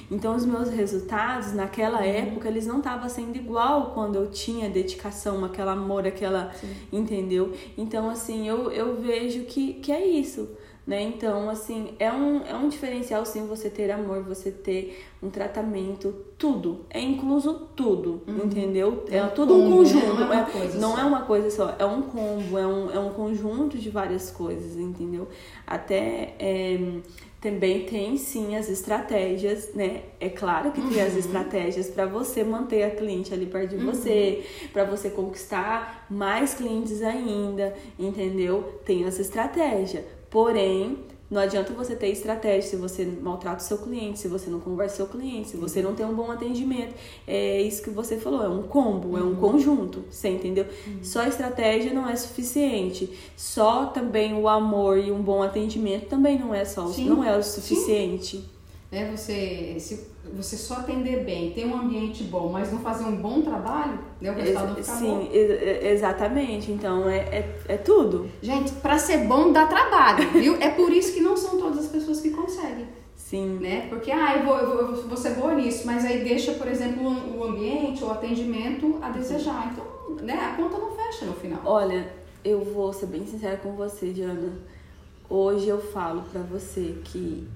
Então, 0.10 0.36
os 0.36 0.46
meus 0.46 0.70
resultados 0.70 1.54
naquela 1.54 2.00
uhum. 2.00 2.06
época, 2.06 2.48
eles 2.48 2.68
não 2.68 2.78
estavam 2.78 3.10
sendo 3.10 3.36
igual 3.36 3.92
quando 3.94 4.16
eu 4.16 4.30
tinha 4.30 4.70
dedicação, 4.70 5.44
aquele 5.44 5.70
amor, 5.70 6.06
aquela. 6.06 6.54
Sim. 6.54 6.76
Entendeu? 6.92 7.54
Então, 7.78 8.10
assim, 8.10 8.48
eu, 8.48 8.72
eu 8.72 8.96
vejo 9.02 9.46
que, 9.46 9.74
que 9.74 9.92
é 9.92 10.06
isso. 10.06 10.50
Né? 10.86 11.02
Então, 11.02 11.50
assim, 11.50 11.96
é 11.98 12.12
um, 12.12 12.44
é 12.46 12.54
um 12.54 12.70
diferencial 12.70 13.26
sim 13.26 13.48
você 13.48 13.72
ter 13.72 13.90
amor, 13.90 14.22
você 14.22 14.52
ter 14.52 15.04
um 15.22 15.32
tratamento, 15.32 16.14
tudo. 16.38 16.82
É 16.92 17.02
incluso 17.02 17.68
tudo, 17.76 18.22
uhum. 18.28 18.46
entendeu? 18.46 19.04
É, 19.10 19.18
é 19.18 19.28
tudo 19.28 19.56
combo, 19.56 19.66
um 19.66 19.78
conjunto. 19.78 20.06
Não, 20.06 20.22
é 20.22 20.26
uma, 20.26 20.36
é, 20.36 20.78
não 20.78 21.00
é 21.00 21.04
uma 21.04 21.22
coisa 21.24 21.50
só, 21.50 21.76
é 21.80 21.86
um 21.86 22.04
combo, 22.04 22.60
é 22.60 22.68
um, 22.68 22.92
é 22.92 23.00
um 23.00 23.10
conjunto 23.14 23.80
de 23.80 23.90
várias 23.90 24.30
coisas, 24.30 24.78
entendeu? 24.78 25.28
Até 25.66 26.36
é, 26.38 26.78
também 27.46 27.86
tem 27.86 28.18
sim 28.18 28.56
as 28.56 28.68
estratégias, 28.70 29.72
né? 29.76 30.02
É 30.20 30.30
claro 30.30 30.72
que 30.72 30.82
tem 30.82 31.00
as 31.00 31.14
uhum. 31.14 31.20
estratégias 31.20 31.88
para 31.88 32.08
você 32.08 32.44
manter 32.44 32.82
a 32.82 32.90
cliente 32.90 33.32
ali 33.32 33.46
perto 33.46 33.70
de 33.70 33.76
uhum. 33.76 33.86
você, 33.86 34.44
para 34.74 34.84
você 34.84 35.12
conquistar 35.12 36.08
mais 36.10 36.56
clientes 36.56 37.04
ainda, 37.04 37.76
entendeu? 38.00 38.82
Tem 38.84 39.04
essa 39.04 39.22
estratégia. 39.22 40.04
Porém, 40.28 40.98
não 41.30 41.42
adianta 41.42 41.74
você 41.74 41.96
ter 41.96 42.10
estratégia 42.10 42.70
se 42.70 42.76
você 42.76 43.06
maltrata 43.06 43.62
o 43.62 43.66
seu 43.66 43.80
cliente, 43.80 44.20
se 44.20 44.28
você 44.28 44.50
não 44.50 44.60
conversa 44.60 44.98
com 44.98 45.04
o 45.04 45.08
seu 45.08 45.20
cliente, 45.20 45.50
se 45.50 45.58
você 45.58 45.82
não 45.82 45.96
tem 45.96 46.06
um 46.06 46.14
bom 46.14 46.32
atendimento. 46.32 46.94
É 47.26 47.62
isso 47.62 47.82
que 47.82 47.90
você 47.90 48.18
falou, 48.18 48.44
é 48.44 48.50
um 48.50 48.64
combo, 48.64 49.18
é 49.18 49.22
um 49.22 49.30
uhum. 49.30 49.36
conjunto, 49.36 50.04
você 50.10 50.30
entendeu? 50.30 50.66
Uhum. 50.86 51.00
Só 51.04 51.22
a 51.22 51.28
estratégia 51.28 51.94
não 51.94 52.08
é 52.08 52.16
suficiente. 52.16 53.10
Só 53.36 53.88
também 53.88 54.34
o 54.34 54.48
amor 54.48 55.00
e 55.00 55.12
um 55.12 55.22
bom 55.22 55.42
atendimento 55.42 56.08
também 56.08 56.38
não 56.38 56.54
é 56.54 56.64
só, 56.64 56.88
Sim. 56.88 57.10
não 57.10 57.24
é 57.24 57.36
o 57.36 57.42
suficiente. 57.42 58.38
Sim. 58.38 58.55
É 58.92 59.10
você 59.10 59.76
se 59.80 60.08
você 60.34 60.58
só 60.58 60.76
atender 60.76 61.24
bem, 61.24 61.52
ter 61.52 61.66
um 61.66 61.76
ambiente 61.76 62.24
bom, 62.24 62.50
mas 62.50 62.72
não 62.72 62.80
fazer 62.80 63.04
um 63.04 63.16
bom 63.16 63.42
trabalho, 63.42 64.00
né, 64.20 64.32
o 64.32 64.34
resultado 64.34 64.68
não 64.70 64.76
fica 64.76 64.98
Sim, 64.98 65.08
bom. 65.08 65.22
Sim, 65.22 65.30
exatamente. 65.32 66.72
Então, 66.72 67.08
é, 67.08 67.18
é, 67.18 67.56
é 67.68 67.78
tudo. 67.78 68.30
Gente, 68.42 68.72
para 68.74 68.98
ser 68.98 69.20
bom 69.28 69.52
dá 69.52 69.68
trabalho, 69.68 70.30
viu? 70.32 70.56
é 70.60 70.70
por 70.70 70.92
isso 70.92 71.14
que 71.14 71.22
não 71.22 71.38
são 71.38 71.60
todas 71.60 71.86
as 71.86 71.88
pessoas 71.88 72.22
que 72.22 72.32
conseguem. 72.32 72.88
Sim. 73.16 73.58
Né? 73.60 73.88
Porque, 73.90 74.12
ah, 74.12 74.38
eu 74.38 74.46
vou, 74.46 74.58
eu 74.58 74.88
vou, 74.88 75.04
vou 75.08 75.18
ser 75.18 75.32
boa 75.32 75.56
nisso, 75.56 75.86
mas 75.86 76.06
aí 76.06 76.24
deixa, 76.24 76.54
por 76.54 76.68
exemplo, 76.68 77.04
o 77.38 77.44
ambiente 77.44 78.04
ou 78.04 78.10
o 78.10 78.14
atendimento 78.14 79.00
a 79.02 79.10
desejar. 79.10 79.72
Então, 79.72 80.16
né, 80.24 80.34
a 80.34 80.56
conta 80.56 80.78
não 80.78 80.92
fecha 80.92 81.26
no 81.26 81.34
final. 81.34 81.60
Olha, 81.66 82.12
eu 82.44 82.64
vou 82.64 82.94
ser 82.94 83.08
bem 83.08 83.26
sincera 83.26 83.58
com 83.58 83.74
você, 83.74 84.12
Diana. 84.12 84.54
Hoje 85.28 85.68
eu 85.68 85.82
falo 85.82 86.24
para 86.32 86.42
você 86.42 86.96
que 87.04 87.48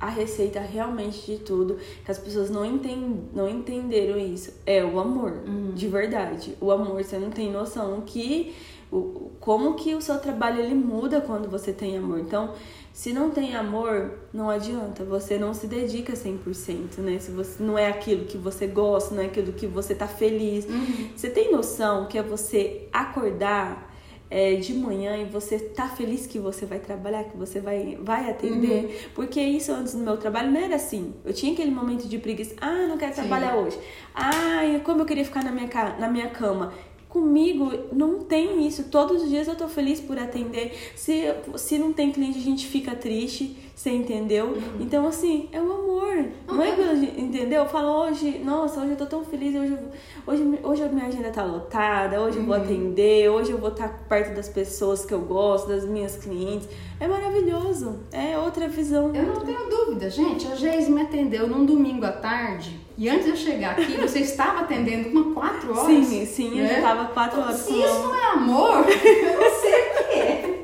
a 0.00 0.08
receita 0.08 0.60
realmente 0.60 1.26
de 1.26 1.38
tudo, 1.38 1.78
que 2.04 2.10
as 2.10 2.18
pessoas 2.18 2.50
não, 2.50 2.64
entend, 2.64 3.20
não 3.32 3.48
entenderam 3.48 4.18
isso. 4.18 4.52
É 4.64 4.84
o 4.84 4.98
amor, 5.00 5.32
uhum. 5.46 5.72
de 5.74 5.88
verdade. 5.88 6.56
O 6.60 6.70
amor, 6.70 7.02
você 7.02 7.18
não 7.18 7.30
tem 7.30 7.50
noção 7.50 8.00
que 8.02 8.54
o, 8.90 9.30
como 9.40 9.74
que 9.74 9.94
o 9.94 10.00
seu 10.00 10.18
trabalho 10.18 10.60
ele 10.60 10.74
muda 10.74 11.20
quando 11.20 11.48
você 11.50 11.72
tem 11.72 11.96
amor. 11.96 12.20
Então, 12.20 12.54
se 12.92 13.12
não 13.12 13.30
tem 13.30 13.54
amor, 13.54 14.12
não 14.32 14.48
adianta, 14.48 15.04
você 15.04 15.38
não 15.38 15.52
se 15.52 15.66
dedica 15.66 16.14
100%, 16.14 16.98
né? 16.98 17.18
Se 17.18 17.30
você 17.30 17.62
não 17.62 17.78
é 17.78 17.88
aquilo 17.88 18.24
que 18.24 18.38
você 18.38 18.66
gosta, 18.66 19.14
não 19.14 19.22
é 19.22 19.26
aquilo 19.26 19.52
que 19.52 19.66
você 19.66 19.94
tá 19.94 20.06
feliz. 20.06 20.64
Uhum. 20.64 21.10
Você 21.14 21.28
tem 21.28 21.52
noção 21.52 22.06
que 22.06 22.16
é 22.16 22.22
você 22.22 22.88
acordar 22.92 23.87
é, 24.30 24.56
de 24.56 24.74
manhã 24.74 25.16
e 25.16 25.24
você 25.24 25.58
tá 25.58 25.88
feliz 25.88 26.26
que 26.26 26.38
você 26.38 26.66
vai 26.66 26.78
trabalhar, 26.78 27.24
que 27.24 27.36
você 27.36 27.60
vai, 27.60 27.98
vai 28.00 28.30
atender. 28.30 28.84
Uhum. 28.84 29.10
Porque 29.14 29.40
isso 29.40 29.72
antes 29.72 29.94
do 29.94 30.00
meu 30.00 30.16
trabalho 30.16 30.50
não 30.50 30.60
era 30.60 30.76
assim. 30.76 31.14
Eu 31.24 31.32
tinha 31.32 31.52
aquele 31.52 31.70
momento 31.70 32.06
de 32.06 32.18
preguiça. 32.18 32.54
Ah, 32.60 32.86
não 32.86 32.98
quero 32.98 33.14
trabalhar 33.14 33.52
Sim. 33.52 33.58
hoje. 33.58 33.78
Ah, 34.14 34.80
como 34.84 35.02
eu 35.02 35.06
queria 35.06 35.24
ficar 35.24 35.42
na 35.42 35.50
minha, 35.50 35.68
na 35.98 36.08
minha 36.08 36.28
cama. 36.28 36.72
Comigo 37.08 37.72
não 37.90 38.18
tem 38.18 38.66
isso. 38.66 38.84
Todos 38.84 39.22
os 39.22 39.30
dias 39.30 39.48
eu 39.48 39.56
tô 39.56 39.66
feliz 39.66 39.98
por 40.00 40.18
atender. 40.18 40.72
Se, 40.94 41.22
se 41.56 41.78
não 41.78 41.92
tem 41.92 42.12
cliente, 42.12 42.38
a 42.38 42.42
gente 42.42 42.66
fica 42.66 42.94
triste. 42.94 43.56
Você 43.74 43.90
entendeu? 43.90 44.46
Uhum. 44.46 44.80
Então, 44.80 45.06
assim, 45.06 45.48
é 45.52 45.62
o 45.62 45.72
amor. 45.72 46.24
Não 46.48 46.60
é 46.60 46.70
uhum. 46.70 47.00
que 47.00 47.20
entendeu? 47.20 47.62
Eu 47.62 47.68
falo 47.68 48.08
hoje, 48.08 48.40
nossa, 48.44 48.80
hoje 48.80 48.90
eu 48.90 48.96
tô 48.96 49.06
tão 49.06 49.24
feliz, 49.24 49.54
hoje, 49.54 49.78
hoje, 50.26 50.58
hoje 50.64 50.82
a 50.82 50.88
minha 50.88 51.06
agenda 51.06 51.30
tá 51.30 51.44
lotada, 51.44 52.20
hoje 52.20 52.38
eu 52.38 52.44
vou 52.44 52.56
uhum. 52.56 52.62
atender, 52.62 53.30
hoje 53.30 53.52
eu 53.52 53.58
vou 53.58 53.68
estar 53.68 53.88
tá 53.88 53.98
perto 54.08 54.34
das 54.34 54.48
pessoas 54.48 55.04
que 55.04 55.14
eu 55.14 55.20
gosto, 55.20 55.68
das 55.68 55.84
minhas 55.84 56.16
clientes. 56.16 56.68
É 56.98 57.06
maravilhoso. 57.06 58.00
É 58.10 58.36
outra 58.36 58.66
visão. 58.66 59.14
Eu 59.14 59.22
não 59.22 59.40
tenho 59.42 59.70
dúvida, 59.70 60.10
gente. 60.10 60.48
A 60.48 60.56
Geis 60.56 60.88
me 60.88 61.02
atendeu 61.02 61.46
num 61.46 61.64
domingo 61.64 62.04
à 62.04 62.12
tarde. 62.12 62.87
E 62.98 63.08
antes 63.08 63.26
de 63.26 63.30
eu 63.30 63.36
chegar 63.36 63.78
aqui, 63.78 63.96
você 63.96 64.18
estava 64.18 64.62
atendendo 64.62 65.10
uma 65.10 65.32
quatro 65.32 65.70
horas? 65.70 66.04
Sim, 66.04 66.26
sim, 66.26 66.60
né? 66.60 66.72
eu 66.72 66.76
estava 66.78 67.04
quatro 67.04 67.40
horas. 67.40 67.60
Se 67.60 67.72
isso 67.72 67.98
não 68.00 68.18
é 68.18 68.32
amor, 68.32 68.78
eu 68.90 69.40
não 69.40 69.60
sei 69.60 69.72
o 69.72 69.94
que 69.94 70.18
é. 70.18 70.62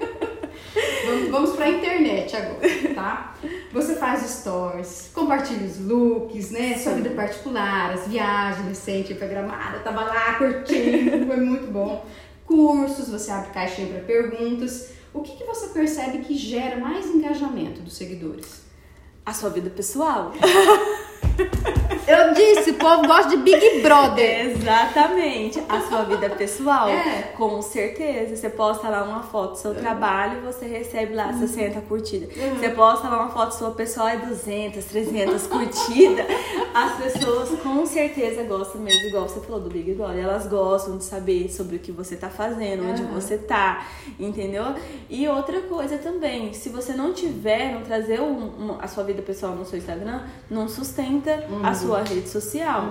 Vamos, 1.06 1.30
vamos 1.30 1.50
pra 1.52 1.68
internet 1.68 2.34
agora, 2.34 2.58
tá? 2.92 3.34
Você 3.72 3.94
faz 3.94 4.28
stories, 4.28 5.12
compartilha 5.14 5.64
os 5.64 5.78
looks, 5.78 6.50
né? 6.50 6.76
Sua 6.76 6.94
vida 6.94 7.10
particular, 7.10 7.92
as 7.92 8.08
viagens 8.08 8.66
recente 8.66 9.14
pra 9.14 9.28
Gramada, 9.28 9.78
tava 9.78 10.02
lá 10.02 10.34
curtindo, 10.34 11.26
foi 11.28 11.36
muito 11.36 11.70
bom. 11.70 12.04
Cursos, 12.44 13.10
você 13.10 13.30
abre 13.30 13.50
caixinha 13.50 13.86
para 13.86 14.00
perguntas. 14.00 14.90
O 15.12 15.20
que, 15.22 15.36
que 15.36 15.44
você 15.44 15.68
percebe 15.68 16.18
que 16.18 16.36
gera 16.36 16.78
mais 16.78 17.06
engajamento 17.06 17.80
dos 17.80 17.96
seguidores? 17.96 18.64
A 19.24 19.32
sua 19.32 19.50
vida 19.50 19.70
pessoal. 19.70 20.32
Eu 22.06 22.34
disse, 22.34 22.70
o 22.70 22.74
povo 22.74 23.06
gosta 23.06 23.30
de 23.30 23.38
Big 23.38 23.80
Brother. 23.80 24.50
Exatamente. 24.50 25.62
A 25.68 25.80
sua 25.80 26.02
vida 26.02 26.28
pessoal. 26.30 26.88
É. 26.88 27.32
Com 27.36 27.62
certeza. 27.62 28.36
Você 28.36 28.50
posta 28.50 28.88
lá 28.90 29.02
uma 29.04 29.22
foto 29.22 29.52
do 29.52 29.58
seu 29.58 29.74
trabalho 29.74 30.38
e 30.38 30.52
você 30.52 30.66
recebe 30.66 31.14
lá 31.14 31.32
60 31.32 31.80
curtidas. 31.82 32.28
Você 32.34 32.68
posta 32.70 33.08
lá 33.08 33.22
uma 33.22 33.30
foto 33.30 33.52
sua 33.54 33.70
pessoal 33.70 34.08
é 34.08 34.16
200, 34.18 34.84
300 34.84 35.46
curtidas. 35.46 36.26
As 36.74 36.92
pessoas 37.02 37.48
com 37.60 37.86
certeza 37.86 38.42
gostam 38.42 38.80
mesmo, 38.82 39.08
igual 39.08 39.26
você 39.28 39.40
falou 39.40 39.60
do 39.60 39.70
Big 39.70 39.94
Brother. 39.94 40.24
Elas 40.24 40.46
gostam 40.46 40.98
de 40.98 41.04
saber 41.04 41.50
sobre 41.50 41.76
o 41.76 41.78
que 41.78 41.90
você 41.92 42.16
tá 42.16 42.28
fazendo, 42.28 42.84
onde 42.90 43.02
Uhum. 43.02 43.12
você 43.14 43.38
tá, 43.38 43.86
entendeu? 44.20 44.64
E 45.08 45.26
outra 45.28 45.60
coisa 45.62 45.96
também, 45.98 46.52
se 46.52 46.68
você 46.68 46.92
não 46.92 47.12
tiver, 47.14 47.72
não 47.72 47.82
trazer 47.82 48.20
um- 48.20 48.72
um- 48.72 48.76
a 48.80 48.86
sua 48.88 49.04
vida 49.04 49.22
pessoal 49.22 49.52
no 49.54 49.64
seu 49.64 49.78
Instagram, 49.78 50.20
não 50.50 50.68
sustenta 50.68 51.13
a 51.62 51.74
sua 51.74 52.02
rede 52.02 52.28
social. 52.28 52.84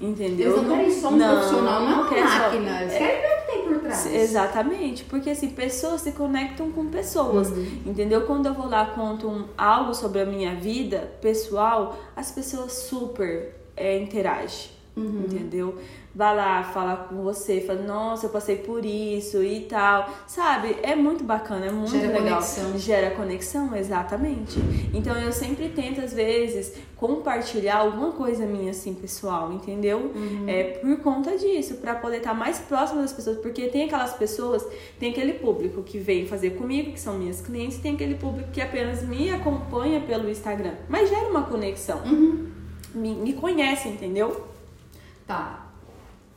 Entendeu? 0.00 0.52
Eles 0.52 0.62
não 0.68 0.76
querem 0.76 0.92
só 0.92 1.08
um 1.08 1.18
profissional, 1.18 1.80
não, 1.80 1.90
é 1.90 1.94
uma 1.94 2.08
quer 2.08 2.28
só- 2.28 2.38
máquina. 2.38 2.82
Eles 2.82 2.92
querem 2.94 3.20
ver 3.20 3.26
o 3.26 3.40
que 3.46 3.52
tem 3.52 3.62
por 3.64 3.78
trás. 3.80 4.06
Exatamente, 4.14 5.04
porque 5.04 5.30
assim, 5.30 5.48
pessoas 5.48 6.02
se 6.02 6.12
conectam 6.12 6.70
com 6.70 6.86
pessoas, 6.86 7.48
entendeu? 7.84 8.20
Quando 8.20 8.46
eu 8.46 8.54
vou 8.54 8.68
lá 8.68 8.86
conto 8.86 9.26
um- 9.28 9.46
algo 9.58 9.92
sobre 9.92 10.20
a 10.20 10.24
minha 10.24 10.54
vida 10.54 11.12
pessoal, 11.20 11.98
as 12.14 12.30
pessoas 12.30 12.72
super 12.74 13.56
é, 13.76 13.98
interagem, 13.98 14.70
entendeu? 14.98 15.78
Vai 16.14 16.34
lá, 16.34 16.64
fala 16.64 16.96
com 16.96 17.22
você, 17.22 17.60
fala, 17.60 17.82
nossa, 17.82 18.26
eu 18.26 18.30
passei 18.30 18.56
por 18.56 18.84
isso 18.84 19.40
e 19.42 19.60
tal, 19.60 20.08
sabe? 20.26 20.76
É 20.82 20.96
muito 20.96 21.22
bacana, 21.22 21.66
é 21.66 21.70
muito 21.70 21.92
Gera 21.92 22.08
legal. 22.08 22.22
conexão. 22.40 22.78
Gera 22.78 23.10
conexão, 23.14 23.76
exatamente. 23.76 24.58
Então 24.92 25.16
eu 25.16 25.30
sempre 25.32 25.68
tento, 25.68 26.00
às 26.00 26.12
vezes, 26.12 26.72
compartilhar 26.96 27.76
alguma 27.76 28.10
coisa 28.12 28.44
minha, 28.46 28.72
assim, 28.72 28.94
pessoal, 28.94 29.52
entendeu? 29.52 30.10
É 30.48 30.64
por 30.80 30.96
conta 30.98 31.38
disso, 31.38 31.74
pra 31.74 31.94
poder 31.94 32.16
estar 32.16 32.34
mais 32.34 32.58
próximo 32.58 33.00
das 33.00 33.12
pessoas. 33.12 33.38
Porque 33.38 33.68
tem 33.68 33.84
aquelas 33.84 34.14
pessoas, 34.14 34.66
tem 34.98 35.12
aquele 35.12 35.34
público 35.34 35.82
que 35.82 35.98
vem 35.98 36.26
fazer 36.26 36.50
comigo, 36.50 36.90
que 36.92 37.00
são 37.00 37.16
minhas 37.16 37.40
clientes, 37.40 37.78
tem 37.78 37.94
aquele 37.94 38.16
público 38.16 38.50
que 38.50 38.60
apenas 38.60 39.06
me 39.06 39.30
acompanha 39.30 40.00
pelo 40.00 40.28
Instagram. 40.28 40.72
Mas 40.88 41.08
gera 41.08 41.28
uma 41.28 41.42
conexão. 41.42 42.00
Me, 42.94 43.14
me 43.14 43.34
conhece, 43.34 43.88
entendeu? 43.88 44.48
Tá. 45.28 45.66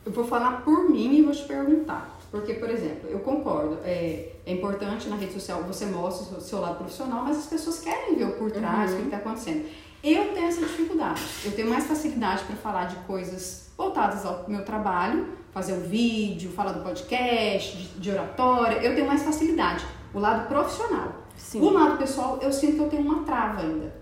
Eu 0.06 0.12
vou 0.12 0.26
falar 0.26 0.64
por 0.64 0.89
mim 0.89 1.16
e 1.16 1.22
vou 1.22 1.34
te 1.34 1.44
perguntar. 1.44 2.20
Porque, 2.30 2.56
por 2.56 2.70
exemplo, 2.70 3.10
eu 3.10 3.20
concordo, 3.20 3.80
é, 3.84 4.34
é 4.46 4.54
importante 4.54 5.08
na 5.10 5.16
rede 5.16 5.34
social 5.34 5.64
você 5.64 5.86
mostra 5.86 6.24
o 6.24 6.30
seu, 6.30 6.42
seu 6.42 6.60
lado 6.60 6.78
profissional, 6.78 7.24
mas 7.24 7.38
as 7.38 7.46
pessoas 7.46 7.80
querem 7.80 8.16
ver 8.16 8.26
o 8.26 8.32
por 8.34 8.52
trás, 8.52 8.94
o 8.94 8.98
que 8.98 9.04
está 9.04 9.18
acontecendo. 9.18 9.66
Eu 10.04 10.34
tenho 10.34 10.48
essa 10.48 10.62
dificuldade. 10.62 11.22
Eu 11.46 11.52
tenho 11.54 11.70
mais 11.70 11.86
facilidade 11.86 12.44
para 12.44 12.56
falar 12.56 12.86
de 12.86 12.96
coisas 13.08 13.70
voltadas 13.78 14.26
ao 14.26 14.46
meu 14.48 14.66
trabalho, 14.66 15.28
fazer 15.52 15.74
um 15.74 15.82
vídeo, 15.82 16.52
falar 16.52 16.74
do 16.74 16.84
podcast, 16.84 17.78
de, 17.78 18.00
de 18.00 18.12
oratória. 18.12 18.78
Eu 18.78 18.96
tenho 18.96 19.08
mais 19.08 19.24
facilidade. 19.24 19.86
O 20.14 20.20
lado 20.20 20.48
profissional. 20.48 21.16
Sim. 21.36 21.62
O 21.62 21.70
lado 21.70 21.98
pessoal, 21.98 22.39
eu 22.42 22.52
sinto 22.52 22.76
que 22.76 22.80
eu 22.80 22.89
tenho 22.89 23.04
uma 23.04 23.24
trava 23.24 23.62
ainda. 23.62 23.94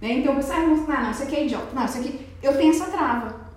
Né? 0.00 0.12
Então, 0.12 0.32
eu 0.32 0.40
penso, 0.40 0.52
ah, 0.52 1.00
não, 1.00 1.10
isso 1.10 1.22
aqui 1.22 1.36
é 1.36 1.44
idiota. 1.44 1.68
Não, 1.74 1.84
isso 1.84 1.98
aqui... 1.98 2.26
Eu 2.42 2.56
tenho 2.56 2.70
essa 2.70 2.86
trava. 2.86 3.47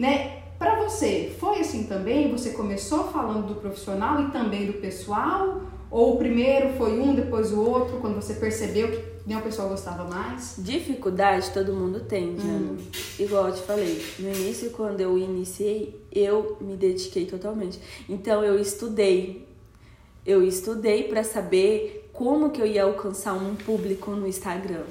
Né? 0.00 0.44
Para 0.58 0.76
você, 0.76 1.30
foi 1.38 1.60
assim 1.60 1.84
também? 1.84 2.30
Você 2.30 2.52
começou 2.52 3.08
falando 3.08 3.48
do 3.48 3.56
profissional 3.56 4.22
e 4.22 4.30
também 4.30 4.64
do 4.64 4.72
pessoal? 4.72 5.60
Ou 5.90 6.14
o 6.14 6.16
primeiro 6.16 6.72
foi 6.78 6.98
um, 6.98 7.14
depois 7.14 7.52
o 7.52 7.60
outro, 7.60 7.98
quando 7.98 8.14
você 8.14 8.32
percebeu 8.32 8.90
que 8.90 9.04
nem 9.26 9.36
o 9.36 9.42
pessoal 9.42 9.68
gostava 9.68 10.04
mais? 10.04 10.54
Dificuldade 10.56 11.50
todo 11.50 11.74
mundo 11.74 12.00
tem, 12.00 12.34
Diana. 12.34 12.78
Igual 13.18 13.48
eu 13.48 13.54
te 13.54 13.60
falei, 13.60 14.02
no 14.18 14.28
início, 14.30 14.70
quando 14.70 15.02
eu 15.02 15.18
iniciei, 15.18 16.00
eu 16.10 16.56
me 16.62 16.76
dediquei 16.76 17.26
totalmente. 17.26 17.78
Então 18.08 18.42
eu 18.42 18.58
estudei. 18.58 19.46
Eu 20.24 20.42
estudei 20.42 21.04
para 21.04 21.22
saber 21.24 21.99
como 22.20 22.50
que 22.50 22.60
eu 22.60 22.66
ia 22.66 22.82
alcançar 22.82 23.32
um 23.32 23.54
público 23.54 24.10
no 24.10 24.26
Instagram, 24.26 24.82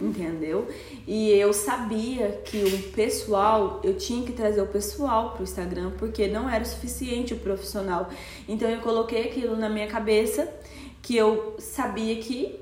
entendeu? 0.00 0.66
E 1.06 1.28
eu 1.28 1.52
sabia 1.52 2.40
que 2.42 2.56
o 2.56 2.92
pessoal, 2.92 3.82
eu 3.84 3.98
tinha 3.98 4.24
que 4.24 4.32
trazer 4.32 4.62
o 4.62 4.66
pessoal 4.66 5.32
pro 5.32 5.42
Instagram, 5.42 5.92
porque 5.98 6.26
não 6.26 6.48
era 6.48 6.64
o 6.64 6.66
suficiente 6.66 7.34
o 7.34 7.36
profissional. 7.36 8.08
Então 8.48 8.66
eu 8.66 8.80
coloquei 8.80 9.26
aquilo 9.26 9.56
na 9.56 9.68
minha 9.68 9.88
cabeça, 9.88 10.48
que 11.02 11.14
eu 11.14 11.54
sabia 11.58 12.16
que 12.16 12.58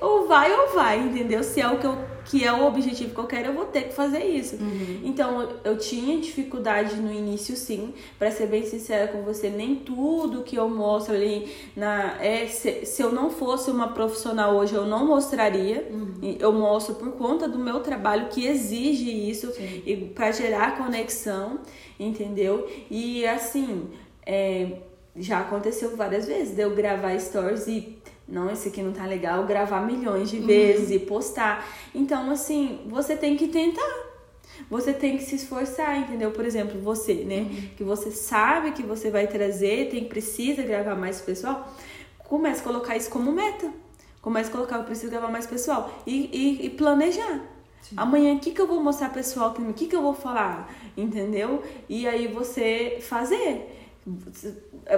ou 0.00 0.26
vai 0.26 0.52
ou 0.52 0.74
vai, 0.74 0.98
entendeu? 0.98 1.42
Se 1.42 1.60
é 1.60 1.68
o 1.68 1.78
que, 1.78 1.86
eu, 1.86 1.96
que 2.24 2.44
é 2.44 2.52
o 2.52 2.66
objetivo 2.66 3.14
que 3.14 3.20
eu 3.20 3.26
quero, 3.26 3.48
eu 3.48 3.54
vou 3.54 3.66
ter 3.66 3.82
que 3.84 3.94
fazer 3.94 4.24
isso. 4.24 4.56
Então 5.04 5.48
eu, 5.64 5.78
tinha 5.78 6.20
dificuldade 6.20 6.96
no 6.96 7.12
início, 7.12 7.56
sim. 7.56 7.94
Pra 8.18 8.30
ser 8.30 8.48
bem 8.48 8.64
sincera 8.64 9.06
com 9.08 9.22
você, 9.22 9.48
nem 9.48 9.76
tudo 9.76 10.42
que 10.42 10.56
eu 10.56 10.68
mostro 10.68 11.14
ali 11.14 11.52
na 11.76 12.16
é 12.20 12.46
se, 12.48 12.84
se 12.84 13.00
eu 13.02 13.12
não 13.12 13.30
fosse 13.30 13.70
uma 13.70 13.88
profissional 13.88 14.56
hoje, 14.56 14.74
eu 14.74 14.84
não 14.84 15.06
mostraria. 15.06 15.86
E 16.20 16.36
Eu 16.40 16.52
mostro 16.52 16.96
por 16.96 17.12
conta 17.12 17.48
do 17.48 17.58
meu 17.58 17.80
trabalho 17.80 18.28
que 18.28 18.46
exige 18.46 19.10
isso 19.30 19.52
e 19.86 19.96
para 20.14 20.32
gerar 20.32 20.76
conexão, 20.76 21.60
entendeu? 22.00 22.68
E 22.90 23.24
assim, 23.26 23.88
é, 24.24 24.78
já 25.14 25.40
aconteceu 25.40 25.96
várias 25.96 26.26
vezes 26.26 26.54
de 26.54 26.62
eu 26.62 26.74
gravar 26.74 27.18
stories 27.18 27.66
e 27.68 27.96
não, 28.28 28.50
esse 28.50 28.68
aqui 28.68 28.82
não 28.82 28.92
tá 28.92 29.06
legal, 29.06 29.44
gravar 29.44 29.80
milhões 29.82 30.30
de 30.30 30.38
vezes 30.40 30.90
e 30.90 30.98
postar. 30.98 31.66
Então, 31.94 32.30
assim, 32.30 32.80
você 32.86 33.16
tem 33.16 33.36
que 33.36 33.48
tentar. 33.48 34.06
Você 34.68 34.92
tem 34.92 35.16
que 35.16 35.22
se 35.22 35.36
esforçar, 35.36 35.96
entendeu? 35.98 36.32
Por 36.32 36.44
exemplo, 36.44 36.80
você, 36.80 37.14
né? 37.14 37.70
Que 37.76 37.84
você 37.84 38.10
sabe 38.10 38.72
que 38.72 38.82
você 38.82 39.10
vai 39.10 39.28
trazer, 39.28 39.90
tem 39.90 40.04
precisa 40.04 40.62
gravar 40.62 40.96
mais 40.96 41.20
pessoal. 41.20 41.72
Comece 42.18 42.60
a 42.60 42.64
colocar 42.64 42.96
isso 42.96 43.10
como 43.10 43.30
meta. 43.30 43.70
Comece 44.20 44.48
a 44.48 44.52
colocar, 44.52 44.78
eu 44.78 44.84
preciso 44.84 45.10
gravar 45.10 45.28
mais 45.28 45.46
pessoal. 45.46 45.92
E, 46.04 46.28
e, 46.32 46.66
e 46.66 46.70
planejar. 46.70 47.42
Amanhã, 47.96 48.34
o 48.34 48.40
que, 48.40 48.50
que 48.50 48.60
eu 48.60 48.66
vou 48.66 48.82
mostrar 48.82 49.10
pessoal? 49.10 49.54
O 49.56 49.72
que, 49.72 49.86
que 49.86 49.94
eu 49.94 50.02
vou 50.02 50.14
falar? 50.14 50.74
Entendeu? 50.96 51.62
E 51.88 52.08
aí 52.08 52.26
você 52.26 52.98
fazer 53.00 53.85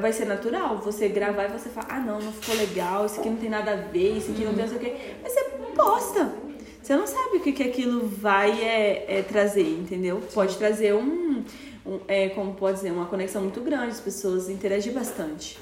vai 0.01 0.13
ser 0.13 0.27
natural 0.27 0.79
você 0.79 1.09
gravar 1.09 1.45
e 1.45 1.59
você 1.59 1.71
falar, 1.71 1.87
ah 1.91 2.01
não, 2.01 2.21
não 2.21 2.33
ficou 2.33 2.55
legal, 2.55 3.07
isso 3.07 3.21
aqui 3.21 3.31
não 3.31 3.39
tem 3.39 3.49
nada 3.49 3.73
a 3.73 3.77
ver, 3.77 4.19
isso 4.19 4.31
aqui 4.31 4.45
não 4.45 4.53
tem 4.53 4.67
não 4.67 4.69
sei 4.69 4.77
o 4.77 4.81
quê. 4.81 4.97
Mas 5.23 5.33
você 5.33 5.45
posta. 5.75 6.35
Você 6.83 6.97
não 6.97 7.07
sabe 7.07 7.39
o 7.39 7.41
que, 7.41 7.53
que 7.53 7.63
aquilo 7.63 8.07
vai 8.07 8.63
é, 8.63 9.19
é, 9.19 9.23
trazer, 9.23 9.69
entendeu? 9.69 10.23
Pode 10.33 10.57
trazer 10.57 10.95
um, 10.95 11.43
um 11.87 12.01
é, 12.07 12.29
como 12.31 12.55
pode 12.55 12.77
dizer, 12.77 12.93
uma 12.93 13.07
conexão 13.07 13.43
muito 13.43 13.61
grande, 13.61 13.89
as 13.89 14.01
pessoas 14.01 14.49
interagir 14.49 14.93
bastante. 14.93 15.59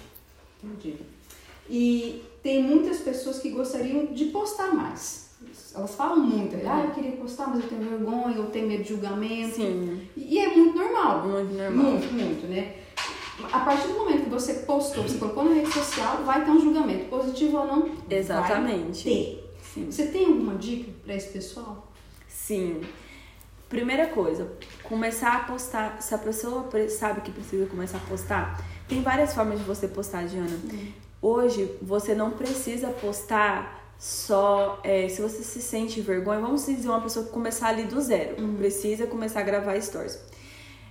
Entendi. 0.63 0.97
E 1.69 2.23
tem 2.43 2.63
muitas 2.63 2.99
pessoas 2.99 3.39
que 3.39 3.51
gostariam 3.51 4.07
de 4.07 4.27
postar 4.27 4.73
mais. 4.75 5.27
Elas 5.75 5.95
falam 5.95 6.21
muito, 6.21 6.57
ah, 6.67 6.85
eu 6.87 6.91
queria 6.93 7.13
postar, 7.13 7.49
mas 7.49 7.63
eu 7.63 7.69
tenho 7.69 7.83
vergonha, 7.83 8.37
eu 8.37 8.47
tenho 8.47 8.67
medo 8.67 8.83
de 8.83 8.89
julgamento. 8.91 9.57
Sim. 9.57 10.01
E 10.17 10.39
é 10.39 10.49
muito 10.55 10.77
normal. 10.77 11.29
Muito 11.29 11.53
normal. 11.53 11.93
Muito, 11.93 12.13
muito, 12.13 12.47
né? 12.47 12.75
A 13.53 13.61
partir 13.61 13.89
do 13.89 13.95
momento 13.95 14.25
que 14.25 14.31
você 14.31 14.55
postou, 14.55 15.03
você 15.03 15.19
colocou 15.19 15.45
na 15.45 15.55
rede 15.55 15.71
social, 15.71 16.23
vai 16.25 16.45
ter 16.45 16.51
um 16.51 16.61
julgamento, 16.61 17.07
positivo 17.07 17.59
ou 17.59 17.67
não. 17.67 17.91
Exatamente. 18.09 19.05
Vai 19.05 19.15
ter. 19.15 19.55
Sim. 19.75 19.91
Você 19.91 20.07
tem 20.07 20.27
alguma 20.27 20.55
dica 20.55 20.91
para 21.05 21.15
esse 21.15 21.29
pessoal? 21.29 21.93
Sim. 22.27 22.81
Primeira 23.69 24.07
coisa, 24.07 24.51
começar 24.83 25.37
a 25.37 25.39
postar. 25.41 26.01
Se 26.01 26.15
a 26.15 26.19
pessoa 26.19 26.69
sabe 26.89 27.21
que 27.21 27.31
precisa 27.33 27.67
começar 27.67 27.99
a 27.99 28.09
postar, 28.09 28.65
tem 28.89 29.03
várias 29.03 29.35
formas 29.35 29.59
de 29.59 29.65
você 29.65 29.89
postar, 29.89 30.25
Diana. 30.27 30.59
Hoje, 31.21 31.77
você 31.83 32.15
não 32.15 32.31
precisa 32.31 32.89
postar 32.89 33.93
só. 33.99 34.81
é, 34.85 35.09
se 35.09 35.21
você 35.21 35.43
se 35.43 35.61
sente 35.61 36.01
vergonha, 36.01 36.41
vamos 36.41 36.65
dizer 36.65 36.89
uma 36.89 37.01
pessoa 37.01 37.27
que 37.27 37.33
começar 37.33 37.69
ali 37.69 37.85
do 37.85 38.01
zero, 38.01 38.37
precisa 38.57 39.07
começar 39.07 39.41
a 39.41 39.43
gravar 39.43 39.81
stories. 39.81 40.19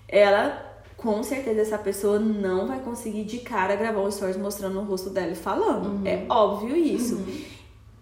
Ela. 0.07 0.74
Com 0.97 1.21
certeza 1.21 1.61
essa 1.61 1.77
pessoa 1.77 2.19
não 2.19 2.67
vai 2.67 2.79
conseguir 2.79 3.23
de 3.23 3.39
cara 3.39 3.75
gravar 3.75 4.01
um 4.01 4.11
stories 4.11 4.37
mostrando 4.37 4.79
o 4.79 4.83
rosto 4.83 5.09
dela 5.09 5.31
e 5.31 5.35
falando. 5.35 6.07
É 6.07 6.25
óbvio 6.29 6.75
isso. 6.75 7.21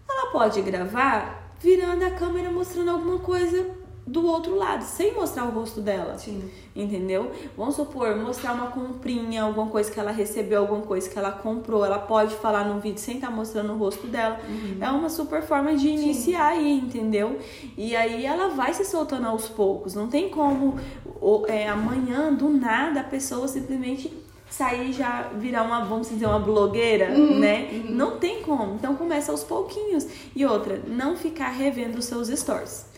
Ela 0.10 0.32
pode 0.32 0.62
gravar 0.62 1.52
virando 1.60 2.04
a 2.04 2.12
câmera 2.12 2.52
mostrando 2.52 2.92
alguma 2.92 3.20
coisa 3.20 3.83
do 4.06 4.26
outro 4.28 4.56
lado, 4.56 4.84
sem 4.84 5.14
mostrar 5.14 5.46
o 5.46 5.52
rosto 5.52 5.80
dela. 5.80 6.18
Sim. 6.18 6.44
Entendeu? 6.76 7.32
Vamos 7.56 7.76
supor, 7.76 8.16
mostrar 8.18 8.54
uma 8.54 8.68
comprinha, 8.68 9.44
alguma 9.44 9.68
coisa 9.68 9.90
que 9.92 10.00
ela 10.00 10.12
recebeu, 10.12 10.60
alguma 10.62 10.82
coisa 10.82 11.10
que 11.10 11.18
ela 11.18 11.32
comprou. 11.32 11.86
Ela 11.86 12.00
pode 12.00 12.36
falar 12.36 12.66
no 12.66 12.80
vídeo 12.82 13.00
sem 13.00 13.16
estar 13.16 13.32
mostrando 13.32 13.74
o 13.74 13.78
rosto 13.78 14.08
dela. 14.08 14.40
É 14.82 14.90
uma 14.90 15.10
super 15.10 15.42
forma 15.44 15.76
de 15.76 15.88
iniciar 15.88 16.48
aí, 16.48 16.80
entendeu? 16.80 17.40
E 17.78 17.96
aí 17.96 18.26
ela 18.26 18.50
vai 18.50 18.74
se 18.74 18.84
soltando 18.84 19.28
aos 19.28 19.48
poucos. 19.48 19.94
Não 19.94 20.08
tem 20.08 20.30
como 20.30 20.78
o- 21.22 21.46
é, 21.48 21.70
amanhã, 21.70 22.34
do 22.34 22.50
nada, 22.50 23.00
a 23.02 23.04
pessoa 23.04 23.48
simplesmente 23.48 24.12
sair 24.50 24.92
já 24.94 25.30
virar 25.38 25.64
uma, 25.64 25.84
vamos 25.86 26.10
dizer, 26.10 26.26
uma 26.28 26.38
blogueira, 26.40 27.12
uhum, 27.12 27.40
né? 27.40 27.70
Uhum. 27.72 27.92
Não 27.96 28.18
tem 28.20 28.42
como. 28.44 28.76
Então 28.76 28.96
começa 28.96 29.32
aos 29.32 29.44
pouquinhos. 29.44 30.06
E 30.36 30.46
outra, 30.46 30.82
não 30.88 31.16
ficar 31.16 31.50
revendo 31.50 31.98
os 32.00 32.06
seus 32.06 32.28
stories. 32.28 32.92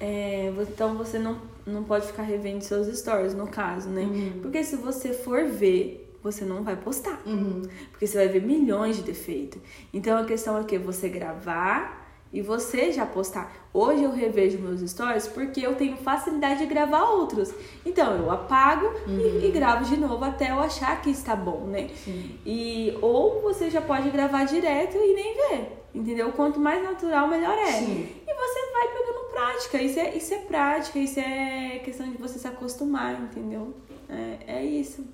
É, 0.00 0.50
então 0.62 0.96
você 0.96 1.18
não, 1.18 1.38
não 1.66 1.84
pode 1.84 2.06
ficar 2.06 2.22
revendo 2.22 2.64
seus 2.64 2.86
stories, 2.98 3.34
no 3.34 3.46
caso, 3.46 3.90
né? 3.90 4.02
Uhum. 4.02 4.40
Porque 4.40 4.64
se 4.64 4.76
você 4.76 5.12
for 5.12 5.44
ver, 5.44 6.10
você 6.22 6.44
não 6.44 6.62
vai 6.62 6.74
postar. 6.74 7.20
Uhum. 7.26 7.62
Porque 7.90 8.06
você 8.06 8.16
vai 8.16 8.28
ver 8.28 8.42
milhões 8.42 8.96
de 8.96 9.02
defeitos. 9.02 9.60
Então 9.92 10.16
a 10.18 10.24
questão 10.24 10.58
é 10.58 10.64
que 10.64 10.78
você 10.78 11.08
gravar 11.08 12.00
e 12.32 12.40
você 12.40 12.92
já 12.92 13.04
postar. 13.04 13.52
Hoje 13.74 14.04
eu 14.04 14.12
revejo 14.12 14.58
meus 14.58 14.80
stories 14.88 15.26
porque 15.26 15.60
eu 15.60 15.74
tenho 15.74 15.96
facilidade 15.96 16.60
de 16.60 16.66
gravar 16.66 17.02
outros. 17.02 17.52
Então 17.84 18.16
eu 18.16 18.30
apago 18.30 18.86
uhum. 19.06 19.18
e, 19.18 19.48
e, 19.48 19.50
gravo 19.50 19.84
de 19.84 19.96
novo 19.96 20.24
até 20.24 20.50
eu 20.50 20.60
achar 20.60 21.00
que 21.02 21.10
está 21.10 21.34
bom, 21.36 21.66
né? 21.66 21.88
Sim. 22.04 22.38
E 22.46 22.96
ou 23.02 23.42
você 23.42 23.68
já 23.68 23.80
pode 23.80 24.08
gravar 24.10 24.44
direto 24.44 24.96
e 24.96 25.14
nem 25.14 25.34
ver. 25.34 25.79
Entendeu? 25.94 26.32
Quanto 26.32 26.60
mais 26.60 26.82
natural, 26.82 27.28
melhor 27.28 27.58
é. 27.58 27.72
Sim. 27.72 28.08
E 28.26 28.34
você 28.34 28.72
vai 28.72 28.88
pegando 28.88 29.30
prática. 29.32 29.82
Isso 29.82 29.98
é, 29.98 30.16
isso 30.16 30.34
é 30.34 30.38
prática, 30.38 30.98
isso 30.98 31.18
é 31.20 31.80
questão 31.84 32.08
de 32.08 32.16
você 32.16 32.38
se 32.38 32.46
acostumar, 32.46 33.20
entendeu? 33.20 33.74
É, 34.08 34.58
é 34.58 34.64
isso. 34.64 35.04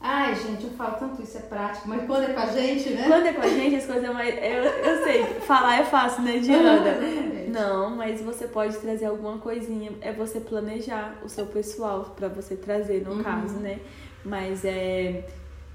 Ai, 0.00 0.34
gente, 0.36 0.64
eu 0.64 0.70
falo 0.70 0.96
tanto 0.96 1.22
isso 1.22 1.36
é 1.36 1.40
prático, 1.40 1.88
mas 1.88 2.06
quando 2.06 2.22
é 2.22 2.32
com 2.32 2.40
a 2.40 2.46
gente, 2.46 2.90
né? 2.90 3.08
Quando 3.08 3.26
é 3.26 3.32
com 3.32 3.42
a 3.42 3.48
gente, 3.48 3.74
as 3.74 3.84
coisas 3.86 4.14
mais. 4.14 4.34
Eu, 4.36 4.62
eu 4.62 5.02
sei, 5.02 5.24
falar 5.40 5.80
é 5.80 5.84
fácil, 5.84 6.22
né, 6.22 6.38
Diana? 6.38 6.98
Não, 7.48 7.90
mas 7.96 8.20
você 8.20 8.46
pode 8.46 8.76
trazer 8.76 9.06
alguma 9.06 9.38
coisinha. 9.38 9.90
É 10.00 10.12
você 10.12 10.38
planejar 10.38 11.18
o 11.24 11.28
seu 11.28 11.46
pessoal 11.46 12.14
para 12.14 12.28
você 12.28 12.54
trazer, 12.54 13.04
no 13.04 13.14
uhum. 13.16 13.22
caso, 13.24 13.56
né? 13.56 13.80
Mas 14.24 14.64
é. 14.64 15.26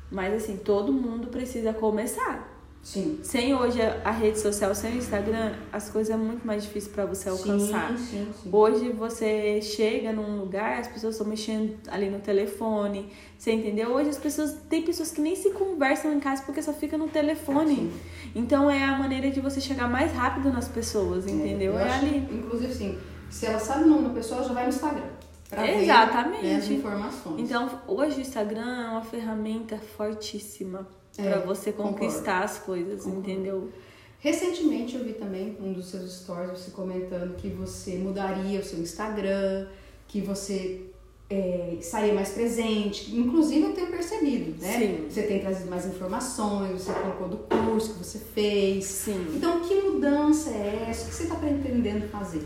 Mas 0.10 0.34
assim, 0.36 0.58
todo 0.58 0.94
mundo 0.94 1.28
precisa 1.28 1.74
começar. 1.74 2.53
Sim. 2.84 3.18
Sem 3.24 3.56
hoje 3.56 3.80
a, 3.82 4.12
rede 4.12 4.38
social, 4.38 4.76
sem 4.76 4.96
o 4.96 4.98
Instagram, 4.98 5.54
as 5.72 5.90
coisas 5.90 6.14
é 6.14 6.18
muito 6.18 6.46
mais 6.46 6.64
difícil 6.64 6.92
para 6.92 7.06
você 7.06 7.30
alcançar. 7.30 7.98
Sim, 7.98 7.98
sim, 7.98 8.34
sim. 8.44 8.50
Hoje 8.52 8.90
você 8.90 9.62
chega 9.62 10.12
num 10.12 10.38
lugar, 10.38 10.80
as 10.80 10.88
pessoas 10.90 11.16
estão 11.16 11.26
mexendo 11.26 11.78
ali 11.88 12.10
no 12.10 12.20
telefone, 12.20 13.10
você 13.38 13.54
entendeu? 13.54 13.94
Hoje 13.94 14.10
as 14.10 14.18
pessoas 14.18 14.58
tem 14.70 14.82
pessoas 14.82 15.12
que 15.12 15.22
nem 15.22 15.34
se 15.34 15.52
conversam 15.52 16.12
em 16.12 16.20
casa 16.20 16.44
porque 16.44 16.62
só 16.62 16.74
fica 16.74 16.98
no 16.98 17.08
telefone. 17.08 17.90
Então 18.36 18.70
é 18.70 18.84
a 18.84 19.00
maneira 19.00 19.32
de 19.32 19.40
você 19.40 19.62
chegar 19.62 19.90
mais 19.90 20.12
rápido 20.12 20.52
nas 20.52 20.68
pessoas, 20.68 21.26
entendeu? 21.26 21.80
É, 21.80 21.88
é 21.88 21.94
ali. 21.94 22.18
Inclusive, 22.30 22.74
sim, 22.74 23.00
se 23.30 23.46
ela 23.46 23.60
sabe 23.60 23.86
o 23.86 23.88
nome 23.88 24.10
da 24.10 24.14
pessoa, 24.14 24.44
já 24.44 24.54
vai 24.54 24.64
no 24.64 24.70
Instagram. 24.70 25.08
Exatamente. 25.54 26.42
Ver, 26.42 26.50
né, 26.50 26.56
as 26.58 26.70
informações. 26.70 27.40
Então, 27.40 27.70
hoje 27.88 28.18
o 28.18 28.22
Instagram 28.22 28.88
é 28.88 28.90
uma 28.90 29.04
ferramenta 29.04 29.78
fortíssima 29.78 30.86
é, 31.18 31.30
para 31.30 31.40
você 31.42 31.72
conquistar 31.72 32.42
concordo. 32.42 32.44
as 32.46 32.60
coisas, 32.60 33.04
concordo. 33.04 33.30
entendeu? 33.32 33.70
Recentemente 34.20 34.96
eu 34.96 35.04
vi 35.04 35.14
também 35.14 35.58
um 35.60 35.74
dos 35.74 35.88
seus 35.88 36.12
stories 36.22 36.60
você 36.60 36.72
comentando 36.72 37.36
que 37.36 37.50
você 37.50 37.98
mudaria 37.98 38.60
o 38.60 38.64
seu 38.64 38.80
Instagram, 38.80 39.68
que 40.08 40.22
você 40.22 40.82
é, 41.30 41.78
mais 42.14 42.30
presente. 42.30 43.16
Inclusive 43.16 43.62
eu 43.62 43.74
tenho 43.74 43.88
percebido, 43.88 44.62
né? 44.62 44.80
Sim. 44.80 45.06
Você 45.10 45.24
tem 45.24 45.40
trazido 45.40 45.70
mais 45.70 45.86
informações, 45.86 46.84
você 46.84 46.94
colocou 46.94 47.28
do 47.28 47.38
curso 47.38 47.94
que 47.94 48.04
você 48.04 48.20
fez. 48.20 48.86
Sim. 48.86 49.28
Então 49.36 49.60
que 49.62 49.76
mudança 49.76 50.52
é 50.52 50.88
essa? 50.90 51.06
O 51.06 51.10
que 51.10 51.16
você 51.16 51.24
está 51.24 51.36
pretendendo 51.36 52.08
fazer? 52.08 52.44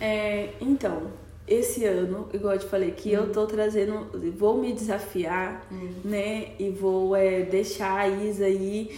É, 0.00 0.50
então, 0.60 1.10
esse 1.48 1.84
ano, 1.84 2.28
igual 2.32 2.54
eu 2.54 2.58
te 2.58 2.66
falei, 2.66 2.90
que 2.90 3.16
uhum. 3.16 3.24
eu 3.24 3.32
tô 3.32 3.46
trazendo, 3.46 4.06
vou 4.36 4.58
me 4.58 4.72
desafiar, 4.72 5.66
uhum. 5.70 5.90
né? 6.04 6.52
E 6.58 6.70
vou 6.70 7.16
é, 7.16 7.42
deixar 7.42 7.98
a 7.98 8.08
Isa 8.08 8.44
aí, 8.44 8.90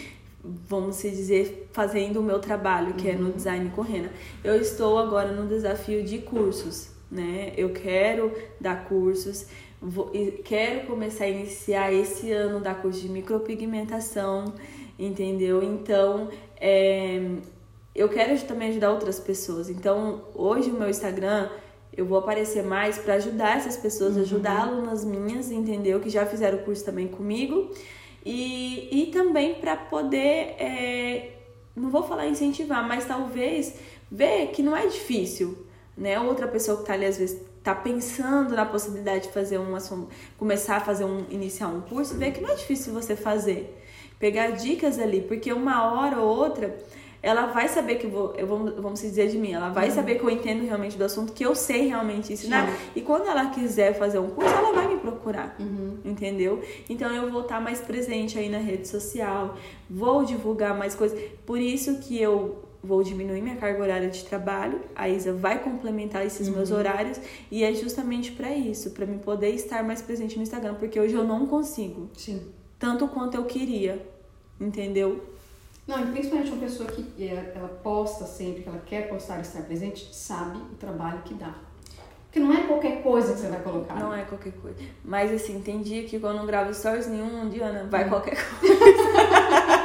vamos 0.42 0.96
se 0.96 1.10
dizer, 1.10 1.68
fazendo 1.72 2.20
o 2.20 2.22
meu 2.22 2.38
trabalho, 2.38 2.94
que 2.94 3.08
uhum. 3.08 3.14
é 3.14 3.16
no 3.16 3.26
uhum. 3.26 3.32
design 3.32 3.70
correndo. 3.70 4.10
Eu 4.42 4.60
estou 4.60 4.98
agora 4.98 5.32
no 5.32 5.46
desafio 5.46 6.02
de 6.02 6.18
cursos, 6.18 6.90
né? 7.10 7.52
Eu 7.56 7.70
quero 7.70 8.32
dar 8.60 8.84
cursos, 8.86 9.46
vou, 9.80 10.10
quero 10.44 10.86
começar 10.86 11.24
a 11.24 11.28
iniciar 11.28 11.92
esse 11.92 12.32
ano 12.32 12.60
dar 12.60 12.82
curso 12.82 13.00
de 13.00 13.08
micropigmentação, 13.08 14.52
entendeu? 14.98 15.62
Então, 15.62 16.28
é, 16.60 17.22
eu 17.94 18.08
quero 18.08 18.38
também 18.44 18.70
ajudar 18.70 18.90
outras 18.90 19.18
pessoas. 19.18 19.68
Então, 19.68 20.22
hoje 20.34 20.70
o 20.70 20.74
meu 20.74 20.88
Instagram 20.88 21.48
eu 21.96 22.06
vou 22.06 22.18
aparecer 22.18 22.62
mais 22.62 22.98
para 22.98 23.14
ajudar 23.14 23.56
essas 23.56 23.76
pessoas, 23.76 24.16
uhum. 24.16 24.22
ajudar 24.22 24.60
alunas 24.62 25.04
minhas, 25.04 25.50
entendeu? 25.50 26.00
Que 26.00 26.08
já 26.08 26.24
fizeram 26.24 26.58
o 26.58 26.62
curso 26.62 26.84
também 26.84 27.08
comigo. 27.08 27.70
E, 28.24 28.88
e 28.90 29.06
também 29.06 29.54
para 29.54 29.76
poder, 29.76 30.54
é, 30.58 31.30
não 31.74 31.90
vou 31.90 32.02
falar 32.02 32.28
incentivar, 32.28 32.86
mas 32.86 33.06
talvez 33.06 33.74
ver 34.10 34.48
que 34.48 34.62
não 34.62 34.76
é 34.76 34.86
difícil, 34.86 35.66
né? 35.96 36.20
Outra 36.20 36.46
pessoa 36.46 36.78
que 36.78 36.86
tá 36.86 36.92
ali 36.94 37.06
às 37.06 37.18
vezes 37.18 37.40
tá 37.62 37.74
pensando 37.74 38.54
na 38.54 38.64
possibilidade 38.64 39.24
de 39.24 39.32
fazer 39.32 39.58
um 39.58 39.76
começar 40.38 40.76
a 40.76 40.80
fazer 40.80 41.04
um 41.04 41.26
iniciar 41.30 41.68
um 41.68 41.80
curso, 41.82 42.16
ver 42.16 42.32
que 42.32 42.40
não 42.40 42.50
é 42.50 42.54
difícil 42.54 42.92
você 42.92 43.14
fazer. 43.14 43.76
Pegar 44.18 44.50
dicas 44.50 44.98
ali, 44.98 45.22
porque 45.22 45.52
uma 45.52 45.92
hora 45.92 46.18
ou 46.18 46.28
outra 46.28 46.76
ela 47.22 47.46
vai 47.46 47.68
saber 47.68 47.96
que 47.96 48.06
vou, 48.06 48.34
eu 48.36 48.46
vou, 48.46 48.58
vamos 48.80 49.00
dizer 49.00 49.28
de 49.28 49.36
mim, 49.36 49.52
ela 49.52 49.68
vai 49.68 49.88
uhum. 49.88 49.94
saber 49.94 50.18
que 50.18 50.24
eu 50.24 50.30
entendo 50.30 50.64
realmente 50.64 50.96
do 50.96 51.04
assunto, 51.04 51.32
que 51.32 51.44
eu 51.44 51.54
sei 51.54 51.88
realmente 51.88 52.32
ensinar. 52.32 52.68
Sim. 52.68 52.76
E 52.96 53.00
quando 53.02 53.26
ela 53.26 53.50
quiser 53.50 53.94
fazer 53.94 54.18
um 54.18 54.30
curso, 54.30 54.54
ela 54.54 54.72
vai 54.72 54.88
me 54.88 54.98
procurar, 55.00 55.54
uhum. 55.58 55.98
entendeu? 56.04 56.62
Então 56.88 57.14
eu 57.14 57.30
vou 57.30 57.42
estar 57.42 57.60
mais 57.60 57.80
presente 57.80 58.38
aí 58.38 58.48
na 58.48 58.58
rede 58.58 58.88
social, 58.88 59.56
vou 59.88 60.24
divulgar 60.24 60.76
mais 60.76 60.94
coisas. 60.94 61.18
Por 61.44 61.58
isso 61.58 61.98
que 61.98 62.20
eu 62.20 62.64
vou 62.82 63.02
diminuir 63.02 63.42
minha 63.42 63.56
carga 63.56 63.82
horária 63.82 64.08
de 64.08 64.24
trabalho, 64.24 64.80
a 64.96 65.08
Isa 65.08 65.34
vai 65.34 65.62
complementar 65.62 66.24
esses 66.24 66.48
uhum. 66.48 66.54
meus 66.54 66.70
horários 66.70 67.20
e 67.50 67.62
é 67.62 67.74
justamente 67.74 68.32
para 68.32 68.54
isso, 68.56 68.90
para 68.92 69.04
me 69.04 69.18
poder 69.18 69.50
estar 69.50 69.84
mais 69.84 70.00
presente 70.00 70.36
no 70.36 70.42
Instagram, 70.42 70.74
porque 70.76 70.98
hoje 70.98 71.14
eu 71.14 71.24
não 71.24 71.46
consigo. 71.46 72.08
Sim. 72.16 72.40
Tanto 72.78 73.06
quanto 73.08 73.34
eu 73.34 73.44
queria, 73.44 74.02
entendeu? 74.58 75.20
Não, 75.90 76.00
e 76.04 76.12
principalmente 76.12 76.52
uma 76.52 76.60
pessoa 76.60 76.88
que 76.88 77.04
é, 77.18 77.52
ela 77.52 77.66
posta 77.82 78.24
sempre, 78.24 78.62
que 78.62 78.68
ela 78.68 78.80
quer 78.86 79.08
postar 79.08 79.38
e 79.38 79.40
estar 79.40 79.60
presente, 79.62 80.08
sabe 80.14 80.58
o 80.58 80.76
trabalho 80.76 81.20
que 81.24 81.34
dá. 81.34 81.52
Porque 82.26 82.38
não 82.38 82.52
é 82.52 82.62
qualquer 82.62 83.02
coisa 83.02 83.32
que 83.32 83.40
você 83.40 83.48
vai 83.48 83.60
colocar. 83.60 83.96
Não 83.96 84.14
é 84.14 84.22
qualquer 84.22 84.52
coisa. 84.52 84.78
Mas 85.04 85.32
assim, 85.32 85.60
tem 85.60 85.82
dia 85.82 86.04
que 86.04 86.20
quando 86.20 86.34
eu 86.34 86.38
não 86.38 86.46
gravo 86.46 86.72
stories 86.72 87.08
nenhum, 87.08 87.48
Diana, 87.48 87.88
vai 87.90 88.06
hum. 88.06 88.08
qualquer 88.08 88.36
coisa. 88.36 88.76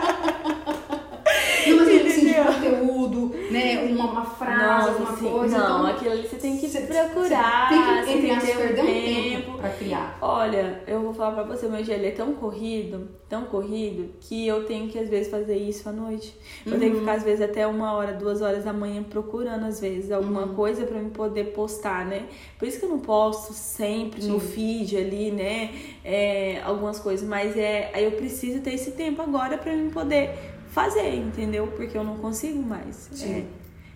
né? 3.60 3.84
Uma, 3.84 4.12
uma 4.12 4.26
frase, 4.26 4.89
Nossa, 4.89 5.01
uma 5.01 5.18
sim. 5.18 5.30
coisa. 5.30 5.58
Não, 5.58 5.66
então, 5.66 5.88
aquilo 5.88 6.12
ali 6.12 6.28
você 6.28 6.36
tem 6.38 6.58
que 6.58 6.68
procurar. 6.70 7.70
Você 7.70 8.12
tem 8.12 8.22
que, 8.22 8.28
entre 8.30 8.51
perder 8.53 8.82
um 8.82 8.86
tempo, 8.86 9.45
tempo 9.45 9.58
pra 9.58 9.70
criar. 9.70 10.18
Olha, 10.22 10.84
eu 10.88 11.01
vou 11.01 11.14
falar 11.14 11.43
pra 11.43 11.56
você, 11.56 11.68
meu 11.68 11.82
dia 11.82 11.95
é 11.95 12.12
tão 12.12 12.34
corrido, 12.34 13.10
tão 13.28 13.45
corrido, 13.45 14.10
que 14.20 14.47
eu 14.47 14.66
tenho 14.66 14.88
que 14.89 14.99
às 14.99 15.10
vezes 15.10 15.32
fazer 15.32 15.58
isso 15.58 15.88
à 15.89 15.91
noite. 15.91 16.36
Eu 16.66 16.74
uhum. 16.74 16.80
tenho 16.80 16.91
que 16.91 16.97
uhum. 16.97 17.03
ficar 17.03 17.18
às 17.18 17.24
vezes 17.24 17.41
até 17.41 17.66
uma 17.66 17.93
hora, 17.93 18.14
duas 18.14 18.41
horas 18.41 18.64
da 18.64 18.74
manhã 18.74 19.03
procurando 19.03 19.66
às 19.66 19.80
vezes 19.80 20.12
alguma 20.12 20.45
uhum. 20.45 20.56
coisa 20.56 20.86
pra 20.86 20.99
me 20.99 21.10
poder 21.10 21.45
postar, 21.53 22.06
né? 22.06 22.26
Por 22.58 22.68
isso 22.68 22.80
que 22.80 22.86
eu 22.86 22.89
não 22.89 22.99
posto 22.99 23.53
sempre 23.53 24.22
sim. 24.22 24.30
no 24.30 24.39
feed 24.39 24.97
ali, 24.97 25.32
né? 25.32 25.74
É, 26.03 26.62
algumas 26.64 26.99
coisas, 26.99 27.28
mas 27.28 27.58
é, 27.58 27.91
aí 27.93 28.03
eu 28.03 28.12
preciso 28.12 28.62
ter 28.62 28.74
esse 28.74 28.91
tempo 28.91 29.22
agora 29.22 29.58
pra 29.58 29.74
me 29.74 29.89
poder 29.89 30.55
fazer, 30.76 31.15
entendeu? 31.15 31.67
Porque 31.67 31.97
eu 31.97 32.03
não 32.03 32.17
consigo 32.17 32.61
mais. 32.61 33.09
Sim. 33.13 33.34
É. 33.34 33.45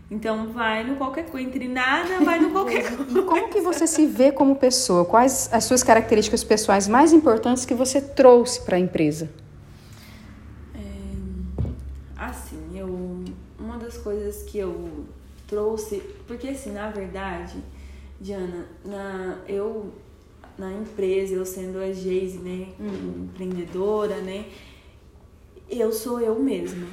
Então 0.10 0.52
vai 0.54 0.84
no 0.84 0.96
qualquer 0.96 1.26
coisa, 1.26 1.46
entre 1.46 1.68
nada, 1.68 2.24
vai 2.24 2.40
no 2.40 2.50
qualquer 2.52 2.90
coisa. 2.96 3.22
Como 3.22 3.50
que 3.50 3.60
você 3.60 3.86
se 3.86 4.08
vê 4.08 4.32
como 4.32 4.56
pessoa? 4.56 5.04
Quais 5.04 5.50
as 5.52 5.66
suas 5.66 5.84
características 5.84 6.44
pessoais 6.44 6.88
mais 6.88 7.12
importantes 7.12 7.66
que 7.66 7.76
você 7.76 8.02
trouxe 8.02 8.62
para 8.62 8.78
a 8.78 8.80
empresa? 8.80 9.30
É, 10.74 11.68
assim, 12.16 12.58
eu 12.74 13.26
uma 13.60 13.78
das 13.78 13.98
coisas 13.98 14.42
que 14.44 14.58
eu 14.58 15.06
trouxe, 15.48 16.02
porque 16.26 16.48
assim, 16.48 16.72
na 16.72 16.90
verdade, 16.90 17.58
Diana, 18.22 18.66
na 18.86 19.40
eu 19.48 19.92
na 20.58 20.74
empresa, 20.74 21.34
eu 21.36 21.46
sendo 21.46 21.80
a 21.80 21.92
Geise, 21.92 22.38
né, 22.38 22.68
uhum. 22.78 23.30
empreendedora, 23.32 24.18
né, 24.18 24.46
eu 25.70 25.92
sou 25.92 26.20
eu 26.20 26.40
mesma. 26.40 26.88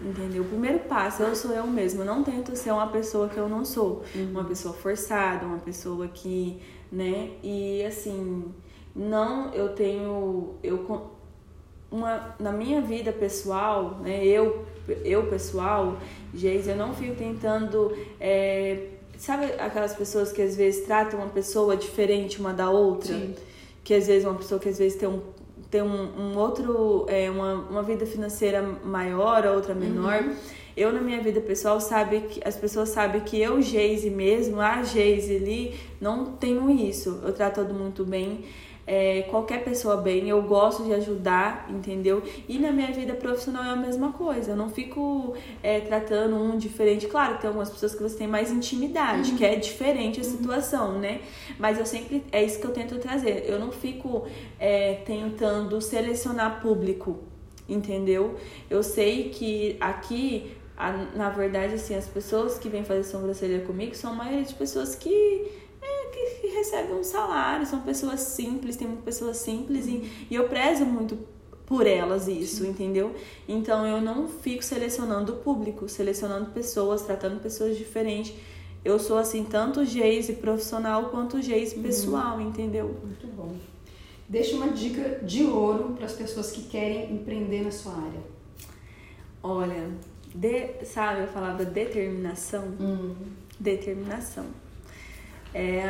Entendeu? 0.00 0.42
O 0.42 0.46
primeiro 0.46 0.78
passo, 0.80 1.22
eu 1.22 1.34
sou 1.34 1.52
eu 1.52 1.66
mesma. 1.66 2.02
Eu 2.02 2.06
não 2.06 2.22
tento 2.22 2.54
ser 2.54 2.70
uma 2.70 2.86
pessoa 2.86 3.28
que 3.28 3.36
eu 3.36 3.48
não 3.48 3.64
sou. 3.64 4.04
Uhum. 4.14 4.30
Uma 4.30 4.44
pessoa 4.44 4.72
forçada, 4.72 5.44
uma 5.44 5.58
pessoa 5.58 6.06
que, 6.06 6.60
né? 6.90 7.30
E 7.42 7.84
assim, 7.84 8.44
não, 8.94 9.52
eu 9.52 9.70
tenho. 9.70 10.54
Eu, 10.62 11.08
uma, 11.90 12.36
na 12.38 12.52
minha 12.52 12.80
vida 12.80 13.12
pessoal, 13.12 13.98
né? 14.00 14.24
Eu, 14.24 14.64
eu 15.04 15.26
pessoal, 15.26 15.96
Geis, 16.32 16.68
eu 16.68 16.76
não 16.76 16.94
fico 16.94 17.16
tentando. 17.16 17.96
É, 18.20 18.90
sabe 19.16 19.46
aquelas 19.58 19.94
pessoas 19.94 20.30
que 20.30 20.40
às 20.40 20.54
vezes 20.54 20.84
tratam 20.86 21.18
uma 21.18 21.28
pessoa 21.28 21.76
diferente 21.76 22.38
uma 22.38 22.52
da 22.52 22.70
outra? 22.70 23.14
Sim. 23.14 23.34
Que 23.82 23.94
às 23.94 24.06
vezes 24.06 24.24
uma 24.24 24.34
pessoa 24.34 24.60
que 24.60 24.68
às 24.68 24.78
vezes 24.78 24.96
tem 24.96 25.08
um 25.08 25.20
ter 25.70 25.82
um, 25.82 26.08
um 26.18 26.38
outro, 26.38 27.06
é, 27.08 27.30
uma, 27.30 27.54
uma 27.54 27.82
vida 27.82 28.06
financeira 28.06 28.62
maior, 28.84 29.46
a 29.46 29.52
outra 29.52 29.74
menor. 29.74 30.22
Uhum. 30.22 30.34
Eu, 30.76 30.92
na 30.92 31.00
minha 31.00 31.20
vida 31.20 31.40
pessoal, 31.40 31.80
sabe 31.80 32.20
que 32.20 32.40
as 32.46 32.56
pessoas 32.56 32.90
sabem 32.90 33.20
que 33.20 33.40
eu, 33.40 33.60
Geise 33.60 34.10
mesmo, 34.10 34.60
a 34.60 34.82
Geise 34.82 35.36
ali, 35.36 35.74
não 36.00 36.26
tenho 36.26 36.70
isso. 36.70 37.20
Eu 37.24 37.32
trato 37.32 37.56
todo 37.56 37.74
muito 37.74 38.04
bem 38.04 38.44
é, 38.90 39.26
qualquer 39.28 39.62
pessoa 39.62 39.98
bem, 39.98 40.30
eu 40.30 40.40
gosto 40.40 40.82
de 40.82 40.94
ajudar, 40.94 41.66
entendeu? 41.68 42.22
E 42.48 42.58
na 42.58 42.72
minha 42.72 42.90
vida 42.90 43.12
profissional 43.12 43.62
é 43.62 43.68
a 43.68 43.76
mesma 43.76 44.12
coisa, 44.12 44.52
eu 44.52 44.56
não 44.56 44.70
fico 44.70 45.34
é, 45.62 45.80
tratando 45.80 46.34
um 46.36 46.56
diferente. 46.56 47.06
Claro 47.06 47.34
que 47.34 47.42
tem 47.42 47.48
algumas 47.48 47.68
pessoas 47.68 47.94
que 47.94 48.02
você 48.02 48.16
tem 48.16 48.26
mais 48.26 48.50
intimidade, 48.50 49.32
uhum. 49.32 49.36
que 49.36 49.44
é 49.44 49.56
diferente 49.56 50.18
a 50.18 50.24
uhum. 50.24 50.30
situação, 50.30 50.98
né? 50.98 51.20
Mas 51.58 51.78
eu 51.78 51.84
sempre, 51.84 52.24
é 52.32 52.42
isso 52.42 52.58
que 52.58 52.66
eu 52.66 52.72
tento 52.72 52.98
trazer, 52.98 53.44
eu 53.46 53.58
não 53.58 53.70
fico 53.70 54.26
é, 54.58 54.94
tentando 55.04 55.78
selecionar 55.82 56.62
público, 56.62 57.18
entendeu? 57.68 58.36
Eu 58.70 58.82
sei 58.82 59.28
que 59.28 59.76
aqui 59.78 60.56
na 61.16 61.28
verdade, 61.28 61.74
assim, 61.74 61.96
as 61.96 62.06
pessoas 62.06 62.56
que 62.56 62.68
vêm 62.68 62.84
fazer 62.84 63.02
sobrancelha 63.02 63.60
comigo 63.62 63.96
são 63.96 64.12
a 64.12 64.14
maioria 64.14 64.44
de 64.44 64.54
pessoas 64.54 64.94
que 64.94 65.50
recebem 66.58 66.94
um 66.96 67.04
salário, 67.04 67.66
são 67.66 67.80
pessoas 67.80 68.20
simples, 68.20 68.76
tem 68.76 68.88
pessoas 68.96 69.38
simples 69.38 69.86
e, 69.86 70.26
e 70.30 70.34
eu 70.34 70.48
prezo 70.48 70.84
muito 70.84 71.18
por 71.64 71.86
elas 71.86 72.28
isso, 72.28 72.62
Sim. 72.62 72.70
entendeu? 72.70 73.14
Então 73.46 73.86
eu 73.86 74.00
não 74.00 74.26
fico 74.26 74.64
selecionando 74.64 75.34
o 75.34 75.36
público, 75.36 75.88
selecionando 75.88 76.50
pessoas, 76.50 77.02
tratando 77.02 77.40
pessoas 77.40 77.76
diferentes. 77.76 78.34
Eu 78.84 78.98
sou 78.98 79.18
assim, 79.18 79.44
tanto 79.44 79.84
Geise 79.84 80.34
profissional 80.34 81.10
quanto 81.10 81.42
Geise 81.42 81.76
uhum. 81.76 81.82
pessoal, 81.82 82.40
entendeu? 82.40 82.96
Muito 83.04 83.26
bom. 83.26 83.54
Deixa 84.26 84.56
uma 84.56 84.68
dica 84.68 85.20
de 85.22 85.44
ouro 85.44 85.94
para 85.94 86.06
as 86.06 86.12
pessoas 86.12 86.50
que 86.50 86.62
querem 86.62 87.12
empreender 87.12 87.62
na 87.62 87.70
sua 87.70 87.92
área. 87.92 88.22
Olha, 89.42 89.90
de, 90.34 90.84
sabe, 90.84 91.22
eu 91.22 91.28
falava 91.28 91.64
determinação. 91.64 92.64
Uhum. 92.78 93.14
Determinação. 93.58 94.46
É, 95.54 95.82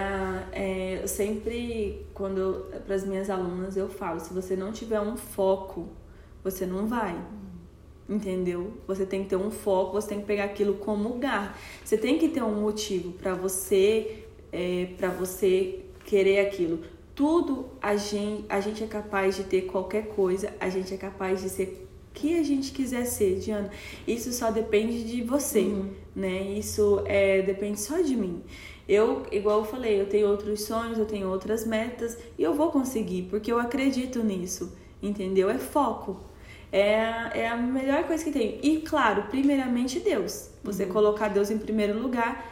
é, 0.52 1.00
eu 1.02 1.08
sempre, 1.08 2.06
quando 2.14 2.66
para 2.86 2.94
as 2.94 3.04
minhas 3.04 3.28
alunas, 3.28 3.76
eu 3.76 3.88
falo: 3.88 4.20
se 4.20 4.32
você 4.32 4.54
não 4.56 4.72
tiver 4.72 5.00
um 5.00 5.16
foco, 5.16 5.88
você 6.42 6.64
não 6.64 6.86
vai. 6.86 7.20
Entendeu? 8.08 8.72
Você 8.86 9.04
tem 9.04 9.24
que 9.24 9.30
ter 9.30 9.36
um 9.36 9.50
foco, 9.50 9.92
você 9.92 10.08
tem 10.08 10.20
que 10.20 10.26
pegar 10.26 10.44
aquilo 10.44 10.74
como 10.74 11.08
lugar. 11.10 11.58
Você 11.84 11.98
tem 11.98 12.18
que 12.18 12.28
ter 12.28 12.42
um 12.42 12.60
motivo 12.60 13.12
para 13.12 13.34
você, 13.34 14.24
é, 14.50 14.88
para 14.96 15.10
você 15.10 15.84
querer 16.04 16.40
aquilo. 16.40 16.80
Tudo 17.14 17.66
a 17.82 17.96
gente, 17.96 18.46
a 18.48 18.60
gente 18.60 18.82
é 18.82 18.86
capaz 18.86 19.36
de 19.36 19.44
ter 19.44 19.62
qualquer 19.62 20.06
coisa, 20.06 20.54
a 20.58 20.70
gente 20.70 20.94
é 20.94 20.96
capaz 20.96 21.42
de 21.42 21.50
ser 21.50 21.86
que 22.14 22.38
a 22.38 22.42
gente 22.42 22.72
quiser 22.72 23.04
ser, 23.04 23.38
Diana. 23.38 23.70
Isso 24.06 24.32
só 24.32 24.50
depende 24.50 25.04
de 25.04 25.22
você, 25.22 25.60
uhum. 25.60 25.90
né? 26.16 26.42
Isso 26.42 27.02
é, 27.04 27.42
depende 27.42 27.78
só 27.78 28.00
de 28.00 28.16
mim. 28.16 28.42
Eu, 28.88 29.26
igual 29.30 29.58
eu 29.58 29.64
falei, 29.66 30.00
eu 30.00 30.06
tenho 30.06 30.28
outros 30.28 30.62
sonhos, 30.62 30.98
eu 30.98 31.04
tenho 31.04 31.28
outras 31.28 31.66
metas 31.66 32.16
e 32.38 32.42
eu 32.42 32.54
vou 32.54 32.70
conseguir, 32.70 33.24
porque 33.24 33.52
eu 33.52 33.58
acredito 33.58 34.22
nisso, 34.22 34.72
entendeu? 35.02 35.50
É 35.50 35.58
foco. 35.58 36.16
É, 36.72 37.40
é 37.40 37.48
a 37.48 37.56
melhor 37.56 38.04
coisa 38.04 38.24
que 38.24 38.30
tem. 38.30 38.58
E 38.62 38.80
claro, 38.80 39.24
primeiramente 39.24 40.00
Deus. 40.00 40.50
Você 40.64 40.84
uhum. 40.84 40.92
colocar 40.92 41.28
Deus 41.28 41.50
em 41.50 41.58
primeiro 41.58 41.98
lugar. 41.98 42.50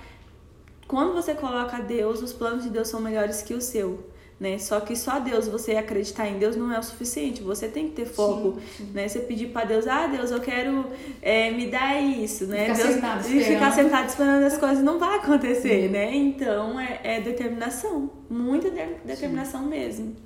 Quando 0.86 1.14
você 1.14 1.34
coloca 1.34 1.80
Deus, 1.80 2.22
os 2.22 2.32
planos 2.32 2.64
de 2.64 2.70
Deus 2.70 2.88
são 2.88 3.00
melhores 3.00 3.42
que 3.42 3.54
o 3.54 3.60
seu 3.60 4.04
né? 4.38 4.58
Só 4.58 4.80
que 4.80 4.94
só 4.94 5.18
Deus, 5.18 5.48
você 5.48 5.76
acreditar 5.76 6.28
em 6.28 6.38
Deus 6.38 6.56
não 6.56 6.72
é 6.72 6.78
o 6.78 6.82
suficiente. 6.82 7.42
Você 7.42 7.68
tem 7.68 7.88
que 7.88 7.94
ter 7.94 8.06
foco, 8.06 8.60
sim, 8.60 8.84
sim. 8.84 8.90
né? 8.92 9.08
Você 9.08 9.20
pedir 9.20 9.48
para 9.48 9.64
Deus, 9.66 9.86
ah, 9.86 10.06
Deus, 10.06 10.30
eu 10.30 10.40
quero 10.40 10.86
é, 11.22 11.50
me 11.50 11.68
dar 11.68 12.00
isso, 12.00 12.46
né? 12.46 12.66
Ficar 12.66 12.74
Deus, 12.74 12.94
sentado 12.94 13.20
esperando. 13.20 13.44
ficar 13.44 13.72
sentado 13.72 14.08
esperando 14.08 14.44
as 14.44 14.58
coisas 14.58 14.84
não 14.84 14.98
vai 14.98 15.18
acontecer, 15.18 15.90
né? 15.90 16.14
Então 16.14 16.78
é, 16.78 17.00
é 17.02 17.20
determinação, 17.20 18.10
muita 18.28 18.70
de, 18.70 18.84
determinação 19.04 19.62
sim. 19.62 19.68
mesmo. 19.68 20.16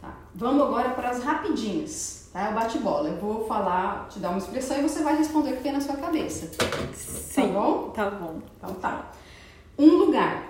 Tá. 0.00 0.12
Vamos 0.34 0.62
agora 0.62 0.90
para 0.90 1.10
as 1.10 1.22
rapidinhas. 1.22 2.28
Tá? 2.32 2.48
Eu 2.48 2.54
bate 2.54 2.78
bola. 2.78 3.10
Eu 3.10 3.18
vou 3.18 3.46
falar, 3.46 4.08
te 4.08 4.18
dar 4.18 4.30
uma 4.30 4.38
expressão 4.38 4.78
e 4.78 4.82
você 4.82 5.02
vai 5.02 5.16
responder 5.16 5.52
o 5.52 5.56
que 5.58 5.62
tem 5.62 5.72
na 5.72 5.80
sua 5.80 5.96
cabeça. 5.96 6.50
Sim. 6.94 7.42
Tá 7.42 7.46
bom? 7.46 7.90
Tá 7.90 8.10
bom. 8.10 8.40
Então 8.56 8.74
tá. 8.74 9.12
Um 9.78 9.98
lugar. 9.98 10.48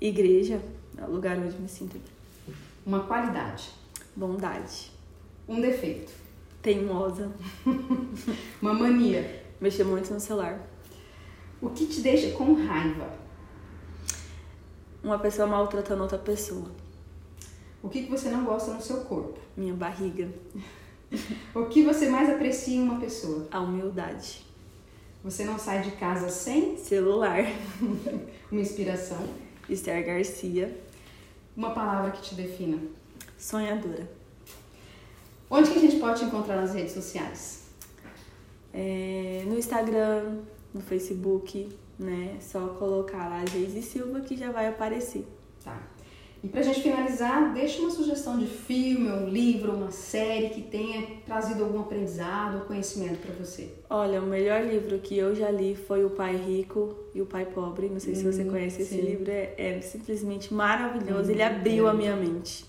Igreja. 0.00 0.62
É 0.96 1.04
o 1.04 1.10
lugar 1.10 1.36
onde 1.38 1.56
me 1.56 1.68
sinto 1.68 1.98
uma 2.86 3.00
qualidade. 3.00 3.70
Bondade. 4.14 4.92
Um 5.48 5.60
defeito. 5.60 6.12
Teimosa. 6.62 7.32
Uma 8.60 8.72
mania. 8.72 9.42
Mexer 9.60 9.84
muito 9.84 10.12
no 10.12 10.20
celular. 10.20 10.60
O 11.60 11.70
que 11.70 11.86
te 11.86 12.00
deixa 12.00 12.30
com 12.32 12.54
raiva? 12.54 13.10
Uma 15.02 15.18
pessoa 15.18 15.46
maltratando 15.46 16.02
outra 16.02 16.18
pessoa. 16.18 16.70
O 17.82 17.88
que, 17.88 18.04
que 18.04 18.10
você 18.10 18.30
não 18.30 18.44
gosta 18.44 18.72
no 18.72 18.80
seu 18.80 19.02
corpo? 19.02 19.38
Minha 19.56 19.74
barriga. 19.74 20.28
o 21.54 21.66
que 21.66 21.82
você 21.82 22.08
mais 22.08 22.30
aprecia 22.30 22.76
em 22.76 22.82
uma 22.82 22.98
pessoa? 23.00 23.46
A 23.50 23.60
humildade. 23.60 24.44
Você 25.22 25.44
não 25.44 25.58
sai 25.58 25.82
de 25.82 25.92
casa 25.92 26.28
sem? 26.28 26.76
Celular. 26.78 27.44
uma 28.50 28.60
inspiração? 28.60 29.26
Esther 29.68 30.04
Garcia. 30.04 30.83
Uma 31.56 31.70
palavra 31.70 32.10
que 32.10 32.22
te 32.22 32.34
defina. 32.34 32.78
Sonhadora. 33.38 34.08
Onde 35.48 35.70
que 35.70 35.78
a 35.78 35.80
gente 35.80 35.96
pode 35.96 36.18
te 36.18 36.24
encontrar 36.24 36.56
nas 36.56 36.74
redes 36.74 36.92
sociais? 36.92 37.68
É, 38.72 39.44
no 39.46 39.56
Instagram, 39.56 40.40
no 40.72 40.80
Facebook, 40.80 41.68
né? 41.98 42.36
Só 42.40 42.68
colocar 42.68 43.28
lá 43.28 43.44
Geise 43.46 43.82
Silva 43.82 44.20
que 44.20 44.36
já 44.36 44.50
vai 44.50 44.66
aparecer. 44.66 45.24
Tá. 45.62 45.80
E 46.44 46.48
pra 46.48 46.60
gente 46.60 46.82
finalizar, 46.82 47.54
deixa 47.54 47.80
uma 47.80 47.90
sugestão 47.90 48.38
de 48.38 48.44
filme, 48.44 49.08
um 49.08 49.30
livro, 49.30 49.72
uma 49.72 49.90
série 49.90 50.50
que 50.50 50.60
tenha 50.60 51.06
trazido 51.24 51.64
algum 51.64 51.80
aprendizado 51.80 52.56
ou 52.56 52.60
conhecimento 52.66 53.18
para 53.20 53.34
você. 53.34 53.70
Olha, 53.88 54.20
o 54.20 54.26
melhor 54.26 54.62
livro 54.62 54.98
que 54.98 55.16
eu 55.16 55.34
já 55.34 55.50
li 55.50 55.74
foi 55.74 56.04
O 56.04 56.10
Pai 56.10 56.36
Rico 56.36 56.96
e 57.14 57.22
o 57.22 57.24
Pai 57.24 57.46
Pobre. 57.46 57.88
Não 57.88 57.98
sei 57.98 58.12
hum, 58.12 58.16
se 58.16 58.24
você 58.30 58.42
hum, 58.42 58.50
conhece 58.50 58.82
esse 58.82 59.00
livro, 59.00 59.30
é, 59.30 59.54
é, 59.56 59.80
simplesmente 59.80 60.52
maravilhoso. 60.52 61.30
Hum, 61.30 61.32
Ele 61.32 61.42
abriu 61.42 61.88
é. 61.88 61.90
a 61.90 61.94
minha 61.94 62.14
mente. 62.14 62.66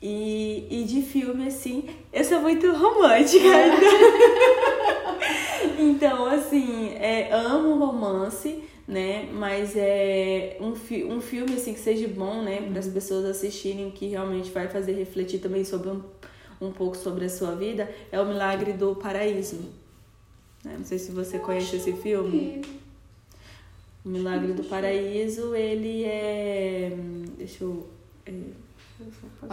E, 0.00 0.66
e 0.70 0.84
de 0.84 1.02
filme, 1.02 1.48
assim, 1.48 1.84
eu 2.10 2.24
sou 2.24 2.40
muito 2.40 2.72
romântica. 2.72 3.44
então, 5.78 6.24
assim, 6.24 6.94
é, 6.94 7.30
amo 7.30 7.76
romance 7.76 8.62
né? 8.86 9.28
Mas 9.32 9.74
é 9.76 10.56
um, 10.60 10.74
fi 10.74 11.04
um 11.04 11.20
filme 11.20 11.54
assim 11.54 11.74
que 11.74 11.80
seja 11.80 12.06
bom, 12.06 12.42
né, 12.42 12.62
para 12.62 12.78
as 12.78 12.86
uhum. 12.86 12.92
pessoas 12.92 13.24
assistirem, 13.24 13.90
que 13.90 14.06
realmente 14.06 14.50
vai 14.50 14.68
fazer 14.68 14.92
refletir 14.92 15.40
também 15.40 15.64
sobre 15.64 15.88
um, 15.88 16.02
um 16.60 16.70
pouco 16.70 16.96
sobre 16.96 17.24
a 17.24 17.28
sua 17.28 17.54
vida, 17.54 17.90
é 18.12 18.20
O 18.20 18.26
Milagre 18.26 18.72
do 18.72 18.94
Paraíso. 18.94 19.56
Né? 20.64 20.76
Não 20.78 20.84
sei 20.84 20.98
se 20.98 21.10
você 21.10 21.36
Eu 21.36 21.40
conhece 21.40 21.76
esse 21.76 21.92
filme. 21.94 22.60
Que... 22.62 22.86
O 24.04 24.08
Milagre 24.08 24.52
do 24.52 24.62
Paraíso, 24.62 25.54
ele 25.54 26.04
é. 26.04 26.92
Deixa 27.36 27.64
eu. 27.64 27.88
É... 28.24 28.32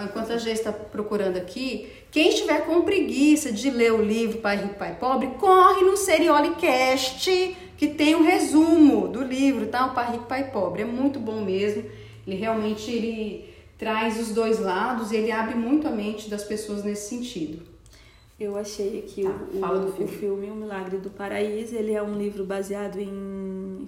Enquanto 0.06 0.32
a 0.32 0.38
gente 0.38 0.58
está 0.58 0.72
procurando 0.72 1.36
aqui, 1.36 1.92
quem 2.10 2.30
estiver 2.30 2.66
com 2.66 2.82
preguiça 2.84 3.52
de 3.52 3.70
ler 3.70 3.92
o 3.92 4.02
livro 4.02 4.38
Pai 4.38 4.56
Rico, 4.56 4.76
Pai 4.76 4.96
Pobre, 4.98 5.28
corre 5.38 5.82
no 5.82 5.98
Seriolicast 5.98 7.30
que 7.84 7.96
tem 7.96 8.16
um 8.16 8.24
resumo 8.24 9.10
do 9.10 9.22
livro, 9.22 9.68
tá? 9.68 9.88
O 9.88 9.94
Pai 9.94 10.14
Rico, 10.14 10.26
Pai 10.26 10.52
Pobre. 10.52 10.84
É 10.84 10.86
muito 10.86 11.20
bom 11.20 11.44
mesmo. 11.44 11.84
Ele 12.26 12.38
realmente 12.38 12.90
ele 12.90 13.54
traz 13.78 14.18
os 14.18 14.34
dois 14.34 14.58
lados 14.60 15.12
e 15.12 15.18
ele 15.18 15.32
abre 15.32 15.56
muito 15.56 15.86
a 15.86 15.92
mente 15.92 16.30
das 16.30 16.46
pessoas 16.46 16.84
nesse 16.86 17.10
sentido. 17.10 17.62
Eu 18.40 18.58
achei 18.58 19.02
que 19.02 19.24
tá, 19.24 19.72
o, 19.74 19.90
o, 19.90 19.92
filme. 19.92 20.04
o 20.06 20.08
filme 20.08 20.50
O 20.50 20.56
Milagre 20.56 20.98
do 20.98 21.10
Paraíso, 21.10 21.76
ele 21.76 21.92
é 21.92 22.02
um 22.02 22.18
livro 22.18 22.46
baseado 22.46 23.00
em 23.00 23.12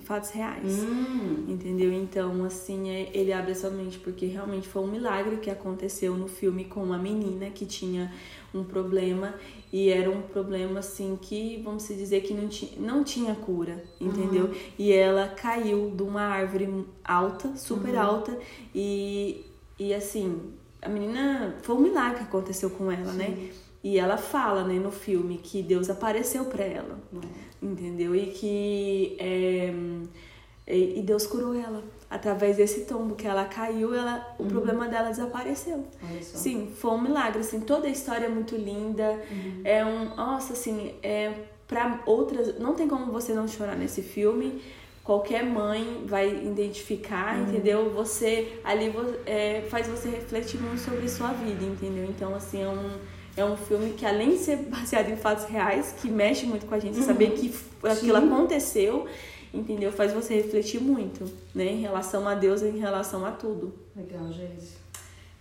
fatos 0.04 0.32
reais, 0.32 0.84
hum. 0.84 1.46
entendeu? 1.48 1.92
Então, 1.92 2.44
assim, 2.44 2.90
é, 2.90 3.10
ele 3.14 3.32
abre 3.32 3.52
essa 3.52 3.70
mente 3.70 3.98
porque 4.00 4.26
realmente 4.26 4.68
foi 4.68 4.84
um 4.84 4.88
milagre 4.88 5.38
que 5.38 5.50
aconteceu 5.50 6.16
no 6.16 6.28
filme 6.28 6.66
com 6.66 6.84
uma 6.84 6.98
menina 6.98 7.50
que 7.50 7.66
tinha 7.66 8.12
um 8.54 8.64
problema 8.64 9.34
e 9.72 9.90
era 9.90 10.10
um 10.10 10.22
problema 10.22 10.80
assim 10.80 11.18
que 11.22 11.62
vamos 11.64 11.88
dizer 11.88 12.22
que 12.22 12.34
não 12.34 12.48
tinha, 12.48 12.72
não 12.80 13.04
tinha 13.04 13.36
cura, 13.36 13.84
entendeu? 14.00 14.46
Uhum. 14.46 14.56
E 14.80 14.94
ela 14.94 15.28
caiu 15.28 15.92
de 15.92 16.04
uma 16.04 16.22
árvore 16.22 16.86
alta, 17.04 17.56
super 17.58 17.94
uhum. 17.96 18.02
alta 18.02 18.40
e 18.74 19.46
e 19.78 19.94
assim, 19.94 20.54
a 20.82 20.88
menina 20.88 21.56
foi 21.62 21.76
um 21.76 21.80
milagre 21.80 22.20
que 22.20 22.24
aconteceu 22.24 22.70
com 22.70 22.90
ela, 22.90 23.12
né? 23.12 23.26
Sim. 23.26 23.32
né? 23.32 23.50
E 23.84 24.00
ela 24.00 24.18
fala, 24.18 24.64
né, 24.64 24.80
no 24.80 24.92
filme 24.92 25.38
que 25.38 25.62
Deus 25.62 25.92
apareceu 25.92 26.46
para 26.46 26.64
ela, 26.64 26.98
uhum. 27.14 27.22
Entendeu? 27.66 28.16
E 28.16 28.28
que 28.28 29.18
é, 29.20 29.74
E, 30.68 31.02
Deus 31.04 31.28
curou 31.28 31.54
ela. 31.54 31.84
Através 32.10 32.58
desse 32.58 32.86
tombo 32.86 33.16
que 33.16 33.28
ela 33.28 33.46
caiu, 33.46 33.94
ela, 33.94 34.36
o 34.40 34.44
Uhum. 34.44 34.50
problema 34.50 34.88
dela 34.88 35.10
desapareceu. 35.10 35.86
Olha 36.04 36.22
só. 36.24 36.38
Sim, 36.38 36.72
foi 36.76 36.92
um 36.92 37.02
milagre, 37.02 37.40
assim, 37.40 37.60
toda 37.60 37.88
a 37.88 37.90
história 37.90 38.26
é 38.26 38.30
muito 38.30 38.56
linda. 38.56 39.20
Uhum. 39.30 39.62
É 39.64 39.84
um, 39.86 40.16
nossa, 40.16 40.54
assim, 40.54 40.94
é 41.04 41.34
para 41.68 42.02
outras, 42.06 42.58
não 42.60 42.74
tem 42.74 42.88
como 42.88 43.12
você 43.12 43.34
não 43.34 43.48
chorar 43.48 43.76
nesse 43.76 44.02
filme. 44.02 44.62
Qualquer 45.04 45.44
mãe 45.46 46.04
vai 46.06 46.30
identificar, 46.30 47.36
Uhum. 47.38 47.44
entendeu? 47.50 47.92
Você 47.94 48.60
ali 48.64 48.92
é, 49.26 49.62
faz 49.70 49.88
você 49.88 50.10
refletir 50.10 50.60
muito 50.60 50.80
sobre 50.82 51.08
sua 51.08 51.32
vida, 51.34 51.64
entendeu? 51.64 52.06
Então, 52.06 52.34
assim, 52.36 52.62
é 52.64 52.68
um 52.68 52.92
é 53.38 53.44
um 53.44 53.58
filme 53.58 53.94
que 53.94 54.06
além 54.06 54.32
de 54.32 54.38
ser 54.38 54.58
baseado 54.58 55.10
em 55.10 55.18
fatos 55.18 55.46
reais, 55.46 55.94
que 56.02 56.10
mexe 56.10 56.46
muito 56.46 56.66
com 56.66 56.76
a 56.76 56.80
gente, 56.80 56.98
saber 57.04 57.32
que 57.32 57.54
aquilo 57.84 58.20
Sim. 58.20 58.28
aconteceu, 58.28 59.08
entendeu? 59.54 59.92
Faz 59.92 60.14
você 60.14 60.36
refletir 60.36 60.82
muito, 60.82 61.30
né, 61.54 61.66
em 61.66 61.82
relação 61.82 62.28
a 62.28 62.34
Deus 62.34 62.62
em 62.62 62.78
relação 62.78 63.26
a 63.26 63.32
tudo. 63.32 63.74
Legal, 63.96 64.32
Geise. 64.32 64.76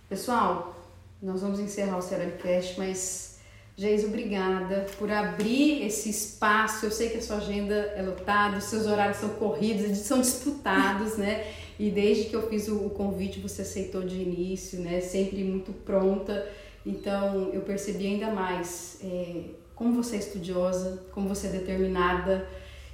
Pessoal, 0.09 0.75
nós 1.21 1.41
vamos 1.41 1.59
encerrar 1.59 1.97
o 1.97 2.01
Cerebcast, 2.01 2.77
mas, 2.77 3.39
Geise, 3.77 4.05
obrigada 4.05 4.85
por 4.97 5.09
abrir 5.09 5.85
esse 5.85 6.09
espaço. 6.09 6.85
Eu 6.85 6.91
sei 6.91 7.09
que 7.09 7.17
a 7.17 7.21
sua 7.21 7.37
agenda 7.37 7.93
é 7.95 8.01
lotada, 8.01 8.57
os 8.57 8.65
seus 8.65 8.85
horários 8.85 9.17
são 9.17 9.29
corridos, 9.29 9.97
são 9.99 10.19
disputados, 10.19 11.15
né? 11.17 11.45
E 11.77 11.89
desde 11.89 12.25
que 12.25 12.35
eu 12.35 12.47
fiz 12.49 12.67
o 12.67 12.85
o 12.85 12.89
convite, 12.89 13.39
você 13.39 13.63
aceitou 13.63 14.01
de 14.01 14.15
início, 14.15 14.79
né? 14.79 15.01
Sempre 15.01 15.43
muito 15.43 15.73
pronta. 15.73 16.45
Então, 16.85 17.49
eu 17.51 17.61
percebi 17.61 18.05
ainda 18.07 18.29
mais 18.31 18.99
é, 19.03 19.45
como 19.73 19.93
você 20.01 20.17
é 20.17 20.19
estudiosa, 20.19 21.03
como 21.11 21.27
você 21.27 21.47
é 21.47 21.51
determinada. 21.51 22.47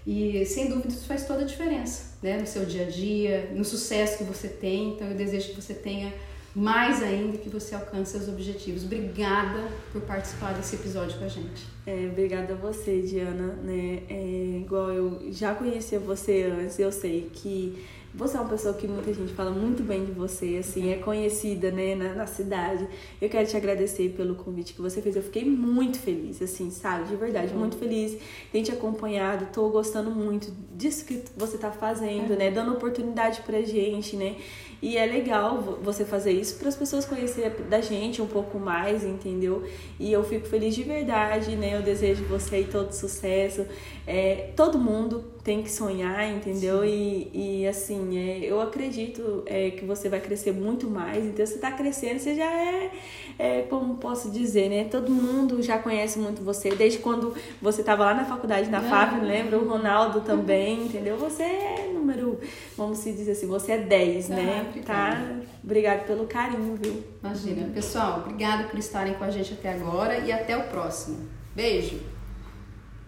E 0.06 0.44
sem 0.46 0.68
dúvida 0.68 0.90
isso 0.90 1.06
faz 1.06 1.26
toda 1.26 1.42
a 1.42 1.46
diferença, 1.46 2.18
né? 2.24 2.38
No 2.38 2.48
seu 2.48 2.66
dia 2.66 2.88
a 2.88 2.90
dia, 2.90 3.52
no 3.54 3.64
sucesso 3.64 4.18
que 4.18 4.24
você 4.24 4.48
tem. 4.48 4.94
Então 4.94 5.08
eu 5.08 5.16
desejo 5.16 5.50
que 5.50 5.62
você 5.62 5.74
tenha 5.74 6.12
mais 6.56 7.02
ainda, 7.02 7.38
que 7.38 7.50
você 7.50 7.76
alcance 7.76 8.12
seus 8.12 8.28
objetivos. 8.28 8.84
Obrigada 8.84 9.70
por 9.92 10.02
participar 10.02 10.54
desse 10.54 10.76
episódio 10.76 11.18
com 11.20 11.26
a 11.26 11.28
gente. 11.28 11.66
É, 11.86 12.08
obrigada 12.12 12.54
a 12.54 12.56
você, 12.56 13.02
Diana. 13.02 13.54
Né? 13.64 14.04
É, 14.10 14.60
igual 14.62 14.92
eu 14.92 15.32
já 15.32 15.54
conhecia 15.54 16.00
você 16.00 16.44
antes, 16.44 16.80
eu 16.80 16.92
sei 16.92 17.30
que 17.32 17.86
você 18.14 18.36
é 18.38 18.40
uma 18.42 18.50
pessoa 18.50 18.74
que 18.74 18.88
muita 18.88 19.14
gente 19.14 19.32
fala 19.34 19.52
muito 19.52 19.84
bem 19.84 20.04
de 20.06 20.12
você, 20.12 20.58
assim, 20.60 20.92
é 20.92 20.98
conhecida, 20.98 21.72
né, 21.72 21.96
na, 21.96 22.14
na 22.14 22.28
cidade. 22.28 22.88
Eu 23.22 23.30
quero 23.30 23.48
te 23.48 23.56
agradecer 23.56 24.10
pelo 24.10 24.36
convite 24.36 24.74
que 24.74 24.82
você 24.82 25.02
fez. 25.02 25.16
Eu 25.16 25.24
fiquei 25.24 25.46
muito 25.46 25.98
feliz, 26.00 26.42
assim, 26.42 26.70
sabe? 26.70 27.06
De 27.10 27.16
verdade, 27.16 27.54
muito 27.54 27.78
feliz. 27.78 28.18
Tem 28.52 28.62
te 28.64 28.72
acompanhado, 28.72 29.48
tô 29.54 29.70
gostando 29.70 30.12
muito 30.12 30.52
disso 30.76 31.06
que 31.06 31.24
você 31.38 31.58
tá 31.58 31.72
fazendo, 31.72 32.36
né? 32.36 32.52
Dando 32.52 32.74
oportunidade 32.74 33.42
pra 33.42 33.62
gente, 33.62 34.16
né? 34.16 34.36
E 34.82 34.98
é 34.98 35.06
legal 35.06 35.62
vo- 35.62 35.78
você 35.84 36.04
fazer 36.04 36.32
isso 36.32 36.58
para 36.58 36.68
as 36.68 36.76
pessoas 36.76 37.06
conhecerem 37.06 37.52
da 37.70 37.80
gente 37.82 38.20
um 38.22 38.26
pouco 38.28 38.58
mais, 38.60 39.04
entendeu? 39.04 39.64
E 40.00 40.12
eu 40.12 40.24
fico 40.24 40.48
feliz 40.48 40.74
de 40.74 40.82
verdade, 40.84 41.56
né? 41.56 41.78
Eu 41.78 41.84
desejo 41.84 42.24
você 42.26 42.56
aí 42.56 42.66
todo 42.66 42.92
sucesso. 42.92 43.66
É, 44.08 44.50
todo 44.56 44.80
mundo 44.80 45.32
tem 45.44 45.62
que 45.62 45.72
sonhar, 45.72 46.28
entendeu? 46.30 46.84
E, 46.84 47.30
e 47.34 47.68
assim, 47.68 48.18
é, 48.18 48.40
eu 48.40 48.60
acredito 48.60 49.44
é, 49.46 49.72
que 49.72 49.86
você 49.86 50.10
vai 50.10 50.20
crescer 50.20 50.52
muito 50.52 50.90
mais. 50.90 51.24
Então, 51.26 51.46
você 51.46 51.58
tá 51.60 51.72
crescendo, 51.72 52.20
você 52.20 52.36
já 52.36 52.52
é, 52.52 52.92
é, 53.38 53.62
como 53.64 53.96
posso 53.96 54.30
dizer, 54.32 54.70
né? 54.70 54.86
Todo 54.86 55.12
mundo 55.12 55.62
já 55.62 55.78
conhece 55.78 56.20
muito 56.20 56.44
você. 56.44 56.72
Desde 56.72 57.00
quando 57.00 57.34
você 57.62 57.84
tava 57.84 58.06
lá 58.06 58.14
na 58.14 58.26
faculdade, 58.26 58.70
na 58.70 58.80
Ah. 58.80 58.82
FAP, 58.82 59.22
lembra? 59.24 59.58
O 59.58 59.68
Ronaldo 59.68 60.22
também, 60.22 60.86
entendeu? 60.86 61.18
Você 61.18 61.44
é 61.44 61.92
número, 61.94 62.40
vamos 62.76 62.98
se 63.00 63.12
dizer 63.12 63.32
assim, 63.34 63.48
você 63.48 63.74
é 63.74 63.78
10, 63.78 64.30
né? 64.30 64.66
obrigada. 64.70 65.16
Tá? 65.16 65.36
Obrigado 65.64 66.08
pelo 66.08 66.26
carinho, 66.26 66.76
viu? 66.82 67.04
Imagina. 67.24 67.70
Pessoal, 67.72 68.22
obrigada 68.26 68.64
por 68.66 68.80
estarem 68.80 69.14
com 69.14 69.24
a 69.24 69.30
gente 69.30 69.54
até 69.54 69.74
agora 69.74 70.18
e 70.20 70.32
até 70.32 70.58
o 70.58 70.64
próximo. 70.64 71.18
Beijo! 71.56 72.21